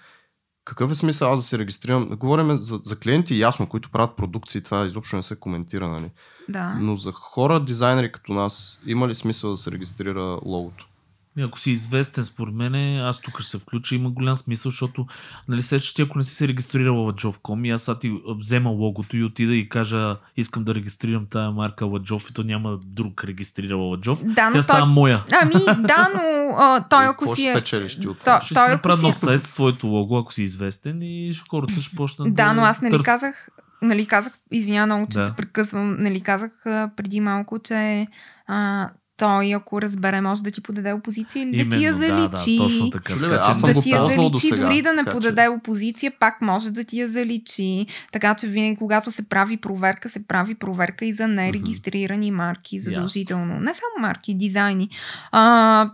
[0.66, 2.10] Какъв е смисъл аз да се регистрирам?
[2.10, 6.10] Говорим за, за клиенти, ясно, които правят продукции, това изобщо не се коментира, нали?
[6.50, 6.78] Да.
[6.80, 10.88] Но за хора, дизайнери като нас, има ли смисъл да се регистрира логото?
[11.38, 15.06] И Ако си известен, според мен, аз тук ще се включа, има голям смисъл, защото,
[15.48, 18.12] нали, след че ти ако не си се регистрирал в Ладжов.com и аз сега ти
[18.30, 22.80] взема логото и отида и кажа, искам да регистрирам тая марка Ладжов и то няма
[22.86, 24.90] друг регистрирал Ладжов, Да, тя става той...
[24.90, 25.24] моя.
[25.42, 26.22] Ами, да, но
[26.58, 27.56] а, той ако какво си ще е...
[27.56, 28.42] спечелиш ти от То- това?
[28.42, 31.34] Ще той си направя си е- нов сайт с твоето лого, ако си известен и
[31.50, 33.06] хората ще почнат Да, но аз нали търсят.
[33.06, 33.48] казах,
[33.82, 35.26] нали казах, извиня много, че Да.
[35.26, 36.52] те прекъсвам, нали казах
[36.96, 38.08] преди малко, че
[38.48, 38.90] а,
[39.22, 42.38] той ако разбере може да ти подаде опозиция или да ти я Именно, да, да,
[42.38, 42.58] заличи.
[42.58, 43.14] точно така.
[43.14, 45.12] Чули, така че аз съм да го си я заличи, досега, дори да не така
[45.12, 47.86] че- подаде опозиция, пак може да ти я заличи.
[48.12, 53.60] Така че винаги, когато се прави проверка, се прави проверка и за нерегистрирани марки, задължително.
[53.60, 54.90] Не само марки, дизайни.
[55.32, 55.92] А,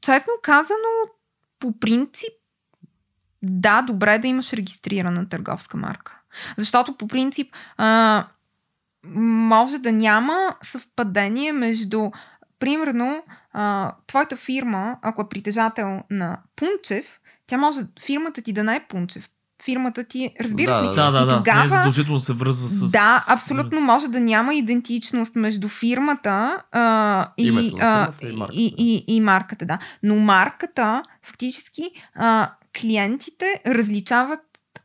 [0.00, 0.88] честно казано,
[1.58, 2.32] по принцип,
[3.42, 6.20] да, добре е да имаш регистрирана търговска марка.
[6.56, 8.24] Защото по принцип а,
[9.14, 12.10] може да няма съвпадение между
[12.62, 13.22] примерно
[13.52, 17.04] а, твоята фирма, ако е притежател на Пунчев,
[17.46, 19.28] тя може фирмата ти да не е Пунчев.
[19.64, 20.86] Фирмата ти, разбираш Да, ли?
[20.86, 22.90] да, Да, да, тогава- Не е задължително се връзва с...
[22.90, 28.56] Да, абсолютно може да няма идентичност между фирмата а, и, Името а, фирмата и марката,
[28.56, 29.78] и, и, и марката, да.
[30.02, 31.82] Но марката, фактически,
[32.14, 34.40] а, клиентите различават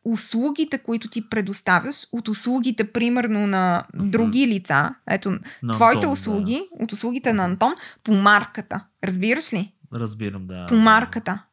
[0.07, 5.31] услугите, които ти предоставяш, от услугите, примерно, на други лица, ето,
[5.63, 7.73] На твоите Антон, услуги, от услугите на Антон,
[8.03, 8.83] по марката.
[9.03, 9.73] Разбираш ли?
[9.93, 9.99] Да.
[9.99, 10.65] Разбирам, да.
[10.65, 11.43] По марката.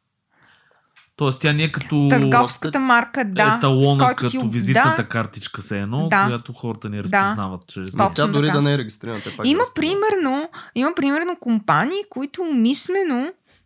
[1.17, 3.55] Тоест тя не е като Търговската марка, да.
[3.57, 6.25] еталона, който ти- като визитната да, картичка се едно, Да.
[6.25, 8.57] която хората ни разпознават чрез Точно Тя дори така.
[8.57, 13.15] да не е регистрирана, пак Има да примерно, има примерно компании, които мислено,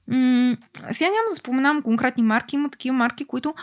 [0.08, 0.58] м-
[0.92, 3.54] сега няма да споменавам конкретни марки, има такива марки, които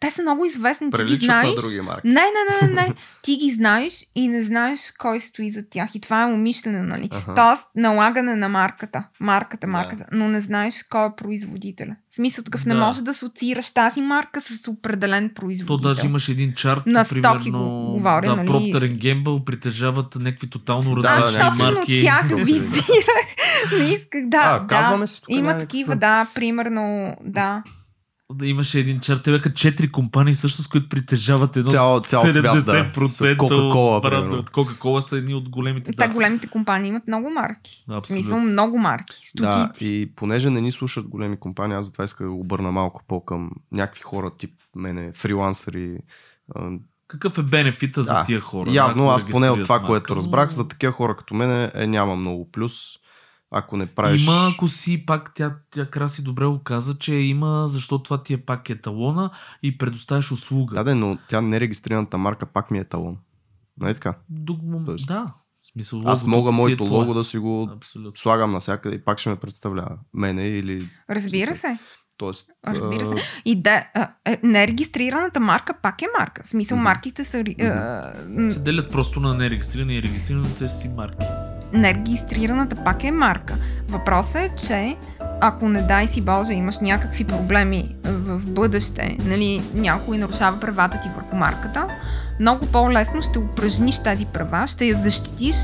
[0.00, 1.48] те са много известни, ти ги знаеш.
[1.48, 2.08] на други марки.
[2.08, 2.20] Не, не,
[2.62, 2.94] не, не, не.
[3.22, 5.94] Ти ги знаеш и не знаеш кой стои за тях.
[5.94, 7.08] И това е умишлено, нали?
[7.12, 7.34] Аха.
[7.34, 9.08] Тоест, налагане на марката.
[9.20, 9.70] Марката, Да.
[9.70, 10.04] марката.
[10.12, 11.96] Но не знаеш кой е производителя.
[12.10, 12.80] В смисъл такъв, не Да.
[12.80, 15.76] може да асоциираш тази марка с определен То производител.
[15.78, 18.48] даже имаше един чарт, На стоки примерно, го говоря, да, нали?
[18.48, 22.02] Procter Gamble притежават някакви тотално Да, Аз различни точно марки.
[22.02, 23.26] тях визирах.
[23.78, 24.36] Не исках, да.
[24.38, 24.66] А, да.
[24.66, 27.62] казваме си тук Има такива, да, примерно, да.
[28.32, 32.42] Да, имаше един чарт, те бяха четири компании всъщност, които притежават едно Цял- цял свят,
[32.44, 32.60] да.
[32.60, 34.20] 70% Кока-кола, бранда.
[34.20, 34.44] примерно.
[34.52, 35.92] Кока-кола са едни от големите.
[35.92, 36.12] Та Да.
[36.14, 37.70] големите компании имат много марки.
[37.82, 38.02] Абсолютно.
[38.02, 39.16] смисъл много марки.
[39.36, 39.86] Да, Стотици.
[39.86, 43.24] и понеже не ни слушат големи компании, аз затова исках да го обърна малко по
[43.24, 45.98] към някакви хора, тип мене, фрилансъри.
[46.54, 46.68] а,
[47.08, 48.70] Какъв е бенефита за Да, тия хора?
[48.72, 52.50] Явно аз поне от това, което разбрах, за такива хора като мене е, няма много
[52.50, 52.72] плюс.
[53.50, 54.22] Ако не правиш...
[54.22, 58.34] Има, ако си пак, тя, тя Краси добре го каза, че има, защото това ти
[58.34, 59.30] е пак еталона
[59.62, 60.74] и предоставяш услуга.
[60.74, 63.16] Да, да, но тя нерегистрираната марка пак ми е талон.
[63.80, 64.14] Нали така?
[64.62, 64.84] Мом...
[64.86, 65.26] Тоест- Да.
[65.62, 68.20] В смисъл, Аз мога си моето е лого да си го Абсолютно.
[68.20, 69.98] слагам навсякъде и пак ще ме представлява.
[70.14, 70.88] Мене или...
[71.10, 71.78] Разбира се.
[72.16, 73.14] Тоест, Разбира се.
[73.44, 73.86] И да,
[74.24, 76.42] е, нерегистрираната марка пак е марка.
[76.44, 76.84] В смисъл, Мгм.
[76.84, 77.44] марките са...
[78.28, 81.26] м, Се делят просто на нерегистрирани и регистрираните си марки.
[81.76, 83.54] Нерегистрираната пак е марка.
[83.88, 84.96] Въпросът е, че
[85.40, 91.08] ако не дай си Боже, имаш някакви проблеми в бъдеще, нали, някой нарушава правата ти
[91.16, 91.86] върху марката,
[92.40, 95.56] много по-лесно ще упражниш тази права, ще я защитиш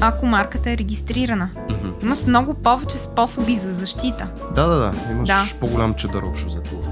[0.00, 1.50] ако марката е регистрирана.
[1.70, 1.88] Мгм.
[2.02, 4.28] Имаш много повече способи за защита.
[4.54, 4.92] Да, да, да.
[5.10, 5.44] Имаш Да.
[5.60, 6.86] по-голям чедър общо взето от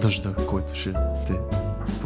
[0.00, 0.92] дъжда, който ще
[1.26, 1.32] те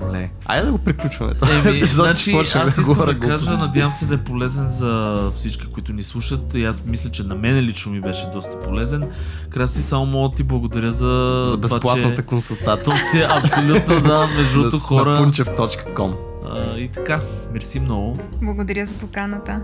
[0.02, 0.30] пролее.
[0.46, 1.34] Айде да го приключваме.
[1.50, 5.66] Еми, епизод, значи, аз искам говоря да кажа, надявам се да е полезен за всички,
[5.66, 6.54] които ни слушат.
[6.54, 9.04] И аз мисля, че на мен лично ми беше доста полезен.
[9.50, 12.96] Краси, само мога да ти благодаря за, за безплатната това, консултация.
[13.12, 13.20] че...
[13.20, 15.10] Е абсолютно, да, между другото хора.
[15.10, 16.31] на punchev.com.
[16.47, 17.20] А, и така,
[17.52, 18.16] мерси много.
[18.43, 19.60] Благодаря за поканата.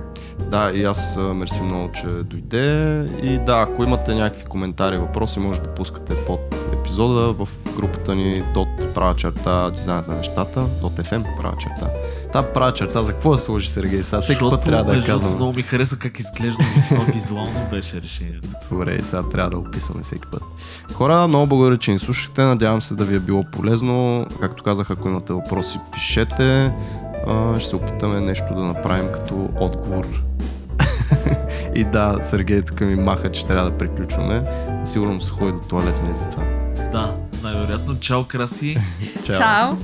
[0.50, 3.00] Да, и аз мерси много, че дойде.
[3.22, 6.40] И да, ако имате някакви коментари, въпроси, може да пускате под
[6.72, 11.90] епизода в групата ни дот права черта дизайнът на нещата, дот FM права черта.
[12.32, 14.02] Та права черта, за какво да сложи Сергей?
[14.02, 15.34] Сега всеки път трябва да я казвам.
[15.34, 18.48] много ми хареса как изглежда, това визуално беше решението.
[18.70, 20.42] Добре, и сега трябва да описваме всеки път.
[20.92, 22.42] Хора, много благодаря, че ни слушахте.
[22.42, 24.26] Надявам се да ви е било полезно.
[24.40, 26.72] Както казах, ако имате въпроси, пишете.
[27.26, 30.22] А, ще се опитаме нещо да направим като отговор.
[31.74, 34.44] и да, Сергей тук ми маха, че трябва да приключваме.
[34.84, 36.44] Сигурно се ходи до туалетния за това.
[36.92, 38.00] Да, най-вероятно.
[38.00, 38.78] Чао, Краси.
[39.24, 39.76] Чао!